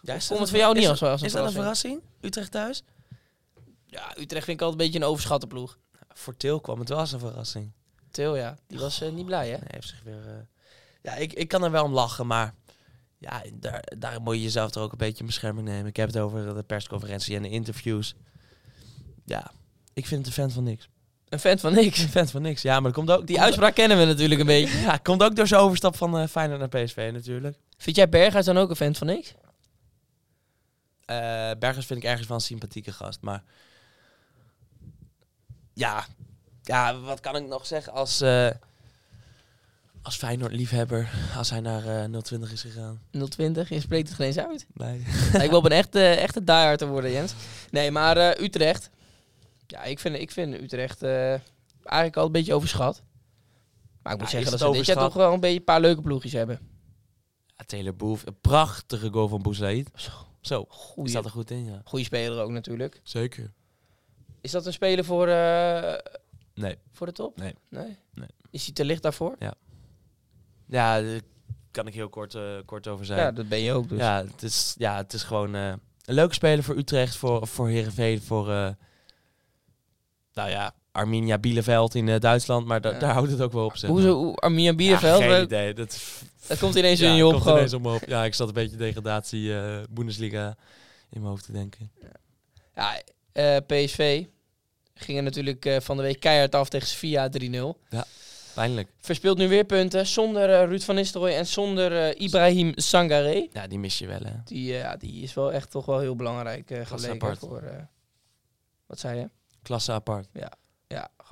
Ja, 0.03 0.21
Vond 0.21 0.41
het 0.41 0.51
voor 0.51 0.59
jou 0.59 0.75
niet 0.75 0.83
is 0.83 0.89
als, 0.89 1.03
als 1.03 1.21
een 1.21 1.27
Is 1.27 1.33
dat 1.33 1.47
een 1.47 1.53
verrassing? 1.53 2.03
Utrecht 2.21 2.51
thuis? 2.51 2.83
Ja, 3.87 4.15
Utrecht 4.19 4.45
vind 4.45 4.61
ik 4.61 4.67
altijd 4.67 4.71
een 4.71 4.87
beetje 4.87 4.99
een 4.99 5.11
overschatte 5.11 5.47
ploeg. 5.47 5.79
Voor 6.09 6.37
Til 6.37 6.61
kwam 6.61 6.79
het 6.79 6.89
wel 6.89 6.99
als 6.99 7.13
een 7.13 7.19
verrassing. 7.19 7.73
Til, 8.11 8.37
ja, 8.37 8.57
die 8.67 8.79
was 8.79 9.01
niet 9.01 9.27
blij, 9.27 9.49
hè? 9.49 9.51
Nee, 9.51 9.61
hij 9.61 9.71
heeft 9.71 9.89
zich 9.89 10.03
weer... 10.03 10.49
Ja, 11.03 11.15
ik, 11.15 11.33
ik 11.33 11.49
kan 11.49 11.65
er 11.65 11.71
wel 11.71 11.85
om 11.85 11.93
lachen, 11.93 12.27
maar... 12.27 12.55
Ja, 13.19 13.43
daar, 13.53 13.85
daar 13.99 14.21
moet 14.21 14.35
je 14.35 14.43
jezelf 14.43 14.75
er 14.75 14.83
ook 14.83 14.93
een 14.93 14.99
beetje 14.99 15.21
in 15.21 15.27
bescherming 15.27 15.69
nemen. 15.69 15.87
Ik 15.87 15.97
heb 15.97 16.07
het 16.07 16.19
over 16.19 16.55
de 16.55 16.63
persconferentie 16.63 17.37
en 17.37 17.43
de 17.43 17.49
interviews. 17.49 18.15
Ja, 19.25 19.51
ik 19.93 20.07
vind 20.07 20.27
het 20.27 20.37
een 20.37 20.43
fan 20.43 20.51
van 20.51 20.65
niks. 20.65 20.89
Een 21.29 21.39
fan 21.39 21.59
van 21.59 21.73
niks. 21.75 21.99
Een 21.99 22.09
fan 22.09 22.29
van 22.29 22.43
niks. 22.43 22.63
Ja, 22.63 22.73
maar 22.75 22.93
dat 22.93 23.05
komt 23.05 23.11
ook... 23.11 23.27
Die 23.27 23.41
uitspraak 23.41 23.75
kennen 23.75 23.99
we 23.99 24.05
natuurlijk 24.05 24.41
een 24.41 24.47
beetje. 24.61 24.79
Ja, 24.79 24.97
komt 24.97 25.23
ook 25.23 25.37
door 25.37 25.47
zijn 25.47 25.61
overstap 25.61 25.97
van 25.97 26.19
eh 26.19 26.27
Feyenoord 26.29 26.59
naar 26.61 26.83
PSV 26.85 27.11
natuurlijk. 27.13 27.57
Vind 27.77 27.97
jij 27.97 28.09
Berghuis 28.09 28.45
dan 28.45 28.59
ook 28.59 28.71
een 28.71 28.77
fan 28.77 28.95
van 28.95 29.07
niks? 29.07 29.35
Eh 31.05 31.51
Bergers 31.59 31.87
vind 31.87 32.03
ik 32.03 32.09
ergens 32.09 32.29
wel 32.29 32.37
een 32.37 32.43
sympathieke 32.43 32.93
gast, 32.93 33.21
maar... 33.21 33.43
Ja, 35.75 36.05
ja 36.63 36.99
wat 36.99 37.21
kan 37.21 37.37
ik 37.37 37.47
nog 37.47 37.67
zeggen 37.67 37.93
als... 37.93 38.21
eh 38.21 38.51
als 40.03 40.17
Feyenoord-liefhebber, 40.17 41.09
als 41.37 41.51
hij 41.51 41.61
naar 41.61 41.87
eh 41.87 42.19
020 42.19 42.53
is 42.53 42.61
gegaan. 42.61 43.01
020, 43.29 43.69
je 43.69 43.81
spreekt 43.81 44.09
het 44.09 44.17
geen 44.17 44.27
eens 44.27 44.39
uit. 44.39 44.67
Nee. 44.75 44.99
ik 45.43 45.49
wil 45.51 45.59
op 45.59 45.65
een 45.65 45.71
echte, 45.73 46.05
echte 46.05 46.45
diehard 46.45 46.79
te 46.79 46.87
worden, 46.87 47.11
Jens. 47.11 47.35
Nee, 47.71 47.91
maar 47.91 48.41
Utrecht. 48.41 48.91
Ja, 49.73 49.83
ik 49.83 49.99
vind, 49.99 50.17
ik 50.17 50.31
vind 50.31 50.55
Utrecht 50.55 51.03
eh, 51.03 51.31
eigenlijk 51.83 52.17
al 52.17 52.27
een 52.27 52.33
beetje 52.33 52.55
overschat. 52.55 53.03
Maar 54.03 54.13
ik 54.13 54.19
moet 54.19 54.31
Ja, 54.31 54.39
zeggen 54.41 54.59
dat 54.59 54.69
ze 54.69 54.77
dit 54.79 54.87
jaar 54.87 54.97
toch 54.97 55.15
wel 55.15 55.33
een 55.33 55.41
beetje 55.41 55.59
een 55.59 55.65
paar 55.65 55.81
leuke 55.81 56.01
ploegjes 56.01 56.33
hebben. 56.33 56.61
Ja, 57.47 57.65
Taylor 57.67 57.97
Boef, 57.97 58.27
een 58.27 58.41
prachtige 58.41 59.11
goal 59.11 59.29
van 59.29 59.43
Boussaïd. 59.43 59.91
Zo, 59.95 60.11
Zo, 60.41 60.65
Goeie, 60.69 61.11
staat 61.11 61.25
er 61.25 61.31
goed 61.31 61.51
in, 61.51 61.65
ja. 61.65 61.81
goeie 61.85 62.05
speler 62.05 62.43
ook 62.43 62.51
natuurlijk. 62.51 63.01
Zeker. 63.03 63.53
Is 64.41 64.51
dat 64.51 64.67
een 64.67 64.73
speler 64.73 65.05
voor, 65.05 65.29
eh, 65.29 65.99
Nee. 66.55 66.79
voor 66.91 67.07
de 67.07 67.13
top? 67.13 67.37
Nee. 67.37 67.55
nee. 67.69 67.97
Nee. 68.15 68.29
Is 68.51 68.65
hij 68.65 68.75
te 68.75 68.85
licht 68.85 69.03
daarvoor? 69.03 69.37
Ja, 69.39 69.55
daar 70.67 71.21
kan 71.71 71.87
ik 71.87 71.95
heel 71.95 72.09
kort, 72.09 72.35
eh, 72.35 72.57
kort 72.65 72.89
over 72.89 73.05
zijn. 73.07 73.19
Ja, 73.21 73.33
dat 73.33 73.49
ben 73.49 73.59
je 73.59 73.73
ook 73.73 73.89
dus. 73.89 73.99
Ja, 73.99 74.25
het 74.25 74.43
is, 74.43 74.75
ja, 74.79 74.97
het 74.97 75.13
is 75.13 75.23
gewoon 75.23 75.55
een 75.55 75.81
leuke 76.05 76.35
speler 76.35 76.65
voor 76.65 76.77
Utrecht, 76.77 77.17
voor, 77.17 77.47
voor 77.47 77.69
Heerenveen, 77.69 78.23
voor... 78.23 78.75
eh, 80.35 80.43
nou 80.43 80.51
ja, 80.51 80.75
Arminia 80.93 81.39
Bielefeld 81.39 81.95
in 81.95 82.09
eh, 82.09 82.21
Duitsland, 82.21 82.67
maar 82.67 82.81
da- 82.81 82.91
Ja. 82.91 82.99
daar 82.99 83.13
houdt 83.13 83.31
het 83.31 83.41
ook 83.41 83.53
wel 83.53 83.65
op. 83.65 83.77
Zeg 83.77 83.91
Hoezo, 83.91 84.25
maar. 84.25 84.35
Arminia 84.35 84.75
Bierenveld? 84.75 85.21
Ja, 85.21 85.27
Ja, 85.27 85.35
geen 85.35 85.45
idee. 85.45 85.75
Dat, 85.75 86.03
dat 86.49 86.59
komt 86.59 86.75
ineens 86.75 87.01
ja, 87.01 87.09
in 87.11 87.17
je 87.17 87.25
op 87.27 87.31
komt 87.31 87.43
gewoon. 87.43 87.57
ineens 87.59 87.73
op 87.75 87.83
me 87.83 87.95
op. 87.95 88.03
Ja, 88.07 88.25
ik 88.25 88.35
zat 88.35 88.49
een 88.49 88.55
beetje 88.55 88.77
degradatie 88.77 89.55
eh 89.57 89.79
Bundesliga 89.91 90.47
in 91.11 91.21
mijn 91.21 91.25
hoofd 91.33 91.45
te 91.45 91.53
denken. 91.53 91.91
Ja, 92.75 93.01
eh, 93.33 93.57
PSV 93.67 94.25
gingen 94.95 95.25
natuurlijk 95.25 95.65
eh, 95.65 95.81
van 95.81 95.97
de 95.97 96.03
week 96.03 96.21
keihard 96.21 96.55
af 96.55 96.69
tegen 96.69 96.89
Sevilla 96.89 97.29
3-0. 97.29 97.79
Pijnlijk. 98.55 98.89
Verspeelt 99.01 99.39
nu 99.39 99.49
weer 99.49 99.65
punten 99.65 100.07
zonder 100.07 100.51
eh, 100.51 100.65
Ruud 100.69 100.81
van 100.83 100.95
Nistelrooy 100.95 101.33
en 101.33 101.47
zonder 101.47 101.93
eh, 102.09 102.21
Ibrahim 102.21 102.73
Sangaré. 102.75 103.47
Ja, 103.53 103.67
die 103.67 103.79
mis 103.79 103.99
je 103.99 104.07
wel, 104.07 104.21
hè. 104.21 104.33
Die, 104.45 104.73
eh, 104.73 104.79
ja, 104.79 104.97
die 104.97 105.23
is 105.23 105.35
wel 105.35 105.53
echt 105.53 105.71
toch 105.71 105.87
wel 105.87 105.99
heel 105.99 106.17
belangrijk 106.17 106.71
eh 106.71 106.87
gebleken 106.87 107.37
voor... 107.37 107.63
eh, 107.63 107.77
wat 108.87 108.99
zei 108.99 109.19
je? 109.19 109.29
Klasse 109.63 109.93
apart. 109.93 110.29
Ja, 110.33 110.53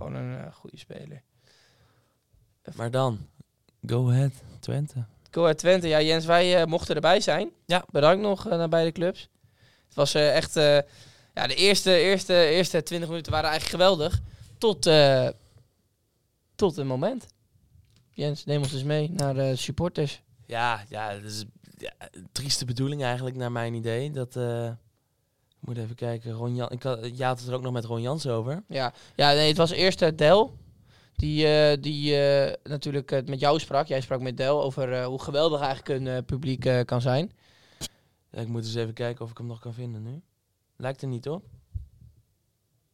gewoon 0.01 0.15
een 0.15 0.45
eh, 0.45 0.53
goede 0.53 0.77
speler. 0.77 1.23
Maar 2.75 2.91
dan, 2.91 3.29
go 3.87 4.09
ahead, 4.09 4.33
Twente. 4.61 5.05
Go 5.31 5.43
Ahead 5.43 5.59
Twente. 5.59 5.89
Ja, 5.89 6.01
Jens, 6.03 6.25
wij 6.25 6.61
eh, 6.61 6.67
mochten 6.67 6.95
erbij 6.95 7.21
zijn. 7.21 7.51
Ja. 7.67 7.85
Bedankt 7.91 8.23
nog 8.23 8.49
eh, 8.49 8.57
naar 8.59 8.69
beide 8.69 8.93
clubs. 8.93 9.29
Het 9.87 9.95
was 9.95 10.15
echt... 10.15 10.55
ja, 11.35 11.47
de 11.47 11.55
eerste, 11.55 11.99
eerste, 11.99 12.35
eerste 12.47 12.83
20 12.83 13.09
minuten 13.09 13.33
waren 13.33 13.51
eigenlijk 13.51 13.83
geweldig. 13.83 14.21
Tot, 14.59 14.91
tot 16.55 16.77
een 16.77 16.87
moment. 16.87 17.27
Jens, 18.11 18.45
neem 18.45 18.63
ons 18.63 18.73
eens 18.73 18.83
mee 18.83 19.11
naar 19.11 19.35
de 19.35 19.57
supporters. 19.57 20.23
Ja, 20.47 20.85
ja, 20.89 21.15
dat 21.15 21.31
is 21.31 21.45
ja, 21.77 21.93
een 22.11 22.29
trieste 22.33 22.65
bedoeling 22.65 23.03
eigenlijk 23.03 23.37
naar 23.37 23.53
mijn 23.53 23.75
idee. 23.75 24.11
Dat, 24.11 24.35
moet 25.61 25.77
even 25.79 25.95
kijken, 25.95 26.33
Ron 26.33 26.55
Jan, 26.55 26.71
ik 26.71 26.83
had, 26.83 26.99
had 27.19 27.39
het 27.39 27.49
er 27.49 27.55
ook 27.55 27.63
nog 27.63 27.73
met 27.73 27.85
Ron 27.85 28.01
Jans 28.03 28.27
over. 28.27 28.63
Ja, 28.69 28.93
ja 29.15 29.33
nee, 29.33 29.49
het 29.49 29.57
was 29.57 29.71
eerst 29.71 30.03
eh, 30.03 30.17
Del. 30.17 30.57
Die, 31.15 31.47
eh, 31.47 31.83
die 31.83 32.17
eh, 32.17 32.55
natuurlijk 32.63 33.11
eh, 33.13 33.25
met 33.27 33.41
jou 33.41 33.59
sprak. 33.61 33.87
Jij 33.87 34.01
sprak 34.01 34.21
met 34.21 34.37
Del 34.37 34.63
over 34.63 34.93
eh, 34.93 35.07
hoe 35.07 35.23
geweldig 35.23 35.61
eigenlijk 35.61 36.01
een 36.01 36.07
eh, 36.07 36.23
publiek 36.27 36.65
eh, 36.65 36.81
kan 36.85 37.01
zijn. 37.01 37.33
Ja, 38.31 38.41
ik 38.41 38.49
moet 38.49 38.65
eens 38.65 38.75
even 38.75 38.95
kijken 38.95 39.25
of 39.25 39.31
ik 39.31 39.39
hem 39.39 39.47
nog 39.47 39.59
kan 39.61 39.75
vinden 39.75 40.03
nu. 40.03 40.23
Lijkt 40.77 41.03
er 41.03 41.09
niet 41.09 41.29
op. 41.29 41.45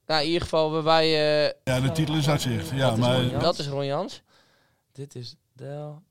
Nou, 0.07 0.21
in 0.21 0.27
ieder 0.27 0.43
geval, 0.43 0.73
we- 0.73 0.83
wij, 0.83 1.05
eh, 1.47 1.53
Ja, 1.65 1.81
de 1.81 1.93
titel 1.93 2.15
is 2.17 2.29
uitzicht. 2.29 2.71
Ja, 2.71 2.77
Dat 2.89 2.93
is 2.93 2.99
maar 3.05 3.23
ja. 3.25 3.39
dat 3.39 3.59
is 3.59 3.69
Ron 3.69 3.85
Jans. 3.87 4.23
Dit 4.93 5.15
is 5.15 5.37
Del. 5.53 6.03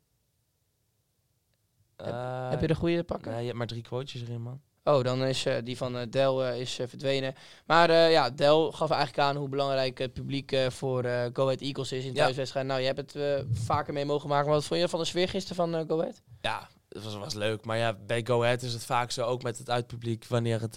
Eh, 1.95 2.49
Heb 2.49 2.61
je 2.61 2.67
de 2.67 2.75
goede 2.75 3.03
pakken? 3.03 3.31
Nee, 3.31 3.39
je 3.39 3.45
hebt 3.45 3.57
maar 3.57 3.67
drie 3.67 3.81
quotejes 3.81 4.21
erin, 4.27 4.41
man. 4.41 4.61
Oh, 4.87 5.03
dan 5.03 5.23
is 5.23 5.45
eh, 5.45 5.55
die 5.63 5.77
van 5.77 5.97
eh, 5.97 6.05
Del 6.09 6.45
eh, 6.45 6.59
is 6.59 6.73
verdwenen. 6.73 7.35
Maar 7.65 7.91
ja, 7.91 8.29
Del 8.29 8.71
gaf 8.71 8.89
eigenlijk 8.89 9.19
aan 9.27 9.35
hoe 9.35 9.49
belangrijk 9.49 9.97
het 9.97 10.13
publiek 10.13 10.55
voor 10.69 11.03
Go 11.33 11.43
Ahead 11.43 11.61
Eagles 11.61 11.91
is 11.91 12.05
in 12.05 12.13
Ja. 12.13 12.23
thuiswedstrijden. 12.23 12.71
Nou, 12.71 12.83
je 12.85 12.93
hebt 12.93 13.13
het 13.13 13.45
vaker 13.53 13.93
mee 13.93 14.05
mogen 14.05 14.29
maken. 14.29 14.45
Maar 14.45 14.55
wat 14.55 14.65
vond 14.65 14.79
je 14.79 14.89
van 14.89 14.99
de 14.99 15.05
sfeer 15.05 15.29
gisteren 15.29 15.55
van 15.71 15.85
Go 15.87 15.99
Ahead? 15.99 16.21
Ja, 16.41 16.69
het 16.89 17.03
was, 17.03 17.15
was 17.15 17.33
leuk. 17.33 17.65
Maar 17.65 17.77
ja, 17.77 17.93
bij 18.05 18.21
Go 18.25 18.43
Ahead 18.43 18.61
is 18.61 18.73
het 18.73 18.85
vaak 18.85 19.11
zo, 19.11 19.25
ook 19.25 19.43
met 19.43 19.57
het 19.57 19.69
uitpubliek, 19.69 20.25
wanneer 20.27 20.61
het... 20.61 20.73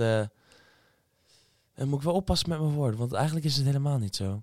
dan 1.74 1.88
moet 1.88 1.98
ik 1.98 2.04
wel 2.04 2.14
oppassen 2.14 2.48
met 2.48 2.60
mijn 2.60 2.72
woorden, 2.72 2.98
want 2.98 3.12
eigenlijk 3.12 3.46
is 3.46 3.56
het 3.56 3.66
helemaal 3.66 3.98
niet 3.98 4.16
zo. 4.16 4.42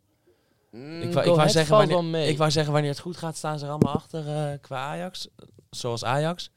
Mm, 0.71 1.01
Ik 1.01 1.13
wou, 1.13 1.29
ik, 1.29 1.35
wou 1.35 1.49
zeggen, 1.49 1.75
wanneer, 1.87 2.27
ik 2.27 2.37
wou 2.37 2.51
zeggen, 2.51 2.73
wanneer 2.73 2.91
het 2.91 2.99
goed 2.99 3.17
gaat, 3.17 3.37
staan 3.37 3.59
ze 3.59 3.65
er 3.65 3.71
allemaal 3.71 3.93
achter 3.93 4.57
qua 4.59 4.77
Ajax. 4.77 5.27
Zoals 5.69 6.03
Ajax. 6.03 6.49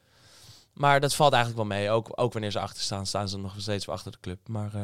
Maar 0.79 0.99
dat 0.99 1.15
valt 1.15 1.33
eigenlijk 1.33 1.67
wel 1.67 1.77
mee. 1.77 1.89
Ook, 1.89 2.11
ook 2.15 2.33
wanneer 2.33 2.51
ze 2.51 2.59
achter 2.59 2.83
staan, 2.83 3.05
staan 3.05 3.29
ze 3.29 3.37
nog 3.37 3.53
steeds 3.57 3.85
wel 3.85 3.95
achter 3.95 4.11
de 4.11 4.17
club. 4.21 4.39
Maar 4.47 4.73
eh, 4.73 4.81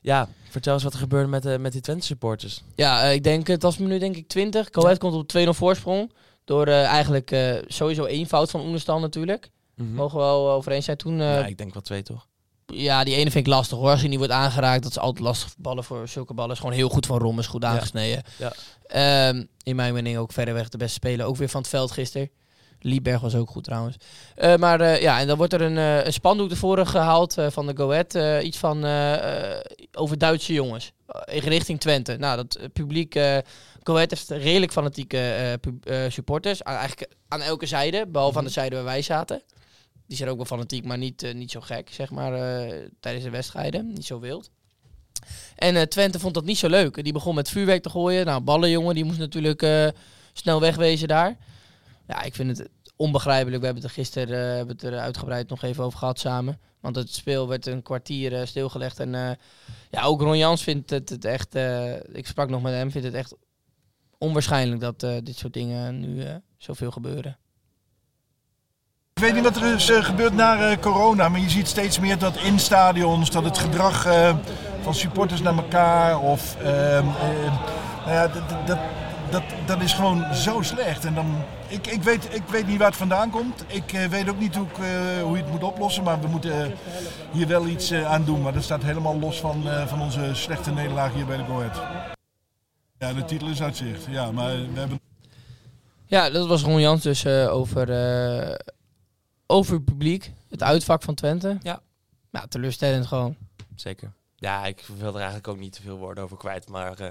ja, 0.00 0.28
vertel 0.48 0.74
eens 0.74 0.82
wat 0.82 0.92
er 0.92 0.98
gebeurde 0.98 1.28
met, 1.28 1.42
de 1.42 1.58
met 1.58 1.72
die 1.72 1.80
Twente 1.80 2.06
supporters. 2.06 2.62
Ja, 2.74 3.02
eh, 3.02 3.14
ik 3.14 3.22
denk, 3.22 3.46
het 3.46 3.62
was 3.62 3.78
minuut 3.78 4.00
denk 4.00 4.16
ik 4.16 4.28
20. 4.28 4.68
Go 4.72 4.82
Ahead 4.82 4.98
komt 4.98 5.14
op 5.14 5.32
2-0 5.46 5.48
voorsprong. 5.50 6.12
Door 6.44 6.66
eigenlijk 6.66 7.60
sowieso 7.66 8.04
één 8.04 8.26
fout 8.26 8.50
van 8.50 8.60
Oenestal 8.60 9.00
natuurlijk. 9.00 9.50
Mogen 9.74 10.18
we 10.18 10.24
wel 10.24 10.50
over 10.50 10.72
eens 10.72 10.84
zijn 10.84 10.96
toen. 10.96 11.16
ja, 11.16 11.46
ik 11.46 11.58
denk 11.58 11.72
wel 11.72 11.82
twee, 11.82 12.02
toch? 12.02 12.26
Ja, 12.66 13.04
die 13.04 13.14
ene 13.14 13.30
vind 13.30 13.46
ik 13.46 13.52
lastig 13.52 13.78
hoor. 13.78 13.90
Als 13.90 14.00
hij 14.00 14.08
niet 14.08 14.18
wordt 14.18 14.32
aangeraakt, 14.32 14.82
dat 14.82 14.90
is 14.90 14.98
altijd 14.98 15.24
lastig. 15.24 15.54
Ballen 15.58 15.84
voor 15.84 16.08
zulke 16.08 16.34
ballen 16.34 16.52
is 16.52 16.58
gewoon 16.58 16.74
heel 16.74 16.88
goed 16.88 17.06
van 17.06 17.18
Rom, 17.18 17.38
is 17.38 17.46
goed 17.46 17.64
aangesneden. 17.64 18.22
Ja. 18.38 18.52
Ehm, 18.86 19.44
in 19.62 19.76
mijn 19.76 19.94
mening 19.94 20.18
ook 20.18 20.32
verreweg 20.32 20.68
de 20.68 20.78
beste 20.78 20.94
speler. 20.94 21.26
Ook 21.26 21.36
weer 21.36 21.48
van 21.48 21.60
het 21.60 21.70
veld 21.70 21.90
gisteren. 21.90 22.30
Liebberg 22.80 23.20
was 23.20 23.34
ook 23.34 23.50
goed 23.50 23.64
trouwens. 23.64 23.96
Eh, 24.34 24.56
maar 24.56 24.80
eh, 24.80 25.00
ja, 25.02 25.20
en 25.20 25.26
dan 25.26 25.36
wordt 25.36 25.52
er 25.52 25.60
een, 25.60 25.78
eh, 25.78 26.04
een 26.04 26.12
spandoek 26.12 26.48
tevoren 26.48 26.86
gehaald 26.86 27.38
eh, 27.38 27.46
van 27.50 27.66
de 27.66 27.76
Go 27.76 27.90
Ahead. 27.90 28.14
eh, 28.14 28.44
iets 28.44 28.58
van 28.58 28.76
over 29.92 30.18
Duitse 30.18 30.52
jongens. 30.52 30.92
In 31.24 31.38
richting 31.40 31.80
Twente. 31.80 32.16
Nou, 32.16 32.36
dat 32.36 32.58
publiek... 32.72 33.16
Ahead 33.16 34.10
heeft 34.10 34.30
redelijk 34.30 34.72
fanatieke 34.72 35.58
supporters. 36.08 36.62
Aan, 36.64 36.76
eigenlijk 36.76 37.12
aan 37.28 37.42
elke 37.42 37.66
zijde. 37.66 38.06
Behalve 38.08 38.38
aan 38.38 38.44
de 38.44 38.50
zijde 38.50 38.74
waar 38.76 38.84
wij 38.84 39.02
zaten. 39.02 39.42
Die 40.06 40.16
zijn 40.16 40.28
ook 40.28 40.36
wel 40.36 40.44
fanatiek, 40.44 40.84
maar 40.84 40.98
niet, 40.98 41.34
niet 41.34 41.50
zo 41.50 41.60
gek, 41.60 41.88
zeg 41.92 42.10
maar, 42.10 42.32
tijdens 43.00 43.24
de 43.24 43.30
wedstrijden. 43.30 43.92
Niet 43.92 44.04
zo 44.06 44.20
wild. 44.20 44.50
En 45.56 45.88
Twente 45.88 46.18
vond 46.18 46.34
dat 46.34 46.44
niet 46.44 46.58
zo 46.58 46.68
leuk. 46.68 47.04
Die 47.04 47.12
begon 47.12 47.34
met 47.34 47.48
vuurwerk 47.48 47.82
te 47.82 47.90
gooien. 47.90 48.26
Nou, 48.26 48.40
ballenjongen, 48.40 48.94
die 48.94 49.04
moest 49.04 49.18
natuurlijk 49.18 49.92
snel 50.32 50.60
wegwezen 50.60 51.08
daar. 51.08 51.36
Ja, 52.06 52.22
ik 52.22 52.34
vind 52.34 52.58
het 52.58 52.68
onbegrijpelijk. 52.96 53.58
We 53.60 53.64
hebben 53.64 53.82
het 53.82 53.92
er 53.92 53.98
gisteren 53.98 54.48
eh, 54.50 54.56
hebben 54.56 54.74
het 54.74 54.84
er 54.84 54.98
uitgebreid 54.98 55.48
nog 55.48 55.62
even 55.62 55.84
over 55.84 55.98
gehad 55.98 56.18
samen. 56.18 56.60
Want 56.80 56.96
het 56.96 57.10
speel 57.10 57.48
werd 57.48 57.66
een 57.66 57.82
kwartier 57.82 58.40
eh, 58.40 58.46
stilgelegd. 58.46 59.00
En 59.00 59.14
eh, 59.14 59.30
ja, 59.90 60.02
ook 60.02 60.20
Ron 60.20 60.38
Jans 60.38 60.62
vindt 60.62 60.90
het, 60.90 61.08
het 61.08 61.24
echt... 61.24 61.54
ik 62.12 62.26
sprak 62.26 62.48
nog 62.48 62.62
met 62.62 62.72
hem, 62.72 62.90
vindt 62.90 63.06
het 63.06 63.16
echt 63.16 63.34
onwaarschijnlijk 64.18 64.80
dat 64.80 65.00
dit 65.00 65.36
soort 65.36 65.52
dingen 65.52 66.00
nu 66.00 66.24
zoveel 66.58 66.90
gebeuren. 66.90 67.38
Ik 69.14 69.22
weet 69.22 69.34
niet 69.34 69.42
wat 69.42 69.56
er 69.56 69.74
is 69.74 69.90
gebeurd 69.90 70.34
na 70.34 70.76
corona, 70.80 71.28
maar 71.28 71.40
je 71.40 71.50
ziet 71.50 71.66
steeds 71.68 71.98
meer 71.98 72.18
dat 72.18 72.36
in 72.36 72.58
stadions, 72.58 73.30
dat 73.30 73.44
het 73.44 73.58
gedrag 73.58 74.02
van 74.86 74.94
supporters 74.94 75.40
naar 75.42 75.56
elkaar 75.56 76.20
of... 76.20 76.56
ehm, 76.56 77.06
eh, 77.08 77.52
nou 78.04 78.10
ja, 78.10 78.28
dat- 78.66 78.78
dat, 79.30 79.42
dat, 79.66 79.80
is 79.80 79.92
gewoon 79.92 80.34
zo 80.34 80.62
slecht. 80.62 81.04
En 81.04 81.14
dan, 81.14 81.44
ik, 81.68 81.86
ik, 81.86 82.02
weet, 82.02 82.34
ik 82.34 82.42
weet 82.48 82.66
niet 82.66 82.78
waar 82.78 82.88
het 82.88 82.96
vandaan 82.96 83.30
komt. 83.30 83.64
Ik 83.66 83.92
eh, 83.92 84.04
weet 84.06 84.28
ook 84.28 84.38
niet 84.38 84.54
hoe, 84.54 84.66
ik, 84.66 84.78
eh, 84.78 85.22
hoe 85.22 85.36
je 85.36 85.42
het 85.42 85.52
moet 85.52 85.62
oplossen, 85.62 86.04
maar 86.04 86.20
we 86.20 86.28
moeten 86.28 86.74
hier 87.32 87.46
wel 87.46 87.66
iets 87.66 87.90
eh, 87.90 88.06
aan 88.12 88.24
doen. 88.24 88.42
Maar 88.42 88.52
dat 88.52 88.62
staat 88.62 88.82
helemaal 88.82 89.18
los 89.18 89.40
van, 89.40 89.68
eh, 89.68 89.86
van 89.86 90.00
onze 90.00 90.30
slechte 90.34 90.70
nederlaag 90.70 91.14
hier 91.14 91.26
bij 91.26 91.36
de 91.36 91.44
Go 91.44 91.58
Ahead. 91.62 91.80
Ja, 92.98 93.12
de 93.12 93.24
titel 93.24 93.48
is 93.48 93.62
uitzicht. 93.62 94.04
Ja, 94.10 94.30
maar 94.32 94.50
we 94.72 94.78
hebben 94.78 95.00
Ja, 96.06 96.30
dat 96.30 96.46
was 96.48 96.62
Ron 96.62 96.80
Jans 96.80 97.02
dus 97.02 97.24
eh, 97.24 97.52
over, 97.52 97.90
eh, 97.90 98.54
over 99.46 99.74
het 99.74 99.84
publiek. 99.84 100.32
Het 100.48 100.62
uitvak 100.62 101.02
van 101.02 101.14
Twente. 101.14 101.58
Ja. 101.62 101.80
Nou, 102.30 102.48
teleurstellend 102.48 103.06
gewoon. 103.06 103.36
Zeker. 103.74 104.12
Ja, 104.36 104.64
ik 104.66 104.84
wil 104.98 105.08
er 105.08 105.14
eigenlijk 105.14 105.48
ook 105.48 105.58
niet 105.58 105.72
te 105.72 105.82
veel 105.82 105.96
woorden 105.96 106.24
over 106.24 106.36
kwijt. 106.36 106.68
Maar 106.68 106.98
eh, 107.00 107.08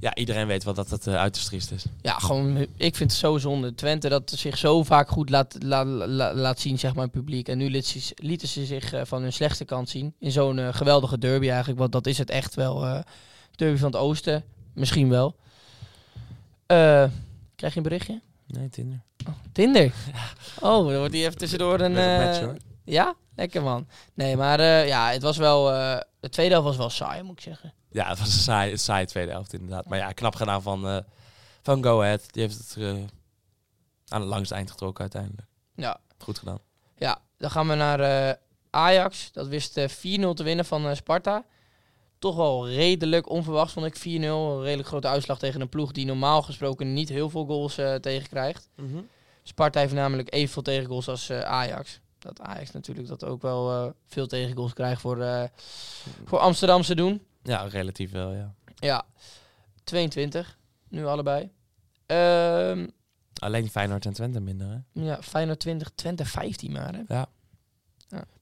ja, 0.00 0.14
iedereen 0.14 0.46
weet 0.46 0.64
wel 0.64 0.74
dat 0.74 0.90
het 0.90 1.06
eh, 1.06 1.14
uiterst 1.14 1.46
triest 1.48 1.70
is. 1.70 1.84
Ja, 2.02 2.18
gewoon, 2.18 2.56
ik 2.76 2.96
vind 2.96 3.10
het 3.10 3.20
zo 3.20 3.38
zonde. 3.38 3.74
Twente 3.74 4.08
dat 4.08 4.32
zich 4.36 4.58
zo 4.58 4.82
vaak 4.82 5.08
goed 5.08 5.30
laat, 5.30 5.56
la- 5.62 5.84
la- 5.84 6.34
laat 6.34 6.60
zien, 6.60 6.78
zeg 6.78 6.94
maar, 6.94 7.02
het 7.04 7.12
publiek. 7.12 7.48
En 7.48 7.58
nu 7.58 7.70
liet 7.70 7.86
ze, 7.86 8.12
lieten 8.16 8.48
ze 8.48 8.64
zich 8.66 8.92
eh, 8.92 9.00
van 9.04 9.22
hun 9.22 9.32
slechtste 9.32 9.64
kant 9.64 9.88
zien. 9.88 10.14
In 10.18 10.30
zo'n 10.30 10.58
eh, 10.58 10.68
geweldige 10.74 11.18
derby 11.18 11.48
eigenlijk. 11.48 11.78
Want 11.78 11.92
dat 11.92 12.06
is 12.06 12.18
het 12.18 12.30
echt 12.30 12.54
wel. 12.54 12.84
eh, 12.84 12.98
derby 13.54 13.78
van 13.78 13.90
het 13.92 14.00
oosten. 14.00 14.44
Misschien 14.74 15.08
wel. 15.08 15.36
Eh, 16.66 17.04
krijg 17.56 17.72
je 17.72 17.76
een 17.76 17.82
berichtje? 17.82 18.20
Nee, 18.46 18.68
Tinder. 18.68 19.00
Tinder. 19.52 19.92
Oh, 20.60 20.86
dan 20.86 20.96
wordt 20.98 21.12
die 21.12 21.24
even 21.24 21.38
tussendoor 21.38 21.80
een... 21.80 21.96
Eh, 21.96 22.24
match, 22.24 22.40
hoor. 22.40 22.56
Ja? 22.84 23.14
Lekker 23.36 23.62
man. 23.62 23.86
Nee, 24.14 24.36
maar 24.36 24.60
eh, 24.60 24.86
ja, 24.86 25.10
het 25.10 25.22
was 25.22 25.36
wel... 25.36 25.72
eh, 25.72 25.98
de 26.20 26.28
tweede 26.28 26.52
helft 26.52 26.68
was 26.68 26.76
wel 26.76 26.90
saai, 26.90 27.22
moet 27.22 27.32
ik 27.38 27.40
zeggen. 27.40 27.72
Ja, 27.96 28.08
het 28.08 28.18
was 28.18 28.46
een 28.46 28.78
saai, 28.78 29.00
een 29.00 29.06
tweede 29.06 29.32
helft 29.32 29.52
inderdaad. 29.52 29.88
Maar 29.88 29.98
ja, 29.98 30.12
knap 30.12 30.34
gedaan 30.34 30.62
van, 30.62 30.88
eh, 30.88 30.98
van 31.62 31.84
Go 31.84 32.00
Ahead. 32.00 32.32
Die 32.32 32.42
heeft 32.42 32.58
het 32.58 32.76
eh, 32.76 32.90
aan 34.08 34.20
het 34.20 34.30
langste 34.30 34.54
eind 34.54 34.70
getrokken 34.70 35.00
uiteindelijk. 35.00 35.48
Ja. 35.74 36.00
Goed 36.18 36.38
gedaan. 36.38 36.58
Ja, 36.96 37.18
dan 37.38 37.50
gaan 37.50 37.68
we 37.68 37.74
naar 37.74 38.00
eh, 38.00 38.34
Ajax. 38.70 39.32
Dat 39.32 39.46
wist 39.48 39.76
eh 39.76 39.88
4-0 39.88 40.34
te 40.34 40.42
winnen 40.42 40.64
van 40.64 40.86
eh, 40.86 40.94
Sparta. 40.94 41.44
Toch 42.18 42.36
wel 42.36 42.68
redelijk 42.68 43.28
onverwachts, 43.28 43.72
vond 43.72 43.86
ik 43.86 43.98
4-0. 43.98 44.00
Een 44.02 44.62
redelijk 44.62 44.88
grote 44.88 45.08
uitslag 45.08 45.38
tegen 45.38 45.60
een 45.60 45.68
ploeg 45.68 45.92
die 45.92 46.06
normaal 46.06 46.42
gesproken 46.42 46.92
niet 46.92 47.08
heel 47.08 47.30
veel 47.30 47.44
goals 47.44 47.78
eh 47.78 47.94
tegenkrijgt. 47.94 48.68
Sparta 49.42 49.80
heeft 49.80 49.92
namelijk 49.92 50.34
evenveel 50.34 50.62
tegengoals 50.62 51.08
als 51.08 51.28
eh, 51.28 51.40
Ajax. 51.40 52.00
Dat 52.18 52.40
Ajax 52.40 52.70
natuurlijk 52.70 53.08
dat 53.08 53.24
ook 53.24 53.42
wel 53.42 53.70
eh, 53.72 53.90
veel 54.06 54.26
tegengoals 54.26 54.72
krijgt 54.72 55.00
voor, 55.00 55.20
eh 55.20 55.42
voor 56.24 56.38
Amsterdamse 56.38 56.94
doen. 56.94 57.26
Ja, 57.46 57.62
relatief 57.62 58.10
wel, 58.10 58.32
ja. 58.32 58.54
Ja, 58.74 59.04
22 59.84 60.58
nu 60.88 61.06
allebei. 61.06 61.50
Ehm, 62.06 62.86
Alleen 63.38 63.68
Feyenoord 63.70 64.06
en 64.06 64.12
Twente 64.12 64.40
minder, 64.40 64.68
hè? 64.68 65.02
ja, 65.02 65.22
Feyenoord 65.22 65.58
20, 65.60 65.90
Twente 65.94 66.24
15 66.24 66.72
maar. 66.72 66.94
Hè? 67.06 67.22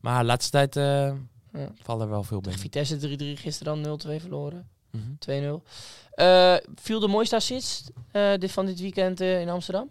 Maar 0.01 0.21
de 0.21 0.27
laatste 0.27 0.51
tijd 0.51 0.77
eh 0.77 1.15
Ja. 1.53 1.69
vallen 1.83 2.05
er 2.05 2.11
wel 2.11 2.23
veel 2.23 2.41
binnen. 2.41 2.61
Vitesse 2.61 2.97
3-3 2.99 3.37
gisteren 3.41 3.83
dan 3.83 3.99
0-2 4.19 4.21
verloren. 4.21 4.69
Mhm. 4.91 5.15
2-0. 5.19 5.63
Eh 6.11 6.57
viel 6.75 7.01
de 7.01 7.09
mooiste 7.09 7.37
assist 7.37 7.91
eh, 8.13 8.35
dit, 8.39 8.53
van 8.53 8.67
dit 8.67 8.81
weekend 8.81 9.21
eh, 9.21 9.41
in 9.41 9.49
Amsterdam? 9.49 9.91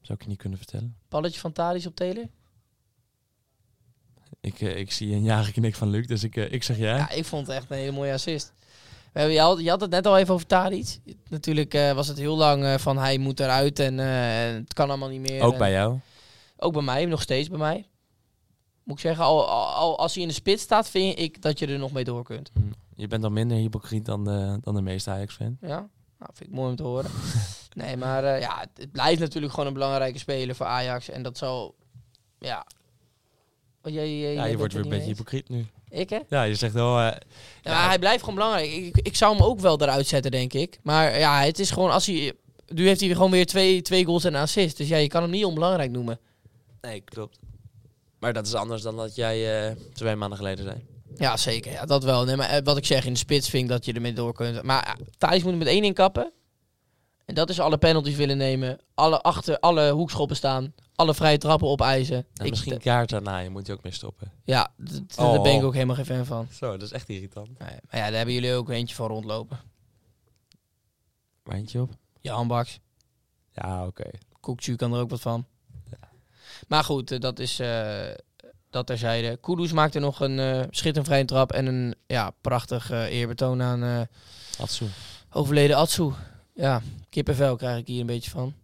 Zou 0.00 0.18
ik 0.18 0.22
je 0.24 0.28
niet 0.30 0.38
kunnen 0.38 0.58
vertellen. 0.58 0.96
Balletje 1.08 1.40
van 1.40 1.52
Thalys 1.52 1.86
op 1.86 1.94
Taylor? 1.94 2.26
Ik, 4.40 4.60
eh, 4.60 4.76
ik 4.76 4.92
zie 4.92 5.14
een 5.14 5.22
jarige 5.22 5.52
knik 5.52 5.74
van 5.74 5.88
Luc, 5.88 6.06
dus 6.06 6.24
ik, 6.24 6.36
eh, 6.36 6.52
ik 6.52 6.62
zeg 6.62 6.78
ja. 6.78 6.96
Ja, 6.96 7.10
ik 7.10 7.24
vond 7.24 7.46
het 7.46 7.56
echt 7.56 7.70
een 7.70 7.76
hele 7.76 7.92
mooie 7.92 8.12
assist. 8.12 8.52
We 9.12 9.20
hebben, 9.20 9.36
je, 9.36 9.40
had, 9.40 9.60
je 9.60 9.70
had 9.70 9.80
het 9.80 9.90
net 9.90 10.06
al 10.06 10.18
even 10.18 10.34
over 10.34 10.46
Tadic. 10.46 10.98
Natuurlijk 11.28 11.74
eh, 11.74 11.92
was 11.92 12.08
het 12.08 12.18
heel 12.18 12.36
lang 12.36 12.80
van 12.80 12.98
hij 12.98 13.18
moet 13.18 13.40
eruit 13.40 13.78
en 13.78 13.98
het 13.98 14.74
kan 14.74 14.88
allemaal 14.88 15.08
niet 15.08 15.30
meer. 15.30 15.42
Ook 15.42 15.58
bij 15.58 15.72
jou. 15.72 15.98
Ook 16.56 16.72
bij 16.72 16.82
mij, 16.82 17.04
nog 17.04 17.22
steeds 17.22 17.48
bij 17.48 17.58
mij. 17.58 17.86
Moet 18.82 18.96
ik 18.96 19.02
zeggen, 19.02 19.24
al, 19.24 19.48
al, 19.48 19.66
al 19.66 19.98
als 19.98 20.12
hij 20.14 20.22
in 20.22 20.28
de 20.28 20.34
spits 20.34 20.62
staat, 20.62 20.88
vind 20.88 21.18
ik 21.18 21.42
dat 21.42 21.58
je 21.58 21.66
er 21.66 21.78
nog 21.78 21.92
mee 21.92 22.04
door 22.04 22.24
kunt. 22.24 22.52
Je 22.94 23.06
bent 23.06 23.22
dan 23.22 23.32
minder 23.32 23.56
hypocriet 23.56 24.04
dan 24.04 24.24
de, 24.24 24.58
dan 24.60 24.74
de 24.74 24.82
meeste 24.82 25.10
Ajax-fan. 25.10 25.56
Ja? 25.60 25.88
Nou, 26.18 26.30
vind 26.34 26.48
ik 26.48 26.54
mooi 26.54 26.70
om 26.70 26.76
te 26.76 26.82
horen. 26.82 27.10
nee, 27.74 27.96
maar 27.96 28.40
ja, 28.40 28.58
het, 28.60 28.70
het 28.74 28.92
blijft 28.92 29.20
natuurlijk 29.20 29.52
gewoon 29.52 29.68
een 29.68 29.74
belangrijke 29.74 30.18
speler 30.18 30.54
voor 30.54 30.66
Ajax. 30.66 31.08
En 31.08 31.22
dat 31.22 31.38
zal, 31.38 31.74
ja... 32.38 32.66
Oh, 33.84 33.92
jij- 33.92 34.32
Ja, 34.32 34.44
je 34.44 34.56
wordt 34.56 34.72
weer 34.72 34.82
een 34.82 34.88
beetje 34.88 35.06
hypocriet 35.06 35.48
nu. 35.48 35.66
Ik, 35.90 36.10
hè? 36.10 36.18
Ja, 36.28 36.42
je 36.42 36.54
zegt 36.54 36.72
wel... 36.72 36.98
eh, 36.98 37.16
Ja, 37.62 37.86
hij 37.88 37.98
blijft 37.98 38.20
gewoon 38.20 38.34
belangrijk. 38.34 38.70
Ik, 38.72 38.96
ik 39.02 39.16
zou 39.16 39.36
hem 39.36 39.44
ook 39.44 39.60
wel 39.60 39.80
eruit 39.80 40.06
zetten, 40.06 40.30
denk 40.30 40.52
ik. 40.52 40.78
Maar 40.82 41.18
ja, 41.18 41.42
het 41.42 41.58
is 41.58 41.70
gewoon 41.70 41.90
als 41.90 42.06
hij... 42.06 42.32
Nu 42.68 42.86
heeft 42.86 43.00
hij 43.00 43.08
gewoon 43.10 43.30
weer 43.30 43.46
twee, 43.46 43.82
twee 43.82 44.04
goals 44.04 44.24
en 44.24 44.34
een 44.34 44.40
assist. 44.40 44.76
Dus 44.76 44.88
ja, 44.88 44.96
je 44.96 45.08
kan 45.08 45.22
hem 45.22 45.30
niet 45.30 45.44
onbelangrijk 45.44 45.90
noemen. 45.90 46.18
nee, 46.80 47.00
klopt. 47.00 47.38
Maar 48.18 48.32
dat 48.32 48.46
is 48.46 48.54
anders 48.54 48.82
dan 48.82 48.96
dat 48.96 49.14
jij 49.14 49.66
eh, 49.68 49.76
twee 49.92 50.16
maanden 50.16 50.38
geleden 50.38 50.64
zei. 50.64 50.76
Ja, 51.16 51.36
zeker. 51.36 51.72
Ja, 51.72 51.84
dat 51.84 52.04
wel. 52.04 52.24
Nee, 52.24 52.36
maar 52.36 52.48
eh, 52.48 52.60
wat 52.64 52.76
ik 52.76 52.86
zeg, 52.86 53.04
in 53.06 53.12
de 53.12 53.18
spits 53.18 53.48
vind 53.48 53.62
ik 53.62 53.68
dat 53.68 53.84
je 53.84 53.92
ermee 53.92 54.12
door 54.12 54.32
kunt. 54.32 54.62
Maar 54.62 54.96
uh, 55.00 55.06
Thijs 55.18 55.42
moet 55.42 55.52
er 55.52 55.58
met 55.58 55.66
één 55.68 55.82
ding 55.82 55.94
kappen. 55.94 56.32
En 57.24 57.34
dat 57.34 57.50
is 57.50 57.60
alle 57.60 57.78
penalties 57.78 58.16
willen 58.16 58.36
nemen. 58.36 58.78
Alle, 58.94 59.20
achter, 59.20 59.58
alle 59.60 59.90
hoekschoppen 59.90 60.36
staan. 60.36 60.74
Alle 60.94 61.14
vrije 61.14 61.38
trappen 61.38 61.68
opeisen. 61.68 62.16
En 62.34 62.44
Ik- 62.44 62.50
misschien 62.50 62.78
kaart 62.78 63.08
daarna, 63.08 63.38
je 63.38 63.50
moet 63.50 63.66
je 63.66 63.72
ook 63.72 63.82
mee 63.82 63.92
stoppen. 63.92 64.32
Ja, 64.44 64.72
Oh. 65.16 65.32
daar 65.32 65.40
ben 65.42 65.54
ik 65.54 65.62
ook 65.62 65.72
helemaal 65.74 65.96
geen 65.96 66.06
fan 66.06 66.26
van. 66.26 66.48
Zo, 66.52 66.70
dat 66.70 66.82
is 66.82 66.92
echt 66.92 67.08
irritant. 67.08 67.58
Nee, 67.58 67.78
maar 67.90 68.00
ja, 68.00 68.06
daar 68.06 68.12
hebben 68.16 68.34
jullie 68.34 68.54
ook 68.54 68.68
eentje 68.70 68.94
van 68.94 69.06
rondlopen. 69.08 69.58
Waar 71.42 71.56
eentje 71.56 71.80
op? 71.80 71.90
Jan 72.20 72.48
Baks. 72.48 72.80
Ja, 73.52 73.86
oké. 73.86 74.10
Koekju 74.40 74.76
kan 74.76 74.92
er 74.94 75.00
ook 75.00 75.10
wat 75.10 75.20
van. 75.20 75.46
Maar 76.68 76.84
goed, 76.84 77.10
eh, 77.10 77.20
dat 77.20 77.38
is 77.38 77.58
eh, 77.58 78.10
dat 78.70 78.86
terzijde. 78.86 79.36
Kudus 79.36 79.72
maakte 79.72 79.98
nog 79.98 80.20
een 80.20 80.38
eh 80.38 80.60
schitterend 80.70 81.06
vrije 81.06 81.24
trap 81.24 81.52
en 81.52 81.66
een 81.66 81.94
ja, 82.06 82.30
prachtig 82.40 82.90
eerbetoon 82.90 83.62
aan 83.62 84.08
Atsu. 84.58 84.86
overleden 85.30 85.76
Atsu. 85.76 86.12
Ja, 86.54 86.82
kippenvel 87.14 87.56
krijg 87.56 87.78
ik 87.78 87.86
hier 87.86 88.00
een 88.00 88.06
beetje 88.06 88.30
van. 88.30 88.54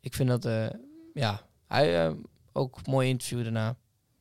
Ik 0.00 0.14
vind 0.14 0.28
dat, 0.28 0.44
eh, 0.44 0.66
ja, 1.14 1.46
hij 1.66 2.06
eh, 2.06 2.12
ook 2.52 2.86
mooi 2.86 3.08
interview 3.08 3.42
daarna 3.42 3.76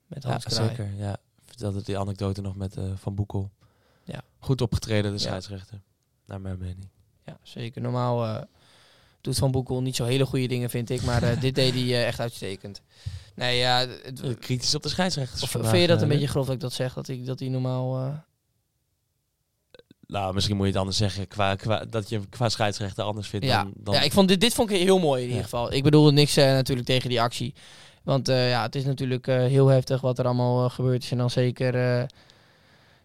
met 0.07 0.23
Ja, 0.23 0.29
Hans 0.29 0.45
Kraai. 0.45 0.67
zeker. 0.67 0.93
Ja, 0.97 1.17
vertelde 1.45 1.83
die 1.83 1.97
anekdote 1.97 2.41
nog 2.41 2.55
met 2.55 2.77
eh, 2.77 2.83
Van 2.95 3.15
Boekel. 3.15 3.51
Ja. 4.03 4.21
Goed 4.39 4.61
opgetreden, 4.61 5.11
de 5.11 5.17
Ja. 5.17 5.23
scheidsrechter. 5.23 5.81
Naar 6.25 6.41
mijn 6.41 6.57
mening. 6.57 6.87
Ja, 7.25 7.37
zeker. 7.43 7.81
Normaal 7.81 8.47
doet 9.21 9.37
Van 9.37 9.51
Boekel 9.51 9.81
niet 9.81 9.95
zo 9.95 10.05
hele 10.05 10.25
goede 10.25 10.47
dingen, 10.47 10.69
vind 10.69 10.89
ik. 10.89 11.01
Maar 11.01 11.39
dit 11.39 11.55
deed 11.55 11.73
hij 11.73 12.05
echt 12.05 12.19
uitstekend. 12.19 12.81
Nee, 13.35 13.57
ja, 13.57 13.87
het, 13.87 14.39
Kritisch 14.39 14.75
op 14.75 14.83
de 14.83 14.89
of 14.89 15.49
vandaag, 15.51 15.69
vind 15.69 15.81
je 15.81 15.87
dat 15.87 16.01
een 16.01 16.07
beetje 16.07 16.27
grof 16.27 16.45
dat 16.45 16.55
ik 16.55 16.61
dat 16.61 16.73
zeg? 16.73 16.93
Dat 16.93 17.07
hij 17.07 17.23
dat 17.25 17.39
hij 17.39 17.49
normaal... 17.49 18.23
Nou, 20.09 20.33
misschien 20.33 20.55
moet 20.55 20.65
je 20.65 20.71
het 20.71 20.79
anders 20.79 20.97
zeggen. 20.97 21.27
Qua, 21.27 21.55
qua, 21.55 21.85
dat 21.89 22.09
je 22.09 22.15
hem 22.15 22.29
qua 22.29 22.49
scheidsrechter 22.49 23.03
anders 23.03 23.27
vindt 23.27 23.45
Ja, 23.45 23.63
dan... 23.63 23.73
dan 23.75 23.93
ja 23.93 24.01
ik 24.01 24.11
vond 24.11 24.27
dit, 24.27 24.41
dit 24.41 24.53
vond 24.53 24.69
ik 24.69 24.77
heel 24.79 24.99
mooi 24.99 25.17
in 25.21 25.27
ieder 25.27 25.37
Ja. 25.37 25.43
geval. 25.43 25.73
Ik 25.73 25.83
bedoel 25.83 26.11
niks 26.11 26.37
eh, 26.37 26.45
natuurlijk 26.45 26.87
tegen 26.87 27.09
die 27.09 27.21
actie. 27.21 27.53
Want 28.03 28.27
eh, 28.27 28.49
ja, 28.49 28.61
het 28.61 28.75
is 28.75 28.85
natuurlijk 28.85 29.27
eh, 29.27 29.35
heel 29.37 29.67
heftig 29.67 30.01
wat 30.01 30.19
er 30.19 30.25
allemaal 30.25 30.69
gebeurd 30.69 31.03
is. 31.03 31.11
En 31.11 31.17
dan 31.17 31.29
zeker, 31.29 31.73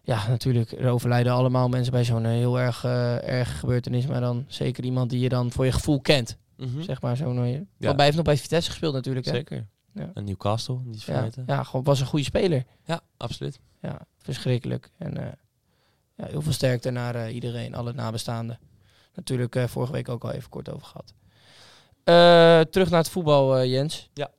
ja, 0.01 0.27
natuurlijk, 0.27 0.71
er 0.71 0.89
overlijden 0.89 1.33
allemaal 1.33 1.67
mensen 1.69 1.91
bij 1.93 2.03
zo'n 2.03 2.25
heel 2.25 2.59
erg 2.59 2.83
erg 3.23 3.59
gebeurtenis. 3.59 4.05
Maar 4.07 4.21
dan 4.21 4.45
zeker 4.47 4.83
iemand 4.83 5.09
die 5.09 5.19
je 5.19 5.29
dan 5.29 5.51
voor 5.51 5.65
je 5.65 5.71
gevoel 5.71 6.01
kent. 6.01 6.37
Mhm. 6.57 6.81
Zeg 6.81 7.01
maar 7.01 7.17
zo'n. 7.17 7.47
Ja. 7.47 7.59
Want 7.77 7.95
hij 7.95 8.03
heeft 8.05 8.15
nog 8.15 8.25
bij 8.25 8.37
Vitesse 8.37 8.69
gespeeld 8.69 8.93
natuurlijk. 8.93 9.25
Hè? 9.25 9.31
Zeker. 9.31 9.67
Ja. 9.93 10.11
En 10.13 10.23
Newcastle, 10.23 10.79
niet 10.83 11.03
Ja, 11.03 11.13
vergeten. 11.13 11.43
Ja, 11.47 11.55
ja, 11.55 11.63
gewoon 11.63 11.85
was 11.85 11.99
een 11.99 12.05
goede 12.05 12.25
speler. 12.25 12.63
absoluut. 13.17 13.59
Ja, 13.81 14.01
verschrikkelijk. 14.17 14.91
En 14.97 15.37
ja, 16.15 16.25
heel 16.25 16.41
veel 16.41 16.51
sterkte 16.51 16.89
naar 16.89 17.15
eh, 17.15 17.33
iedereen, 17.33 17.75
alle 17.75 17.93
nabestaanden. 17.93 18.59
Natuurlijk 19.13 19.55
eh, 19.55 19.67
vorige 19.67 19.91
week 19.91 20.09
ook 20.09 20.23
al 20.23 20.31
even 20.31 20.49
kort 20.49 20.69
over 20.69 20.87
gehad. 20.87 21.13
Eh, 22.03 22.71
terug 22.71 22.89
naar 22.89 22.99
het 22.99 23.09
voetbal, 23.09 23.65
Jens. 23.65 24.09
Ja. 24.13 24.31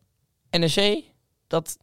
NEC, 0.51 1.05
dat 1.47 1.77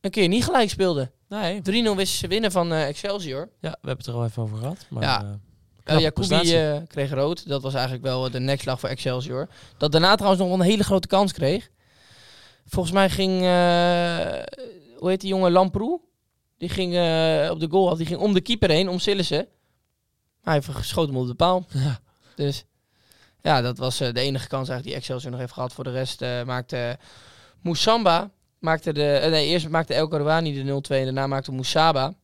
een 0.00 0.10
keer 0.10 0.28
niet 0.28 0.44
gelijk 0.44 0.70
speelde. 0.70 1.10
Nee. 1.28 1.60
3-0 1.60 1.62
wisten 1.96 2.18
ze 2.18 2.26
winnen 2.26 2.52
van 2.52 2.72
Excelsior. 2.72 3.48
Ja, 3.60 3.70
we 3.70 3.88
hebben 3.88 3.96
het 3.96 4.06
er 4.06 4.14
al 4.14 4.24
even 4.24 4.42
over 4.42 4.58
gehad. 4.58 4.86
Maar, 4.90 5.02
Ja. 5.02 5.40
Uh, 5.84 5.98
Jacobi 5.98 6.84
kreeg 6.86 7.10
rood. 7.10 7.48
Dat 7.48 7.62
was 7.62 7.74
eigenlijk 7.74 8.04
wel 8.04 8.30
de 8.30 8.40
nekslag 8.40 8.80
voor 8.80 8.88
Excelsior. 8.88 9.48
Dat 9.76 9.92
daarna 9.92 10.14
trouwens 10.14 10.42
nog 10.42 10.50
wel 10.50 10.60
een 10.60 10.70
hele 10.70 10.84
grote 10.84 11.06
kans 11.06 11.32
kreeg. 11.32 11.70
Volgens 12.66 12.94
mij 12.94 13.10
ging, 13.10 13.40
hoe 14.98 15.08
heet 15.08 15.20
die 15.20 15.28
jongen, 15.28 15.52
Lamproe? 15.52 16.00
Die 16.62 16.70
ging 16.70 16.94
eh, 16.94 17.50
op 17.50 17.60
de 17.60 17.68
goal 17.70 17.90
af. 17.90 17.96
Die 17.96 18.06
ging 18.06 18.20
om 18.20 18.34
de 18.34 18.40
keeper 18.40 18.70
heen, 18.70 18.88
om 18.88 18.98
Sillissen. 18.98 19.48
Hij 20.42 20.62
schoot 20.80 21.06
hem 21.06 21.16
op 21.16 21.26
de 21.26 21.34
paal. 21.34 21.66
Ja. 21.68 22.00
Dus 22.36 22.64
ja, 23.40 23.60
dat 23.60 23.78
was 23.78 24.00
eh, 24.00 24.12
de 24.12 24.20
enige 24.20 24.48
kans 24.48 24.68
eigenlijk 24.68 24.84
die 24.84 24.94
Excelsior 24.94 25.30
nog 25.30 25.40
heeft 25.40 25.52
gehad. 25.52 25.72
Voor 25.72 25.84
de 25.84 25.90
rest 25.90 26.22
eh, 26.22 26.42
maakte 26.42 26.98
Moussamba, 27.60 28.30
maakte 28.58 28.92
de, 28.92 29.26
nee, 29.30 29.46
eerst 29.46 29.68
maakte 29.68 29.94
El 29.94 30.08
Karouani 30.08 30.64
de 30.64 30.82
0-2 30.88 30.94
en 30.96 31.04
daarna 31.04 31.26
maakte 31.26 31.52
Moussaba. 31.52 32.14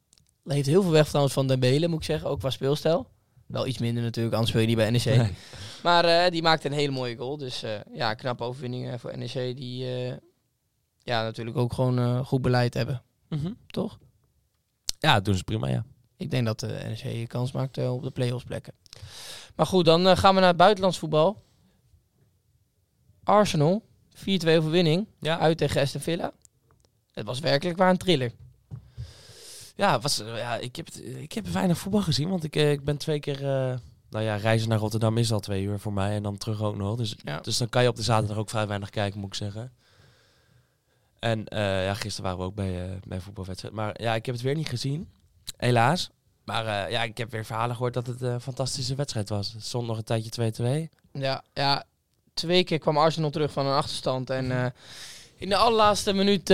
Heeft 0.44 0.66
heel 0.66 0.82
veel 0.82 0.90
weg 0.90 1.08
trouwens 1.08 1.34
van 1.34 1.46
Dembele, 1.46 1.88
moet 1.88 1.98
ik 1.98 2.04
zeggen, 2.04 2.28
ook 2.28 2.38
qua 2.38 2.50
speelstijl. 2.50 3.06
Wel 3.46 3.66
iets 3.66 3.78
minder 3.78 4.02
natuurlijk, 4.02 4.34
anders 4.34 4.50
speel 4.50 4.62
je 4.62 4.68
niet 4.68 4.76
bij 4.76 4.90
NEC. 4.90 5.04
Nee. 5.04 5.34
Maar 5.82 6.30
die 6.30 6.42
maakte 6.42 6.68
een 6.68 6.74
hele 6.74 6.92
mooie 6.92 7.16
goal. 7.16 7.36
Dus 7.36 7.64
ja, 7.92 8.14
knappe 8.14 8.44
overwinning 8.44 9.00
voor 9.00 9.18
NEC. 9.18 9.56
Die 9.56 9.84
ja, 11.02 11.22
natuurlijk 11.22 11.56
ook 11.56 11.72
gewoon 11.72 12.24
goed 12.24 12.42
beleid 12.42 12.74
hebben. 12.74 13.02
Mhm. 13.28 13.52
Toch? 13.66 13.98
Ja, 14.98 15.20
doen 15.20 15.34
ze 15.34 15.44
prima, 15.44 15.68
ja. 15.68 15.84
Ik 16.16 16.30
denk 16.30 16.46
dat 16.46 16.60
de 16.60 16.96
NEC 17.02 17.28
kans 17.28 17.52
maakt 17.52 17.78
eh, 17.78 17.92
op 17.94 18.02
de 18.02 18.10
play-offs 18.10 18.44
plekken. 18.44 18.72
Maar 19.56 19.66
goed, 19.66 19.84
dan 19.84 20.06
eh, 20.08 20.16
gaan 20.16 20.34
we 20.34 20.40
naar 20.40 20.48
het 20.48 20.56
buitenlands 20.58 20.98
voetbal. 20.98 21.42
Arsenal, 23.24 23.82
4-2 24.14 24.20
overwinning. 24.56 25.06
Ja. 25.20 25.38
Uit 25.38 25.58
tegen 25.58 25.80
Aston 25.80 26.00
Villa. 26.00 26.32
Het 27.12 27.26
was 27.26 27.38
werkelijk 27.38 27.78
waar 27.78 27.90
een 27.90 27.96
thriller. 27.96 28.32
Ja, 29.76 30.00
was, 30.00 30.20
eh, 30.20 30.36
ja 30.36 30.56
ik, 30.56 30.76
heb 30.76 30.88
ik 30.94 31.32
heb 31.32 31.46
weinig 31.46 31.78
voetbal 31.78 32.02
gezien, 32.02 32.28
want 32.28 32.44
ik, 32.44 32.56
eh, 32.56 32.70
ik 32.70 32.84
ben 32.84 32.96
twee 32.98 33.20
keer... 33.20 33.36
eh, 33.44 33.76
nou 34.10 34.24
ja, 34.24 34.36
reizen 34.36 34.68
naar 34.68 34.78
Rotterdam 34.78 35.18
is 35.18 35.32
al 35.32 35.40
twee 35.40 35.62
uur 35.64 35.78
voor 35.78 35.92
mij 35.92 36.14
en 36.14 36.22
dan 36.22 36.36
terug 36.36 36.62
ook 36.62 36.76
nog. 36.76 36.96
Dus, 36.96 37.16
Ja. 37.24 37.40
dus 37.40 37.58
dan 37.58 37.68
kan 37.68 37.82
je 37.82 37.88
op 37.88 37.96
de 37.96 38.02
zaterdag 38.02 38.36
ook 38.36 38.50
vrij 38.50 38.66
weinig 38.66 38.90
kijken, 38.90 39.20
moet 39.20 39.28
ik 39.28 39.34
zeggen. 39.34 39.72
En 41.18 41.46
eh, 41.46 41.84
ja, 41.84 41.94
gisteren 41.94 42.22
waren 42.24 42.38
we 42.38 42.44
ook 42.44 42.54
bij, 42.54 42.82
eh 42.84 42.96
bij 43.06 43.16
een 43.16 43.22
voetbalwedstrijd. 43.22 43.74
Maar 43.74 44.02
ja, 44.02 44.14
ik 44.14 44.26
heb 44.26 44.34
het 44.34 44.44
weer 44.44 44.54
niet 44.54 44.68
gezien, 44.68 45.08
helaas. 45.56 46.10
Maar 46.44 46.66
eh, 46.66 46.90
ja, 46.90 47.02
ik 47.02 47.18
heb 47.18 47.30
weer 47.30 47.44
verhalen 47.44 47.76
gehoord 47.76 47.94
dat 47.94 48.06
het 48.06 48.20
een 48.20 48.40
fantastische 48.40 48.94
wedstrijd 48.94 49.28
was. 49.28 49.52
Het 49.52 49.64
stond 49.64 49.86
nog 49.86 49.96
een 49.96 50.04
tijdje 50.04 50.52
2-2. 50.90 50.96
Ja, 51.12 51.42
ja, 51.52 51.84
twee 52.34 52.64
keer 52.64 52.78
kwam 52.78 52.98
Arsenal 52.98 53.30
terug 53.30 53.52
van 53.52 53.66
een 53.66 53.76
achterstand. 53.76 54.30
En 54.30 54.72
in 55.36 55.48
de 55.48 55.56
allerlaatste 55.56 56.12
minuut 56.12 56.48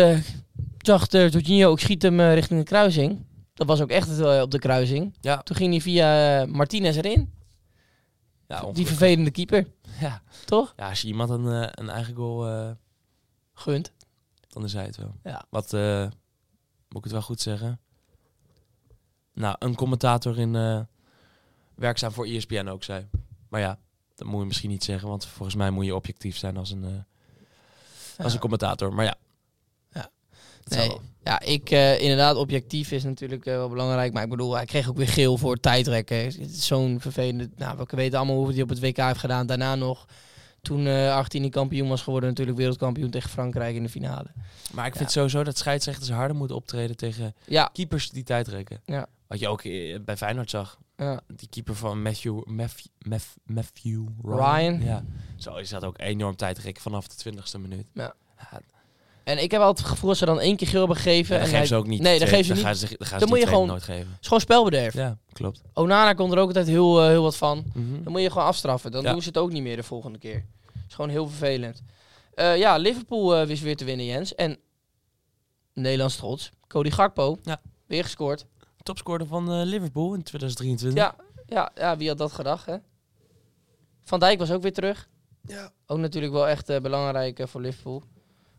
zag 0.79 1.13
uh, 1.13 1.31
Jorginho 1.31 1.71
ook 1.71 1.81
schiet 1.81 2.03
hem 2.03 2.21
richting 2.21 2.59
de 2.61 2.67
kruising. 2.67 3.25
Dat 3.55 3.67
was 3.67 3.81
ook 3.81 3.91
echt 3.91 4.21
op 4.43 4.51
de 4.51 4.59
kruising. 4.59 5.15
Ja. 5.21 5.43
Toen 5.43 5.57
ging 5.57 5.71
hij 5.71 5.81
via 5.81 6.45
Martinez 6.47 6.97
erin. 6.97 7.33
Ja, 8.49 8.73
Die 8.73 8.87
vervelende 8.87 9.31
keeper. 9.31 9.67
Ja. 10.01 10.23
Toch? 10.45 10.73
Ja, 10.77 10.89
als 10.89 11.03
je 11.03 11.09
iemand 11.09 11.31
een, 11.31 11.81
een 11.81 11.89
eigen 11.89 12.15
goal 12.15 12.77
gunt, 13.55 13.93
dan 14.55 14.65
is 14.65 14.73
hij 14.73 14.85
het 14.85 14.97
wel. 14.97 15.15
Ja. 15.23 15.45
Wat 15.51 15.73
uh, 15.73 16.03
moet 16.89 16.99
ik 16.99 17.03
het 17.03 17.13
wel 17.13 17.23
goed 17.23 17.41
zeggen? 17.41 17.81
Nou, 19.33 19.57
een 19.59 19.75
commentator 19.75 20.39
in 20.39 20.55
uh, 20.55 20.81
werkzaam 21.75 22.13
voor 22.13 22.27
ESPN 22.27 22.67
ook 22.69 22.83
zei. 22.83 23.09
Maar 23.49 23.61
ja, 23.61 23.79
dat 24.15 24.27
moet 24.27 24.41
je 24.41 24.47
misschien 24.47 24.71
niet 24.71 24.85
zeggen, 24.85 25.09
want 25.09 25.27
volgens 25.27 25.57
mij 25.57 25.71
moet 25.71 25.85
je 25.85 25.95
objectief 25.95 26.37
zijn 26.37 26.57
als 26.57 26.71
een, 26.71 26.85
uh, 26.85 26.91
ja. 28.17 28.25
als 28.25 28.33
een 28.33 28.41
commentator. 28.41 28.93
Maar 28.95 29.05
ja. 29.05 29.15
Ja. 29.93 30.11
Nee, 30.65 30.99
ja, 31.25 31.41
ik 31.41 31.71
uh, 31.71 32.01
inderdaad, 32.01 32.37
objectief 32.37 32.91
is 32.91 33.05
natuurlijk 33.05 33.47
uh, 33.47 33.55
wel 33.55 33.69
belangrijk. 33.69 34.13
Maar 34.13 34.23
ik 34.23 34.31
bedoel, 34.31 34.55
hij 34.55 34.65
kreeg 34.65 34.89
ook 34.89 34.97
weer 34.97 35.09
geel 35.09 35.39
voor 35.39 35.57
tijdrekken. 35.57 36.49
Zo'n 36.51 37.01
vervelende. 37.01 37.51
Nou, 37.57 37.77
we 37.77 37.97
weten 37.97 38.19
allemaal 38.19 38.37
hoe 38.37 38.53
hij 38.53 38.63
op 38.63 38.69
het 38.69 38.81
WK 38.81 38.97
heeft 38.97 39.19
gedaan. 39.19 39.47
Daarna 39.47 39.75
nog, 39.75 40.07
toen 40.65 40.87
uh, 40.87 41.15
Argentinië 41.15 41.51
kampioen 41.51 41.89
was 41.89 42.03
geworden, 42.03 42.29
natuurlijk 42.29 42.57
wereldkampioen 42.59 43.11
tegen 43.11 43.31
Frankrijk 43.31 43.75
in 43.75 43.83
de 43.83 43.89
finale. 43.89 44.27
Maar 44.73 44.87
ik 44.87 44.97
vind 44.97 45.05
ja. 45.05 45.15
sowieso 45.15 45.45
dat 45.45 45.59
scheidsrechters 45.59 46.11
harder 46.11 46.37
moeten 46.37 46.57
optreden 46.57 46.97
tegen 46.97 47.35
ja. 47.47 47.71
keepers 47.73 48.11
die 48.11 48.23
tijdrekken. 48.23 48.81
Ja. 48.85 49.07
Wat 49.27 49.39
je 49.39 49.49
ook 49.49 49.63
eh, 49.63 50.01
bij 50.01 50.17
Feyenoord 50.17 50.51
zag. 50.51 50.79
Ja. 50.97 51.21
Die 51.27 51.49
keeper 51.49 51.75
van 51.75 52.03
Matthew, 52.03 52.45
Matthew, 52.45 52.87
Matthew, 52.99 53.37
Matthew 53.45 54.07
Ryan. 54.23 54.39
Ryan. 54.39 54.83
Ja. 54.83 55.05
Zo 55.37 55.57
is 55.57 55.69
dat 55.69 55.85
ook 55.85 55.99
enorm 55.99 56.37
tijdrekken 56.37 56.83
vanaf 56.83 57.09
de 57.09 57.15
twintigste 57.15 57.59
minuut. 57.59 57.87
Ja. 57.93 58.15
En 59.25 59.43
ik 59.43 59.51
heb 59.51 59.61
altijd 59.61 59.79
het 59.79 59.95
gevoel 59.95 60.09
dat 60.09 60.19
ze 60.19 60.25
dan 60.25 60.41
één 60.41 60.57
keer 60.57 60.69
geel 60.69 60.79
hebben 60.79 60.97
gegeven. 60.97 61.35
Ja, 61.35 61.41
en 61.41 61.47
geven 61.47 61.59
hij... 61.59 61.67
ze 61.67 61.75
ook 61.75 61.87
niet. 61.87 62.03
Nee, 62.03 62.19
dan 62.19 62.29
geven 62.29 62.45
ze 62.45 62.49
dan 62.49 62.57
niet. 62.57 62.67
Gaan 62.67 62.77
ze, 62.77 62.87
dan 62.87 63.07
gaan 63.07 63.19
dan 63.19 63.29
ze 63.29 63.35
moet 63.35 63.43
je 63.43 63.49
gewoon 63.49 63.67
nooit 63.67 63.83
geven. 63.83 64.09
Het 64.09 64.21
is 64.21 64.27
gewoon 64.27 64.41
spelbederf. 64.41 64.95
Ja, 64.95 65.19
klopt. 65.33 65.63
Onana 65.75 66.13
komt 66.13 66.33
er 66.33 66.39
ook 66.39 66.47
altijd 66.47 66.67
heel, 66.67 67.03
uh, 67.03 67.09
heel 67.09 67.23
wat 67.23 67.37
van. 67.37 67.65
Mm 67.73 67.73
-hmm. 67.73 68.03
Dan 68.03 68.13
moet 68.13 68.21
je 68.21 68.31
gewoon 68.31 68.47
afstraffen. 68.47 68.91
Dan 68.91 69.03
ja. 69.03 69.13
doen 69.13 69.23
ze 69.23 69.29
het 69.29 69.39
ook 69.39 69.53
niet 69.53 69.63
meer 69.63 69.77
de 69.77 69.83
volgende 69.83 70.19
keer. 70.19 70.45
Het 70.73 70.85
is 70.89 70.95
gewoon 70.95 71.11
heel 71.11 71.29
vervelend. 71.29 71.83
Uh, 72.35 72.57
ja, 72.59 72.77
Liverpool 72.77 73.41
uh, 73.41 73.47
wist 73.47 73.63
weer 73.63 73.77
te 73.77 73.85
winnen, 73.85 74.07
Jens. 74.07 74.35
En 74.35 74.59
Nederlands 75.75 76.17
trots. 76.17 76.51
Cody 76.67 76.91
Gakpo. 76.91 77.39
Ja. 77.43 77.61
Weer 77.87 78.05
gescoord. 78.05 78.47
Topscorer 78.83 79.27
van 79.27 79.61
uh, 79.61 79.65
Liverpool 79.65 80.15
in 80.15 80.23
2023. 80.23 81.03
Ja, 81.03 81.15
ja, 81.47 81.71
ja, 81.75 81.97
wie 81.97 82.09
had 82.09 82.19
dat 82.19 82.33
gedacht, 82.33 82.67
hè? 82.67 82.77
Van 84.05 84.21
Dijk 84.21 84.39
was 84.39 84.51
ook 84.51 84.63
weer 84.63 84.73
terug. 84.73 85.09
Ja. 85.47 85.71
Ook 85.87 85.99
natuurlijk 85.99 86.33
wel 86.33 86.49
echt 86.49 86.69
eh, 86.69 86.81
belangrijk 86.81 87.39
eh, 87.39 87.47
voor 87.47 87.61
Liverpool. 87.61 88.03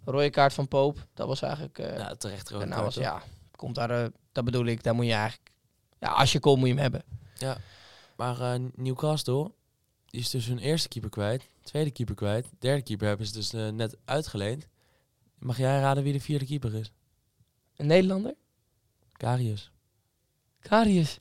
Rode 0.05 0.29
kaart 0.29 0.53
van 0.53 0.67
Poop. 0.67 1.05
Dat 1.13 1.27
was 1.27 1.41
eigenlijk... 1.41 1.79
eh 1.79 1.97
Ja, 1.97 2.15
terecht 2.15 2.49
rode 2.49 2.67
kaart, 2.67 2.81
was, 2.81 2.95
ja, 2.95 3.21
komt 3.55 3.75
daar, 3.75 3.89
eh, 4.03 4.09
dat 4.31 4.45
bedoel 4.45 4.65
ik. 4.65 4.83
Daar 4.83 4.95
moet 4.95 5.05
je 5.05 5.13
eigenlijk... 5.13 5.51
Ja, 5.99 6.07
als 6.09 6.31
je 6.31 6.39
komt 6.39 6.57
moet 6.57 6.67
je 6.67 6.73
hem 6.73 6.81
hebben. 6.81 7.03
Maar 8.15 8.41
eh, 8.41 8.59
Newcastle, 8.75 9.51
die 10.05 10.19
is 10.21 10.29
dus 10.29 10.45
hun 10.45 10.57
eerste 10.59 10.87
keeper 10.87 11.09
kwijt, 11.09 11.43
tweede 11.63 11.91
keeper 11.91 12.15
kwijt, 12.15 12.47
derde 12.59 12.81
keeper 12.81 13.07
hebben 13.07 13.25
ze 13.27 13.33
dus 13.33 13.51
net 13.51 13.97
uitgeleend. 14.05 14.67
Mag 15.39 15.57
jij 15.57 15.79
raden 15.79 16.03
wie 16.03 16.13
de 16.13 16.19
vierde 16.19 16.45
keeper 16.45 16.73
is? 16.75 16.91
Een 17.75 17.85
Nederlander? 17.87 18.33
Karius. 19.11 19.71
Karius. 20.59 21.19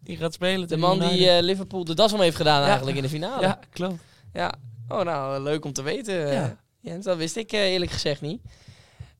Die 0.00 0.16
gaat 0.16 0.32
spelen. 0.34 0.68
De 0.68 0.76
man 0.76 0.98
die 0.98 1.42
Liverpool 1.42 1.84
de 1.84 1.94
das 1.94 2.12
om 2.12 2.20
heeft 2.20 2.36
gedaan 2.36 2.60
Ja. 2.60 2.66
eigenlijk 2.66 2.96
in 2.96 3.02
de 3.02 3.08
finale. 3.08 3.42
Ja, 3.42 3.60
klopt. 3.70 4.02
Ja. 4.32 4.54
Oh, 4.88 5.02
nou, 5.02 5.42
leuk 5.42 5.64
om 5.64 5.72
te 5.72 5.82
weten. 5.82 6.32
Ja. 6.32 6.56
Jens, 6.80 7.04
dat 7.04 7.16
wist 7.16 7.36
ik 7.36 7.52
eh, 7.52 7.72
eerlijk 7.72 7.90
gezegd 7.90 8.20
niet. 8.20 8.40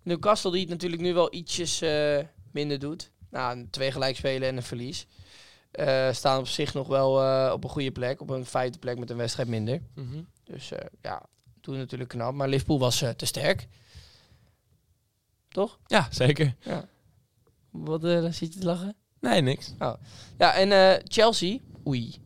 Newcastle 0.02 0.50
die 0.50 0.60
het 0.60 0.68
natuurlijk 0.68 1.02
nu 1.02 1.14
wel 1.14 1.34
ietsjes 1.34 1.80
eh, 1.80 2.18
minder 2.52 2.78
doet. 2.78 3.10
Nou, 3.30 3.66
twee 3.70 3.92
gelijkspelen 3.92 4.48
en 4.48 4.56
een 4.56 4.62
verlies. 4.62 5.06
Eh, 5.70 6.12
staan 6.12 6.38
op 6.38 6.46
zich 6.46 6.74
nog 6.74 6.86
wel 6.86 7.12
op 7.52 7.64
een 7.64 7.70
goede 7.70 7.90
plek. 7.92 8.20
Op 8.20 8.30
een 8.30 8.46
vijfde 8.46 8.78
plek 8.78 8.98
met 8.98 9.10
een 9.10 9.16
wedstrijd 9.16 9.48
minder. 9.48 9.82
Mhm. 9.94 10.22
Dus 10.44 10.72
ja, 11.02 11.26
doe 11.60 11.76
natuurlijk 11.76 12.10
knap. 12.10 12.34
Maar 12.34 12.48
Liverpool 12.48 12.78
was 12.78 13.04
te 13.16 13.26
sterk. 13.26 13.68
Toch? 15.48 15.78
Ja, 15.86 16.08
zeker. 16.10 16.54
Wat 17.70 18.04
eh, 18.04 18.20
dan 18.20 18.32
zit 18.32 18.54
je 18.54 18.60
te 18.60 18.66
lachen? 18.66 18.96
Nee, 19.20 19.40
niks. 19.40 19.74
Ja, 20.38 20.54
en 20.54 21.02
Chelsea. 21.08 21.58
Oei. 21.86 22.16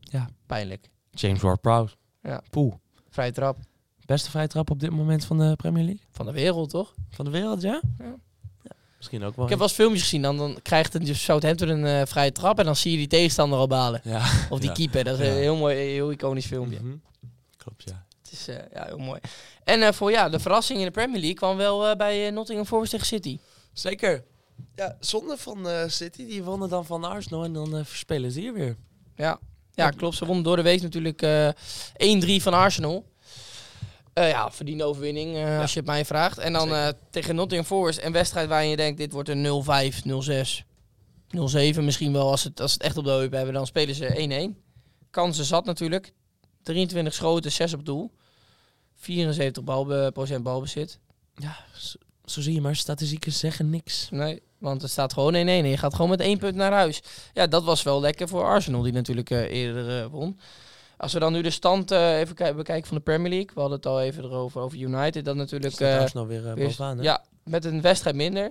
Ja. 0.00 0.28
Pijnlijk. 0.46 0.90
James 1.10 1.40
Ward-Prowse. 1.40 1.96
Ja. 2.22 2.42
Poeh. 2.50 2.74
Vrije 3.08 3.32
trap. 3.32 3.58
Beste 4.10 4.30
vrije 4.30 4.46
trap 4.46 4.70
op 4.70 4.80
dit 4.80 4.90
moment 4.90 5.24
van 5.24 5.38
de 5.38 5.56
Premier 5.56 5.84
League? 5.84 6.02
Van 6.10 6.26
de 6.26 6.32
wereld, 6.32 6.70
toch? 6.70 6.94
Van 7.10 7.24
de 7.24 7.30
wereld, 7.30 7.62
ja? 7.62 7.80
Ja. 7.98 8.14
Misschien 8.96 9.22
ook 9.24 9.34
wel. 9.36 9.44
Ik 9.44 9.50
heb 9.50 9.58
wel 9.58 9.68
eens 9.68 9.76
filmpjes 9.76 10.02
gezien. 10.02 10.22
Dan, 10.22 10.36
dan 10.36 10.58
krijgt 10.62 10.94
een 10.94 11.04
dus 11.04 11.22
Southampton 11.22 11.68
een 11.68 11.84
eh, 12.00 12.06
vrije 12.06 12.32
trap. 12.32 12.58
En 12.58 12.64
dan 12.64 12.76
zie 12.76 12.90
je 12.90 12.96
die 12.96 13.06
tegenstander 13.06 13.58
al 13.58 13.66
balen. 13.66 14.00
Ja. 14.04 14.18
Of 14.50 14.58
die 14.58 14.68
Ja. 14.68 14.74
keeper. 14.74 15.04
Dat 15.04 15.18
is 15.18 15.26
Ja. 15.26 15.32
een 15.32 15.38
heel 15.38 15.56
mooi, 15.56 15.76
heel 15.76 16.10
iconisch 16.10 16.46
filmpje. 16.46 16.78
Mhm. 16.80 16.94
Klopt, 17.56 17.82
ja. 17.86 18.04
Het 18.22 18.32
is 18.32 18.48
eh, 18.48 18.56
ja, 18.74 18.84
heel 18.84 18.98
mooi. 18.98 19.20
En 19.64 19.82
eh, 19.82 19.92
voor 19.92 20.10
ja, 20.10 20.28
de 20.28 20.38
verrassing 20.40 20.78
in 20.78 20.84
de 20.84 20.90
Premier 20.90 21.18
League 21.20 21.36
kwam 21.36 21.56
wel 21.56 21.96
bij 21.96 22.30
Nottingham 22.30 22.66
Forest 22.66 22.90
tegen 22.90 23.06
City. 23.06 23.38
Zeker. 23.72 24.24
Ja, 24.74 24.96
zonde 25.00 25.36
van 25.36 25.66
City. 25.86 26.26
Die 26.26 26.42
wonnen 26.42 26.68
dan 26.68 26.84
van 26.86 27.04
Arsenal 27.04 27.44
en 27.44 27.52
dan 27.52 27.76
eh, 27.76 27.84
verspelen 27.84 28.30
ze 28.32 28.40
hier 28.40 28.52
weer. 28.52 28.76
Ja, 29.14 29.38
ja 29.74 29.90
klopt. 29.90 30.16
Ze 30.16 30.26
wonnen 30.26 30.44
door 30.44 30.56
de 30.56 30.62
week 30.62 30.82
natuurlijk 30.82 31.22
eh 31.22 31.48
1-3 31.96 32.42
van 32.42 32.54
Arsenal. 32.54 33.08
Eh, 34.12 34.28
ja, 34.28 34.50
verdiende 34.50 34.84
overwinning 34.84 35.36
eh, 35.36 35.60
als 35.60 35.72
je 35.72 35.78
het 35.78 35.88
mij 35.88 36.04
vraagt. 36.04 36.38
En 36.38 36.52
dan 36.52 36.74
eh, 36.74 36.88
tegen 37.10 37.34
Nottingham 37.34 37.68
Forest 37.68 38.02
een 38.02 38.12
wedstrijd 38.12 38.48
waarin 38.48 38.68
je 38.68 38.76
denkt 38.76 38.98
dit 38.98 39.12
wordt 39.12 39.28
een 39.28 39.44
0-5, 39.44 40.02
0-6, 40.04 40.62
0-7 41.76 41.82
misschien 41.82 42.12
wel 42.12 42.30
als 42.30 42.44
het, 42.44 42.60
als 42.60 42.72
het 42.72 42.82
echt 42.82 42.96
op 42.96 43.04
de 43.04 43.10
heup 43.10 43.32
hebben. 43.32 43.54
Dan 43.54 43.66
spelen 43.66 43.94
ze 43.94 44.52
1-1. 44.54 44.60
Kansen 45.10 45.44
zat 45.44 45.64
natuurlijk. 45.64 46.12
23 46.62 47.14
schoten, 47.14 47.52
6 47.52 47.74
op 47.74 47.84
doel. 47.84 48.10
74 48.94 49.64
balbe, 49.64 50.10
procent 50.12 50.42
balbezit. 50.42 50.98
Ja, 51.34 51.56
zo, 51.76 51.98
zo 52.24 52.40
zie 52.40 52.54
je 52.54 52.60
maar. 52.60 52.76
Statistieken 52.76 53.32
zeggen 53.32 53.70
niks. 53.70 54.08
Nee, 54.10 54.42
want 54.58 54.82
het 54.82 54.90
staat 54.90 55.12
gewoon 55.12 55.34
1-1 55.34 55.36
en 55.36 55.66
je 55.66 55.76
gaat 55.76 55.94
gewoon 55.94 56.10
met 56.10 56.20
één 56.20 56.38
punt 56.38 56.54
naar 56.54 56.72
huis. 56.72 57.02
Ja, 57.32 57.46
dat 57.46 57.64
was 57.64 57.82
wel 57.82 58.00
lekker 58.00 58.28
voor 58.28 58.44
Arsenal, 58.44 58.82
die 58.82 58.92
natuurlijk 58.92 59.30
eerder 59.30 60.08
won. 60.08 60.40
Als 61.00 61.12
we 61.12 61.18
dan 61.18 61.32
nu 61.32 61.42
de 61.42 61.50
stand 61.50 61.90
eh, 61.90 62.18
even 62.18 62.34
ki- 62.34 62.52
bekijken 62.54 62.86
van 62.88 62.96
de 62.96 63.02
Premier 63.02 63.30
League. 63.30 63.50
We 63.54 63.60
hadden 63.60 63.76
het 63.78 63.86
al 63.86 64.00
even 64.00 64.24
erover, 64.24 64.60
over 64.60 64.78
United. 64.78 65.24
Dat 65.24 65.36
natuurlijk 65.36 65.72
Staat 65.74 65.94
eh, 65.94 66.00
Arsenal 66.00 66.26
weer, 66.26 66.42
weer- 66.42 66.54
bovenaan. 66.54 66.96
hè? 66.96 67.02
ja, 67.02 67.24
met 67.44 67.64
een 67.64 67.80
wedstrijd 67.80 68.16
minder. 68.16 68.50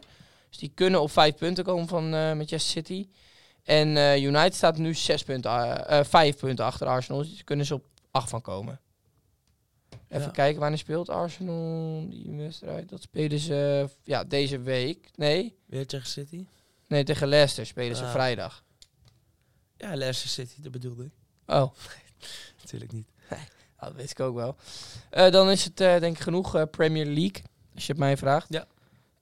Dus 0.49 0.57
die 0.57 0.71
kunnen 0.75 1.01
op 1.01 1.11
vijf 1.11 1.35
punten 1.35 1.63
komen 1.63 1.87
van 1.87 2.09
Manchester 2.09 2.59
City. 2.59 3.07
En 3.63 3.87
United 4.21 4.55
staat 4.55 4.77
nu 4.77 4.93
zes 4.93 5.23
punten, 5.23 5.85
vijf 6.05 6.37
punten 6.37 6.65
achter 6.65 6.87
Arsenal. 6.87 7.21
Dus 7.21 7.43
kunnen 7.43 7.65
ze 7.65 7.73
op 7.73 7.83
acht 8.11 8.29
van 8.29 8.41
komen. 8.41 8.79
Even 10.07 10.25
Ja. 10.25 10.31
kijken, 10.31 10.59
wanneer 10.59 10.77
speelt 10.79 11.09
Arsenal 11.09 12.05
die 12.09 12.31
wedstrijd? 12.37 12.89
Dat 12.89 13.01
spelen 13.01 13.39
ze 13.39 13.89
ja, 14.03 14.23
deze 14.23 14.59
week. 14.59 15.09
Nee, 15.15 15.57
Weer 15.65 15.87
tegen 15.87 16.07
City? 16.07 16.45
Nee, 16.87 17.03
tegen 17.03 17.27
Leicester 17.27 17.65
spelen 17.65 17.95
ze 17.95 18.03
Ah. 18.03 18.11
vrijdag. 18.11 18.63
Ja, 19.77 19.95
Leicester 19.95 20.29
City, 20.29 20.61
dat 20.61 20.71
bedoelde 20.71 21.03
ik. 21.03 21.11
Oh, 21.47 21.71
Natuurlijk 22.61 22.91
niet. 22.91 23.07
dat 23.79 23.93
weet 23.93 24.11
ik 24.11 24.19
ook 24.19 24.35
wel. 24.35 24.55
Eh, 25.09 25.31
dan 25.31 25.49
is 25.49 25.63
het 25.63 25.79
eh, 25.79 25.99
denk 25.99 26.15
ik 26.15 26.21
genoeg 26.23 26.55
eh, 26.55 26.63
Premier 26.71 27.05
League, 27.05 27.43
als 27.73 27.85
je 27.85 27.91
het 27.91 28.01
mij 28.01 28.17
vraagt. 28.17 28.47
Ja. 28.49 28.67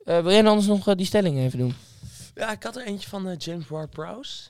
Eh, 0.03 0.21
wil 0.21 0.31
jij 0.31 0.41
dan 0.41 0.51
anders 0.51 0.67
nog 0.67 0.95
die 0.95 1.05
stelling 1.05 1.37
even 1.37 1.59
doen? 1.59 1.73
Ja, 2.35 2.51
ik 2.51 2.63
had 2.63 2.75
er 2.75 2.85
eentje 2.85 3.09
van 3.09 3.35
James 3.35 3.67
Ward-Prowse. 3.67 4.49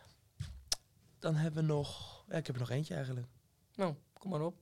Dan 1.20 1.36
hebben 1.36 1.62
we 1.62 1.68
nog... 1.74 2.24
Ja, 2.30 2.36
ik 2.36 2.46
heb 2.46 2.56
er 2.56 2.62
nog 2.62 2.70
eentje 2.70 2.94
eigenlijk. 2.96 3.28
Nou, 3.76 3.96
kom 4.14 4.30
maar 4.32 4.42
op. 4.42 4.56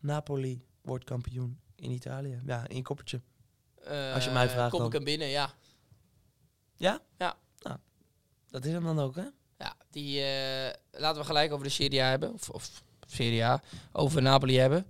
Napoli 0.00 0.64
wordt 0.82 1.04
kampioen 1.04 1.60
in 1.74 1.90
Italië. 1.90 2.40
Ja, 2.46 2.68
in 2.68 2.76
je 2.76 2.82
koppertje. 2.82 3.20
Eh, 3.82 4.14
Als 4.14 4.24
je 4.24 4.30
mij 4.30 4.48
vraagt 4.48 4.70
Kom 4.70 4.78
dan. 4.78 4.88
ik 4.88 4.92
hem 4.94 5.04
binnen, 5.04 5.28
ja. 5.28 5.52
Dat 8.54 8.64
is 8.64 8.72
hem 8.72 8.84
dan 8.84 9.00
ook, 9.00 9.16
hè? 9.16 9.24
Ja, 9.58 9.76
die 9.90 10.20
eh, 10.22 10.74
laten 10.90 11.20
we 11.20 11.26
gelijk 11.26 11.52
over 11.52 11.64
de 11.64 11.70
Serie 11.70 12.02
A 12.02 12.08
hebben. 12.08 12.32
Of, 12.32 12.50
of 12.50 12.82
Serie 13.06 13.44
A. 13.44 13.62
Over 13.92 14.22
Napoli 14.22 14.58
hebben. 14.58 14.86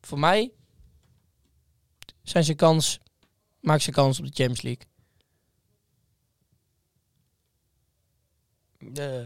Voor 0.00 0.18
mij 0.18 0.52
zijn 2.22 2.44
ze 2.44 2.54
kans, 2.54 3.00
maakt 3.60 3.82
ze 3.82 3.90
kans 3.90 4.18
op 4.18 4.24
de 4.26 4.32
Champions 4.34 4.62
League. 4.62 4.86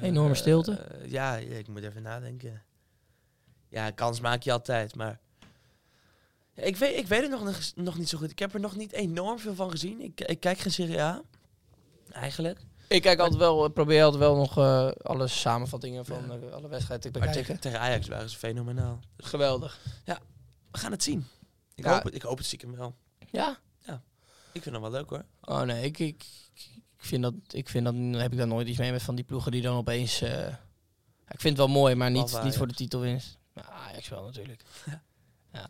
Enorme 0.02 0.34
stilte. 0.34 0.72
eh, 0.72 1.10
ja, 1.10 1.34
ja, 1.34 1.56
ik 1.56 1.68
moet 1.68 1.82
even 1.82 2.02
nadenken. 2.02 2.62
Ja, 3.68 3.90
kans 3.90 4.20
maak 4.20 4.42
je 4.42 4.52
altijd, 4.52 4.94
maar... 4.94 5.20
Ik, 6.54 6.76
weet, 6.76 6.96
ik 6.96 7.06
weet 7.06 7.20
het 7.22 7.30
nog, 7.30 7.44
nog- 7.44 7.72
nog 7.74 7.98
niet 7.98 8.08
zo 8.08 8.18
goed. 8.18 8.30
Ik 8.30 8.38
heb 8.38 8.54
er 8.54 8.60
nog 8.60 8.76
niet 8.76 8.92
enorm 8.92 9.38
veel 9.38 9.54
van 9.54 9.70
gezien. 9.70 10.00
Ik, 10.00 10.20
ik 10.20 10.40
kijk 10.40 10.58
geen 10.58 10.72
Serie 10.72 11.00
A. 11.00 11.22
Eigenlijk. 12.10 12.60
Ik 12.88 13.02
kijk 13.02 13.18
altijd 13.18 13.38
wel, 13.38 13.64
ik 13.64 13.72
probeer 13.72 14.02
altijd 14.02 14.22
wel 14.22 14.36
nog 14.36 14.58
eh, 14.58 14.88
alle 15.02 15.26
samenvattingen 15.26 16.04
van 16.06 16.32
eh, 16.32 16.52
alle 16.52 16.68
wedstrijden 16.68 17.12
te 17.12 17.18
Maar 17.18 17.28
bekijken. 17.28 17.46
tegen, 17.46 17.60
tegen 17.60 17.80
Ajax 17.80 18.08
waren 18.08 18.30
ze 18.30 18.36
fenomenaal. 18.38 19.00
Geweldig. 19.16 19.78
We 20.70 20.78
gaan 20.78 20.90
het 20.92 21.02
zien. 21.02 21.26
Ik, 21.74 21.84
Ja. 21.84 21.92
hoop, 21.94 22.02
het, 22.04 22.14
ik 22.14 22.22
hoop 22.22 22.36
het 22.36 22.46
stiekem 22.46 22.76
wel. 22.76 22.94
Ja? 23.30 23.58
Ik 24.52 24.62
vind 24.62 24.74
hem 24.74 24.82
wel 24.84 24.90
leuk 24.92 25.10
hoor. 25.10 25.24
Oh 25.44 25.60
nee, 25.62 25.84
ik, 25.84 25.98
ik, 25.98 26.24
ik 26.96 27.04
vind 27.04 27.22
dat, 27.22 27.34
ik 27.48 27.68
vind 27.68 27.84
dat, 27.84 27.94
dan 27.94 28.12
heb 28.12 28.32
ik 28.32 28.38
daar 28.38 28.46
nooit 28.46 28.68
iets 28.68 28.78
mee 28.78 28.92
met 28.92 29.02
van 29.02 29.14
die 29.14 29.24
ploegen 29.24 29.52
die 29.52 29.62
dan 29.62 29.76
opeens... 29.76 30.20
eh, 30.20 30.30
ja, 30.30 30.58
ik 31.28 31.40
vind 31.40 31.56
het 31.58 31.66
wel 31.66 31.68
mooi, 31.76 31.94
maar 31.94 32.10
niet, 32.10 32.42
niet 32.42 32.56
voor 32.56 32.66
de 32.68 32.74
titelwinst. 32.74 33.38
Nou, 33.54 33.66
Ajax 33.70 34.08
wel 34.08 34.24
natuurlijk. 34.24 34.62
Ja. 34.86 35.02
ja. 35.52 35.68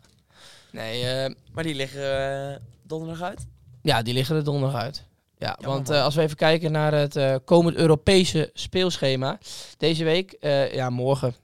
Nee, 0.71 1.03
eh, 1.05 1.35
Maar 1.51 1.63
die 1.63 1.75
liggen 1.75 2.51
eh, 2.53 2.59
donderdag 2.83 3.21
uit. 3.21 3.47
ja, 3.81 4.01
die 4.01 4.13
liggen 4.13 4.35
er 4.35 4.43
donderdag 4.43 4.81
uit. 4.81 5.03
Ja, 5.39 5.55
Jammer, 5.59 5.67
want 5.77 5.89
eh, 5.89 6.03
als 6.03 6.15
we 6.15 6.21
even 6.21 6.35
kijken 6.37 6.71
naar 6.71 6.93
het 6.93 7.15
eh, 7.15 7.35
komend 7.45 7.75
Europese 7.75 8.49
speelschema. 8.53 9.37
Deze 9.77 10.03
week, 10.03 10.31
eh, 10.31 10.73
ja, 10.73 10.89
morgen 10.89 11.35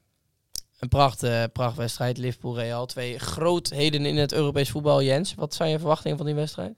een 0.80 0.88
pracht, 0.90 1.52
prachtwedstrijd. 1.54 2.18
Liverpool-Real. 2.18 2.86
Twee 2.86 3.20
grootheden 3.20 4.06
in 4.06 4.18
het 4.18 4.34
Europees 4.34 4.70
voetbal. 4.70 5.02
Jens, 5.02 5.34
wat 5.36 5.54
zijn 5.54 5.70
je 5.70 5.80
verwachtingen 5.80 6.18
van 6.18 6.26
die 6.26 6.36
wedstrijd? 6.36 6.74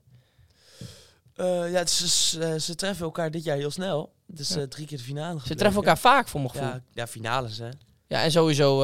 Ja, 1.36 1.86
ze, 1.86 2.08
ze, 2.08 2.60
ze 2.60 2.76
treffen 2.76 3.06
elkaar 3.06 3.32
dit 3.32 3.44
jaar 3.44 3.58
heel 3.58 3.72
snel. 3.72 4.14
Dus 4.26 4.50
Ja. 4.50 4.56
eh, 4.62 4.64
drie 4.68 4.88
keer 4.88 4.98
de 4.98 5.04
finale 5.04 5.40
Ze 5.46 5.56
treffen 5.56 5.82
elkaar 5.82 5.98
vaak, 5.98 6.28
voor 6.28 6.40
mijn 6.40 6.52
gevoel. 6.52 6.68
Ja, 6.68 6.82
ja, 6.94 7.08
finales 7.08 7.58
hè. 7.58 7.70
Ja, 8.08 8.24
en 8.24 8.32
sowieso, 8.32 8.80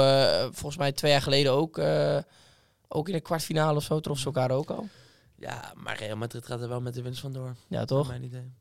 volgens 0.52 0.78
mij 0.78 0.92
twee 0.92 1.12
jaar 1.12 1.22
geleden 1.22 1.52
ook, 1.52 1.78
ook 2.88 3.08
in 3.08 3.14
de 3.14 3.22
kwartfinale 3.22 3.78
of 3.78 3.84
zo, 3.84 4.00
troffen 4.00 4.24
ze 4.32 4.40
elkaar 4.40 4.58
ook 4.58 4.70
al. 4.70 4.88
Ja, 5.44 5.74
maar 5.76 5.98
Real 5.98 6.18
Madrid 6.18 6.46
gaat 6.46 6.62
er 6.62 6.68
wel 6.68 6.82
met 6.82 6.94
de 6.94 7.02
winst 7.02 7.20
vandoor. 7.20 7.56
Ja, 7.68 7.86
toch? 7.86 8.08
Mijn 8.08 8.24
idee. 8.24 8.52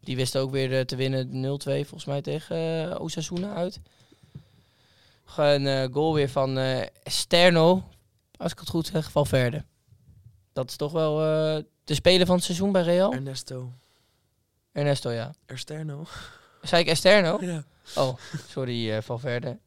Die 0.00 0.16
wisten 0.16 0.40
ook 0.40 0.50
weer 0.50 0.78
eh, 0.78 0.84
te 0.84 0.96
winnen 0.96 1.58
0-2 1.58 1.62
volgens 1.64 2.04
mij 2.04 2.22
tegen 2.22 2.90
eh 2.90 3.00
Osasuna 3.00 3.54
uit. 3.54 3.80
Een 5.36 5.66
eh, 5.66 5.92
goal 5.92 6.14
weer 6.14 6.28
van 6.28 6.58
eh 6.58 6.86
Sterno, 7.04 7.84
als 8.36 8.52
ik 8.52 8.58
het 8.58 8.68
goed 8.68 8.86
zeg, 8.86 9.10
Valverde. 9.10 9.64
Dat 10.52 10.70
is 10.70 10.76
toch 10.76 10.92
wel 10.92 11.16
de 11.84 11.94
speler 11.94 12.26
van 12.26 12.34
het 12.34 12.44
seizoen 12.44 12.72
bij 12.72 12.82
Real? 12.82 13.12
Ernesto 13.12 13.72
Ernesto, 14.72 15.10
ja. 15.10 15.34
Ersterno. 15.46 16.06
Zei 16.62 16.82
ik 16.82 16.88
Esterno? 16.88 17.38
Ja. 17.44 17.64
Oh, 17.94 18.16
sorry 18.48 19.02
Valverde. 19.02 19.58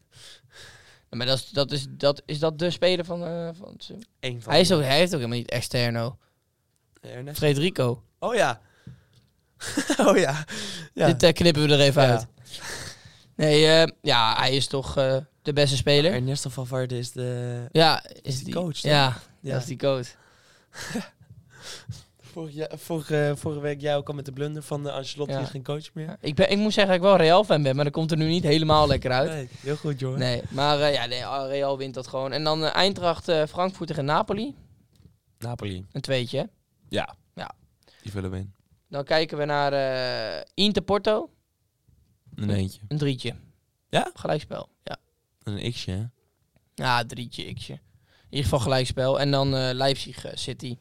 Maar 1.09 1.25
dat 1.25 1.37
is, 1.37 1.49
dat, 1.49 1.71
is, 1.71 1.85
dat, 1.89 2.21
is 2.25 2.39
dat 2.39 2.59
de 2.59 2.69
speler 2.69 3.05
van, 3.05 3.19
van 3.55 3.71
het 3.71 3.83
seizoen? 3.83 4.05
Eén 4.19 4.41
van 4.41 4.51
Hij, 4.51 4.61
is 4.61 4.71
ook, 4.71 4.81
hij 4.81 4.97
heeft 4.97 5.13
ook 5.13 5.19
helemaal 5.19 5.37
niet 5.37 5.49
Externo. 5.49 6.17
Ernesto. 7.01 7.39
Frederico. 7.39 8.03
Oh 8.19 8.35
ja. 8.35 8.61
oh 10.07 10.17
ja. 10.17 10.43
ja. 10.93 11.05
Dit 11.07 11.23
eh, 11.23 11.33
knippen 11.33 11.67
we 11.67 11.73
er 11.73 11.79
even 11.79 12.01
Ja. 12.01 12.09
uit. 12.09 12.27
Nee, 13.35 13.65
eh, 13.67 13.87
ja, 14.01 14.35
hij 14.37 14.55
is 14.55 14.67
toch 14.67 14.97
eh, 14.97 15.17
de 15.41 15.53
beste 15.53 15.75
speler. 15.75 16.11
Ernesto 16.13 16.49
Valverde 16.49 16.97
is 16.97 17.11
de... 17.11 17.59
Ja, 17.71 18.03
is 18.21 18.35
die 18.35 18.45
die 18.45 18.53
coach? 18.53 18.77
Ja, 18.77 19.17
Ja. 19.41 19.51
dat 19.51 19.61
is 19.61 19.67
die 19.67 19.77
coach. 19.77 20.07
Vorig 22.21 22.53
jaar- 22.53 22.71
vorige, 22.77 23.33
vorige 23.37 23.61
week 23.61 23.81
jij 23.81 23.95
ook 23.95 24.07
al 24.07 24.13
met 24.13 24.25
de 24.25 24.31
blunder 24.31 24.63
van 24.63 24.83
de 24.83 24.91
Ancelotti 24.91 25.33
Ja. 25.33 25.39
is 25.39 25.49
geen 25.49 25.63
coach 25.63 25.93
meer. 25.93 26.17
Ik, 26.21 26.35
ben, 26.35 26.51
ik 26.51 26.57
moet 26.57 26.73
zeggen 26.73 26.93
dat 26.93 27.01
ik 27.03 27.07
wel 27.09 27.17
Real 27.17 27.43
fan 27.43 27.63
ben, 27.63 27.75
maar 27.75 27.83
dat 27.83 27.93
komt 27.93 28.11
er 28.11 28.17
nu 28.17 28.27
niet 28.27 28.43
helemaal 28.43 28.87
lekker 28.93 29.11
uit. 29.11 29.29
Nee, 29.29 29.49
heel 29.61 29.75
goed, 29.75 29.99
jongen. 29.99 30.19
Nee, 30.19 30.41
maar 30.49 30.79
eh, 30.81 30.93
ja, 30.93 31.05
nee, 31.05 31.47
Real 31.47 31.77
wint 31.77 31.93
dat 31.93 32.07
gewoon. 32.07 32.31
En 32.31 32.43
dan 32.43 32.63
eh, 32.63 32.75
Eintracht 32.75 33.27
eh, 33.27 33.43
Frankfurt 33.45 33.87
tegen 33.87 34.05
Napoli. 34.05 34.55
Napoli. 35.39 35.85
Een 35.91 36.01
tweetje. 36.01 36.49
Ja. 36.89 37.15
Ja. 37.35 37.51
Die 38.01 38.11
vullen 38.11 38.31
we 38.31 38.37
in. 38.37 38.53
Dan 38.87 39.03
kijken 39.03 39.37
we 39.37 39.45
naar 39.45 39.73
eh 39.73 40.41
Inter 40.53 40.81
Porto. 40.81 41.29
Een 42.35 42.49
eentje. 42.49 42.81
Een 42.87 42.97
drietje. 42.97 43.35
Ja? 43.89 44.11
Gelijkspel. 44.13 44.69
Ja. 44.83 44.97
Een 45.43 45.71
x'je, 45.71 45.91
hè? 45.91 46.05
Ja, 46.75 47.05
drietje, 47.05 47.53
xje. 47.53 47.73
In 47.73 47.79
ieder 48.29 48.43
geval 48.43 48.59
gelijkspel. 48.59 49.19
En 49.19 49.31
dan 49.31 49.55
eh, 49.55 49.69
Leipzig 49.73 50.25
eh, 50.25 50.31
City. 50.35 50.77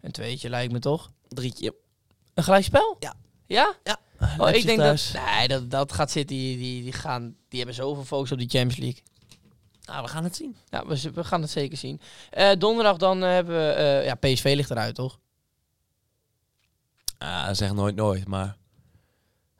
Een 0.00 0.12
tweetje 0.12 0.48
lijkt 0.48 0.72
me 0.72 0.78
toch? 0.78 1.12
Drietje. 1.28 1.74
Een 2.34 2.44
gelijkspel? 2.44 2.96
Ja. 2.98 3.14
Ja? 3.46 3.74
Ja. 3.84 4.00
Oh, 4.38 4.50
ik 4.50 4.66
denk 4.66 4.78
dat... 4.78 5.14
Nee, 5.36 5.48
dat, 5.48 5.70
dat 5.70 5.92
gaat 5.92 6.10
City... 6.10 6.34
Die, 6.34 6.82
die, 6.82 6.92
gaan, 6.92 7.36
die 7.48 7.58
hebben 7.58 7.76
zoveel 7.76 8.04
focus 8.04 8.32
op 8.32 8.38
die 8.38 8.48
Champions 8.48 8.76
League. 8.76 9.02
Nou, 9.84 10.02
we 10.02 10.08
gaan 10.08 10.24
het 10.24 10.36
zien. 10.36 10.56
Ja, 10.70 10.86
we, 10.86 11.10
we 11.14 11.24
gaan 11.24 11.40
het 11.42 11.50
zeker 11.50 11.76
zien. 11.76 12.00
Eh, 12.30 12.50
donderdag 12.58 12.96
dan 12.96 13.20
hebben 13.20 13.54
we... 13.56 13.72
eh, 13.72 14.04
ja, 14.04 14.14
PSV 14.14 14.52
ligt 14.56 14.70
eruit, 14.70 14.94
toch? 14.94 15.18
Ah, 17.18 17.48
zeg 17.52 17.72
nooit 17.72 17.94
nooit, 17.96 18.26
maar... 18.28 18.56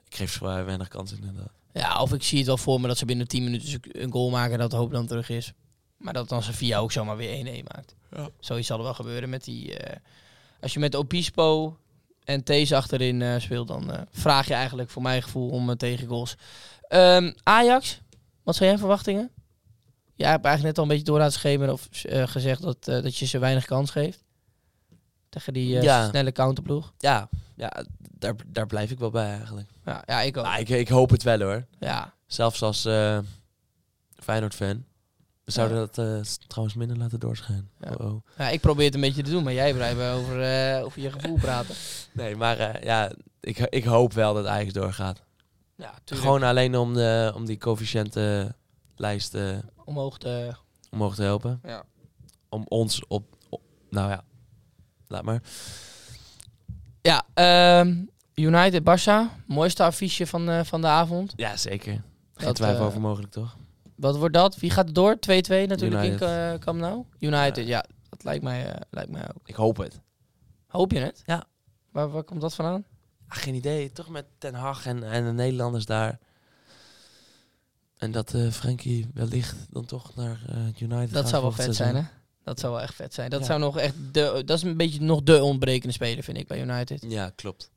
Ik 0.07 0.15
geef 0.15 0.31
ze 0.33 0.45
weinig 0.45 0.87
kans 0.87 1.11
inderdaad. 1.11 1.51
Ja, 1.73 2.01
of 2.01 2.13
ik 2.13 2.23
zie 2.23 2.37
het 2.37 2.47
wel 2.47 2.57
voor 2.57 2.81
me 2.81 2.87
dat 2.87 2.97
ze 2.97 3.05
binnen 3.05 3.27
10 3.27 3.43
minuten 3.43 3.79
een 3.81 4.11
goal 4.11 4.29
maken 4.29 4.53
en 4.53 4.59
dat 4.59 4.71
de 4.71 4.77
hoop 4.77 4.91
dan 4.91 5.05
terug 5.07 5.29
is. 5.29 5.53
Maar 5.97 6.13
dat 6.13 6.29
dan 6.29 6.43
Sevilla 6.43 6.77
ook 6.77 6.91
zomaar 6.91 7.17
weer 7.17 7.45
1-1 7.45 7.63
maakt. 7.73 7.95
Ja. 8.11 8.29
Zoiets 8.39 8.67
zal 8.67 8.77
er 8.77 8.83
wel 8.83 8.93
gebeuren 8.93 9.29
met 9.29 9.43
die... 9.43 9.77
eh, 9.77 9.95
als 10.61 10.73
je 10.73 10.79
met 10.79 10.95
Obispo 10.95 11.77
en 12.23 12.43
Thees 12.43 12.73
achterin 12.73 13.21
eh, 13.21 13.39
speelt, 13.39 13.67
dan 13.67 13.91
eh, 13.91 14.01
vraag 14.11 14.47
je 14.47 14.53
eigenlijk 14.53 14.89
voor 14.89 15.01
mijn 15.01 15.23
gevoel 15.23 15.49
om 15.49 15.69
uh, 15.69 15.75
tegen 15.75 16.07
goals. 16.07 16.35
Ehm, 16.87 17.31
Ajax, 17.43 18.01
wat 18.43 18.55
zijn 18.55 18.69
jouw 18.69 18.77
verwachtingen? 18.79 19.31
Jij 20.15 20.29
hebt 20.29 20.45
eigenlijk 20.45 20.75
net 20.75 20.77
al 20.77 20.83
een 20.83 20.89
beetje 20.97 21.11
door 21.11 21.19
laten 21.19 21.39
schemeren 21.39 21.73
of 21.73 21.87
gezegd 22.25 22.61
dat, 22.61 22.87
eh, 22.87 23.01
dat 23.03 23.17
je 23.17 23.25
ze 23.25 23.39
weinig 23.39 23.65
kans 23.65 23.91
geeft. 23.91 24.23
Tegen 25.29 25.53
die 25.53 25.67
Ja. 25.81 26.09
snelle 26.09 26.31
counterploeg. 26.31 26.93
Ja, 26.97 27.29
ja 27.55 27.85
daar, 27.97 28.35
daar 28.47 28.65
blijf 28.67 28.91
ik 28.91 28.99
wel 28.99 29.09
bij 29.11 29.29
eigenlijk. 29.37 29.69
Ja, 29.85 30.03
ja 30.05 30.21
ik 30.21 30.37
ook. 30.37 30.43
Maar 30.43 30.59
ik, 30.59 30.69
ik 30.69 30.87
hoop 30.87 31.09
het 31.09 31.23
wel 31.23 31.39
hoor. 31.39 31.65
Ja, 31.79 32.13
Zelfs 32.27 32.61
als 32.61 32.85
eh 32.85 33.19
Feyenoord-fan. 34.15 34.85
We 35.43 35.51
zouden 35.51 35.77
dat 35.77 35.97
eh, 35.97 36.21
trouwens 36.47 36.77
minder 36.77 36.97
laten 36.97 37.19
doorschijnen. 37.19 37.69
Ja. 37.79 37.91
Oh, 37.97 38.13
oh. 38.13 38.21
Ja, 38.37 38.49
ik 38.49 38.61
probeer 38.61 38.85
het 38.85 38.93
een 38.95 39.01
beetje 39.01 39.23
te 39.23 39.29
doen, 39.29 39.43
maar 39.43 39.53
jij 39.53 39.73
blijft 39.73 39.99
over, 40.01 40.41
eh, 40.41 40.83
over 40.83 41.01
je 41.01 41.11
gevoel 41.11 41.37
praten. 41.37 41.75
Nee, 42.13 42.35
maar 42.35 42.85
ja, 42.85 43.11
ik, 43.39 43.57
ik 43.59 43.83
hoop 43.83 44.13
wel 44.13 44.33
dat 44.33 44.45
Ajax 44.45 44.73
doorgaat. 44.73 45.23
Ja, 45.75 45.93
tuurlijk. 46.03 46.27
Gewoon 46.27 46.43
alleen 46.43 46.75
om, 46.77 46.93
de, 46.93 47.31
om 47.35 47.45
die 47.45 47.57
coëfficiëntenlijst 47.57 49.33
eh 49.35 49.57
omhoog 49.85 50.17
te... 50.17 50.51
omhoog 50.91 51.15
te 51.15 51.21
helpen. 51.23 51.59
Ja. 51.63 51.83
Om 52.49 52.65
ons 52.67 53.07
op, 53.07 53.35
op- 53.49 53.61
Nou 53.89 54.09
ja, 54.09 54.23
laat 55.07 55.23
maar. 55.23 55.41
Ja, 57.05 57.25
ehm, 57.33 57.95
United 58.33 58.81
Barça, 58.83 59.43
mooiste 59.47 59.83
affiche 59.83 60.27
van, 60.27 60.49
eh, 60.49 60.63
van 60.63 60.81
de 60.81 60.87
avond. 60.87 61.33
Ja, 61.35 61.57
zeker. 61.57 61.93
Geen 62.33 62.47
Dat, 62.47 62.55
twijfel 62.55 62.79
eh, 62.81 62.85
over 62.87 63.01
mogelijk, 63.01 63.31
toch? 63.31 63.57
Wat 63.95 64.17
wordt 64.17 64.33
dat? 64.33 64.55
Wie 64.55 64.69
gaat 64.69 64.87
er 64.87 64.93
door? 64.93 65.15
2-2 65.19 65.67
natuurlijk 65.67 66.03
United. 66.03 66.21
in 66.21 66.27
uh, 66.53 66.53
Camp 66.59 66.79
Nou. 66.79 67.03
United, 67.19 67.67
Ja. 67.67 67.85
Dat 68.09 68.23
lijkt 68.23 68.43
mij, 68.43 68.67
eh, 68.73 68.81
lijkt 68.89 69.11
mij 69.11 69.21
ook. 69.21 69.47
Ik 69.47 69.55
hoop 69.55 69.77
het. 69.77 69.99
Hoop 70.67 70.91
je 70.91 70.99
het? 70.99 71.21
Ja. 71.25 71.43
Waar, 71.91 72.09
waar 72.09 72.23
komt 72.23 72.41
dat 72.41 72.55
vandaan? 72.55 72.85
Ah, 73.27 73.37
geen 73.37 73.55
idee. 73.55 73.91
Toch 73.91 74.09
met 74.09 74.25
Ten 74.37 74.53
Hag 74.53 74.85
en, 74.85 75.03
en 75.11 75.25
de 75.25 75.31
Nederlanders 75.31 75.85
daar. 75.85 76.19
En 77.97 78.11
dat 78.11 78.33
eh 78.33 78.49
Frenkie 78.51 79.09
wellicht 79.13 79.55
dan 79.69 79.85
toch 79.85 80.15
naar 80.15 80.39
eh, 80.49 80.81
United 80.81 81.13
Dat 81.13 81.21
gaat 81.21 81.29
zou 81.29 81.41
wel 81.41 81.51
vet 81.51 81.63
seizoen. 81.63 81.85
zijn, 81.85 81.95
hè? 81.95 82.09
Dat 82.45 82.59
zou 82.59 82.73
wel 82.73 82.81
echt 82.81 82.95
vet 82.95 83.13
zijn. 83.13 83.29
Dat 83.29 83.39
Ja. 83.39 83.45
zou 83.45 83.59
nog 83.59 83.77
echt 83.77 83.93
de, 84.11 84.41
dat 84.45 84.57
is 84.57 84.63
een 84.63 84.77
beetje 84.77 85.01
nog 85.01 85.23
de 85.23 85.43
ontbrekende 85.43 85.93
speler, 85.93 86.23
vind 86.23 86.37
ik, 86.37 86.47
bij 86.47 86.61
United. 86.61 87.05
Ja, 87.07 87.29
klopt. 87.35 87.71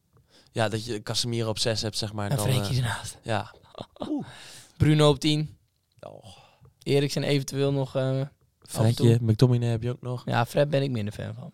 Ja, 0.53 0.69
dat 0.69 0.85
je 0.85 1.03
Casemiro 1.03 1.49
op 1.49 1.59
6 1.59 1.83
hebt, 1.83 1.97
zeg 1.99 2.13
maar. 2.13 2.31
En 2.31 2.37
dan, 2.37 2.47
Frenkie 2.47 2.71
eh, 2.71 2.77
ernaast. 2.79 3.19
ja. 3.23 3.55
Bruno 4.77 5.09
op 5.09 5.21
10. 5.21 5.57
Oh. 6.01 6.25
Eriksen 6.83 7.23
eventueel 7.23 7.73
nog... 7.73 7.97
eh, 7.97 8.21
Fredje, 8.63 9.19
McTominay 9.23 9.69
heb 9.69 9.83
je 9.83 9.91
ook 9.91 10.03
nog. 10.03 10.23
ja, 10.25 10.47
Fred 10.47 10.71
ben 10.71 10.83
ik 10.83 10.91
minder 10.91 11.15
fan 11.15 11.35
van. 11.35 11.53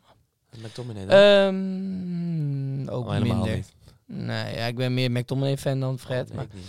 McTominay 0.63 1.07
dan? 1.07 1.17
Ehm 1.19 2.89
ook 2.89 3.05
Oh, 3.07 3.13
helemaal 3.13 3.37
minder. 3.37 3.57
niet. 3.57 3.73
Nee, 4.07 4.55
ja, 4.57 4.67
ik 4.67 4.77
ben 4.77 4.95
meer 4.95 5.11
McTominay 5.11 5.57
fan 5.59 5.81
dan 5.81 5.99
Fred. 5.99 6.23
Oh, 6.23 6.27
nee, 6.29 6.37
maar 6.37 6.45
ik 6.45 6.53
niet. 6.55 6.65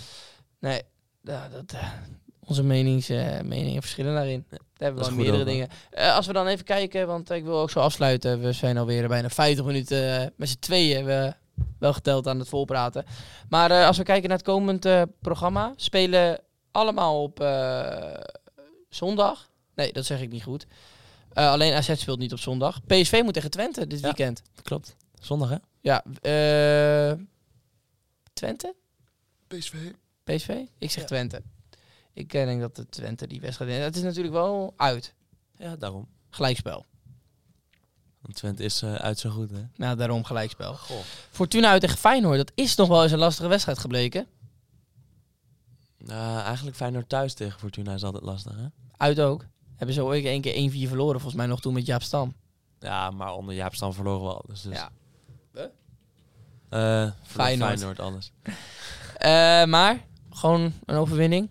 nee, 0.59 0.81
ja, 1.21 1.49
dat, 1.49 1.71
eh, 1.73 1.91
onze 2.39 2.63
menings, 2.63 3.09
eh, 3.09 3.41
meningen 3.41 3.81
verschillen 3.81 4.13
daarin. 4.13 4.45
Daar 4.77 4.87
hebben 4.87 5.03
we 5.03 5.09
wel 5.09 5.19
meerdere 5.23 5.43
dingen. 5.43 5.69
Eh, 5.91 6.15
als 6.15 6.27
we 6.27 6.33
dan 6.33 6.47
even 6.47 6.65
kijken, 6.65 7.07
want 7.07 7.29
ik 7.29 7.43
wil 7.43 7.59
ook 7.59 7.69
zo 7.69 7.79
afsluiten. 7.79 8.39
We 8.41 8.51
zijn 8.51 8.77
alweer 8.77 9.07
bijna 9.07 9.29
50 9.29 9.65
minuten 9.65 10.21
eh, 10.21 10.27
met 10.35 10.49
z'n 10.49 10.59
tweeën 10.59 11.09
eh, 11.09 11.31
wel 11.79 11.93
geteld 11.93 12.27
aan 12.27 12.39
het 12.39 12.47
volpraten. 12.49 13.05
Maar 13.49 13.71
eh, 13.71 13.87
als 13.87 13.97
we 13.97 14.03
kijken 14.03 14.29
naar 14.29 14.37
het 14.37 14.47
komend 14.47 14.87
programma, 15.21 15.73
spelen 15.75 16.39
allemaal 16.71 17.23
op 17.23 17.39
eh, 17.39 18.13
zondag. 18.89 19.49
Nee, 19.75 19.93
dat 19.93 20.05
zeg 20.05 20.21
ik 20.21 20.31
niet 20.31 20.43
goed. 20.43 20.65
Eh, 21.33 21.49
alleen 21.51 21.73
AZ 21.73 21.95
speelt 21.95 22.19
niet 22.19 22.31
op 22.33 22.39
zondag. 22.39 22.85
PSV 22.85 23.21
moet 23.23 23.33
tegen 23.33 23.51
Twente 23.51 23.87
dit 23.87 23.99
Ja. 23.99 24.05
weekend. 24.05 24.41
Klopt. 24.63 24.95
Zondag, 25.19 25.49
hè? 25.49 25.55
Ja, 25.81 26.03
eh 26.21 27.17
Twente? 28.33 28.75
PSV. 29.47 29.73
PSV? 30.23 30.49
Ik 30.77 30.91
zeg 30.91 31.01
Ja. 31.01 31.07
Twente. 31.07 31.41
Ik 32.15 32.33
eh, 32.33 32.45
denk 32.45 32.61
dat 32.61 32.75
de 32.75 32.89
Twente 32.89 33.27
die 33.27 33.41
wedstrijd... 33.41 33.83
Het 33.83 33.95
is 33.95 34.01
natuurlijk 34.01 34.33
wel 34.33 34.73
uit. 34.77 35.13
Ja, 35.57 35.75
daarom. 35.75 36.07
Gelijkspel. 36.29 36.85
Want 38.21 38.35
Twente 38.37 38.63
is 38.63 38.81
eh, 38.81 38.95
uit 38.95 39.19
zo 39.19 39.29
goed, 39.29 39.49
hè? 39.51 39.61
Nou, 39.75 39.97
daarom 39.97 40.23
gelijkspel. 40.23 40.73
Goh. 40.73 40.99
Fortuna 41.31 41.69
uit 41.69 41.81
tegen 41.81 41.97
Feyenoord. 41.97 42.37
Dat 42.37 42.51
is 42.55 42.75
nog 42.75 42.87
wel 42.87 43.03
eens 43.03 43.11
een 43.11 43.17
lastige 43.17 43.47
wedstrijd 43.47 43.79
gebleken. 43.79 44.27
Nou, 45.97 46.41
eigenlijk 46.41 46.75
Feyenoord 46.75 47.09
thuis 47.09 47.33
tegen 47.33 47.59
Fortuna 47.59 47.93
is 47.93 48.03
altijd 48.03 48.23
lastig, 48.23 48.55
hè? 48.55 48.65
Uit 48.97 49.19
ook. 49.19 49.45
Hebben 49.75 49.95
ze 49.95 50.03
ooit 50.03 50.25
één 50.25 50.41
keer 50.41 50.71
1-4 50.71 50.87
verloren. 50.87 51.19
Volgens 51.19 51.35
mij 51.41 51.45
nog 51.45 51.61
toen 51.61 51.73
met 51.73 51.85
Jaap 51.85 52.01
Stam. 52.01 52.35
Ja, 52.79 53.11
maar 53.11 53.33
onder 53.33 53.55
Jaap 53.55 53.75
Stam 53.75 53.93
verloren 53.93 54.27
we 54.27 54.33
alles. 54.33 54.61
Dus. 54.61 54.77
Ja. 54.77 54.89
Eh, 55.53 56.79
Feyenoord. 56.79 57.15
Feyenoord. 57.23 57.79
Feyenoord 57.79 57.99
alles. 57.99 58.31
Eh, 59.15 59.65
maar 59.65 60.05
gewoon 60.29 60.73
een 60.85 60.95
overwinning. 60.95 61.49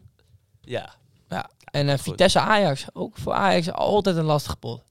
Ja. 0.65 0.95
En 1.65 1.89
eh. 1.89 1.99
Vitesse 1.99 2.41
Ajax. 2.41 2.87
Ook 2.93 3.17
voor 3.17 3.33
Ajax 3.33 3.73
altijd 3.73 4.17
een 4.17 4.25
lastige 4.25 4.57
pot. 4.57 4.83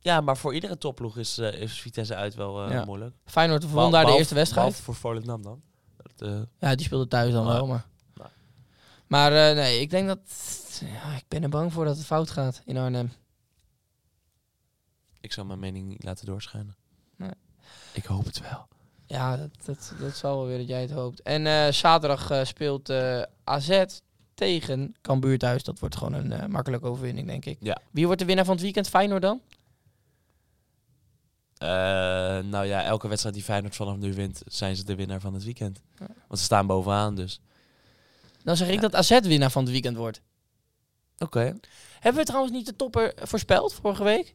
Ja, 0.00 0.20
maar 0.20 0.36
voor 0.36 0.54
iedere 0.54 0.78
topploeg 0.78 1.16
is, 1.16 1.38
eh, 1.38 1.60
is 1.60 1.80
Vitesse 1.80 2.14
uit 2.14 2.34
wel 2.34 2.70
Ja. 2.70 2.84
moeilijk. 2.84 3.16
Feyenoord 3.24 3.70
won 3.70 3.90
daar 3.90 4.06
de 4.06 4.16
eerste 4.16 4.34
wedstrijd. 4.34 4.76
voor 4.76 4.94
Volendam 4.94 5.42
dan. 5.42 5.62
Dat, 6.16 6.46
Ja, 6.58 6.74
die 6.74 6.86
speelde 6.86 7.08
thuis 7.08 7.32
dan 7.32 7.46
wel, 7.46 7.66
maar... 7.66 7.86
nou. 8.14 8.28
Maar 9.06 9.30
nee, 9.54 9.80
ik 9.80 9.90
denk 9.90 10.08
dat... 10.08 10.18
Ja, 10.80 11.16
ik 11.16 11.24
ben 11.28 11.42
er 11.42 11.48
bang 11.48 11.72
voor 11.72 11.84
dat 11.84 11.96
het 11.96 12.06
fout 12.06 12.30
gaat 12.30 12.62
in 12.64 12.76
Arnhem. 12.76 13.12
ik 15.20 15.32
zou 15.32 15.46
mijn 15.46 15.58
mening 15.58 15.88
niet 15.88 16.04
laten 16.04 16.26
doorschijnen. 16.26 16.76
Nee. 17.16 17.30
Ik 17.92 18.04
hoop 18.04 18.24
het 18.24 18.40
wel. 18.40 18.68
Ja, 19.06 19.36
dat, 19.36 19.50
dat, 19.64 19.92
dat 20.00 20.16
zal 20.16 20.36
wel 20.36 20.46
weer 20.46 20.58
dat 20.58 20.68
jij 20.68 20.80
het 20.80 20.90
hoopt. 20.90 21.22
En 21.22 21.74
zaterdag 21.74 22.46
speelt 22.46 22.90
AZ 23.44 23.84
tegen 24.38 24.94
Cambuur 25.02 25.38
thuis. 25.38 25.62
Dat 25.62 25.78
wordt 25.78 25.96
gewoon 25.96 26.12
een 26.12 26.32
eh, 26.32 26.46
makkelijke 26.46 26.86
overwinning, 26.86 27.26
denk 27.26 27.44
ik. 27.44 27.56
Ja. 27.60 27.78
Wie 27.90 28.04
wordt 28.06 28.20
de 28.20 28.26
winnaar 28.26 28.44
van 28.44 28.54
het 28.54 28.62
weekend? 28.62 28.88
Feyenoord 28.88 29.22
dan? 29.22 29.40
Eh, 31.58 31.68
nou 32.38 32.64
ja, 32.64 32.82
elke 32.84 33.08
wedstrijd 33.08 33.34
die 33.34 33.44
Feyenoord 33.44 33.76
vanaf 33.76 33.96
nu 33.96 34.14
wint, 34.14 34.42
zijn 34.46 34.76
ze 34.76 34.84
de 34.84 34.94
winnaar 34.94 35.20
van 35.20 35.34
het 35.34 35.44
weekend. 35.44 35.80
Ja. 35.98 36.06
Want 36.06 36.38
ze 36.38 36.44
staan 36.44 36.66
bovenaan, 36.66 37.14
dus. 37.14 37.40
Dan 38.42 38.56
zeg 38.56 38.68
ik 38.68 38.74
Ja. 38.74 38.80
dat 38.80 38.94
AZ 38.94 39.20
winnaar 39.20 39.50
van 39.50 39.62
het 39.62 39.72
weekend 39.72 39.96
wordt. 39.96 40.20
Oké. 41.18 41.56
Hebben 42.00 42.20
we 42.22 42.26
trouwens 42.28 42.54
niet 42.54 42.66
de 42.66 42.76
topper 42.76 43.12
voorspeld 43.16 43.72
vorige 43.74 44.04
week? 44.04 44.34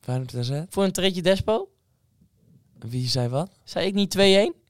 Feyenoord 0.00 0.34
AZ. 0.34 0.62
Voor 0.68 0.84
een 0.84 0.92
treetje 0.92 1.22
Despo? 1.22 1.68
Wie 2.78 3.08
zei 3.08 3.28
wat? 3.28 3.50
Zei 3.64 3.86
ik 3.86 3.94
niet 3.94 4.10
2-1? 4.10 4.61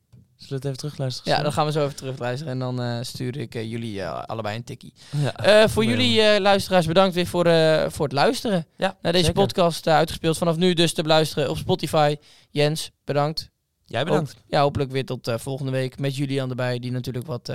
Zullen 0.42 0.62
we 0.62 0.68
het 0.68 0.78
even 0.78 0.78
terugluisteren? 0.78 1.32
Ja, 1.32 1.42
dan 1.42 1.52
gaan 1.52 1.66
we 1.66 1.72
zo 1.72 1.84
even 1.84 1.96
terugluisteren. 1.96 2.52
En 2.52 2.58
dan 2.58 2.82
eh, 2.82 2.98
stuur 3.02 3.36
ik 3.36 3.54
eh, 3.54 3.70
jullie 3.70 4.02
eh, 4.02 4.22
allebei 4.22 4.56
een 4.56 4.64
tikkie. 4.64 4.92
Ja. 5.10 5.68
Voor 5.68 5.84
jullie 5.84 6.40
luisteraars 6.40 6.86
bedankt 6.86 7.14
weer 7.14 7.26
voor, 7.26 7.44
voor 7.90 8.04
het 8.04 8.14
luisteren. 8.14 8.66
Ja, 8.76 8.96
Naar 9.02 9.12
deze 9.12 9.24
zeker. 9.24 9.42
podcast 9.42 9.88
uitgespeeld 9.88 10.38
vanaf 10.38 10.56
nu 10.56 10.74
dus 10.74 10.92
te 10.92 11.02
beluisteren 11.02 11.50
op 11.50 11.56
Spotify. 11.56 12.16
Jens, 12.50 12.90
bedankt. 13.04 13.50
Jij 13.86 14.04
bedankt. 14.04 14.32
Hoop- 14.34 14.42
ja, 14.46 14.60
hopelijk 14.60 14.90
weer 14.90 15.04
tot 15.04 15.32
volgende 15.36 15.72
week 15.72 15.98
met 15.98 16.16
Julian 16.16 16.50
erbij, 16.50 16.78
die 16.78 16.90
natuurlijk 16.92 17.26
wat, 17.26 17.52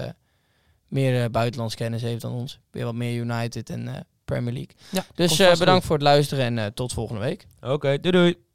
meer 0.88 1.24
uh, 1.24 1.26
buitenlands 1.32 1.76
kennis 1.76 2.02
heeft 2.02 2.22
dan 2.22 2.32
ons. 2.32 2.60
Weer 2.72 2.86
wat 2.86 2.96
meer 2.96 3.22
United 3.22 3.70
en 3.70 4.08
Premier 4.26 4.54
League. 4.54 4.76
Ja, 4.90 5.06
dus 5.16 5.58
bedankt 5.60 5.86
voor 5.86 5.96
het 5.96 6.04
luisteren 6.06 6.58
en 6.58 6.74
tot 6.74 6.94
volgende 6.94 7.22
week. 7.22 7.48
Oké, 7.62 8.00
doei 8.00 8.12
doei. 8.12 8.47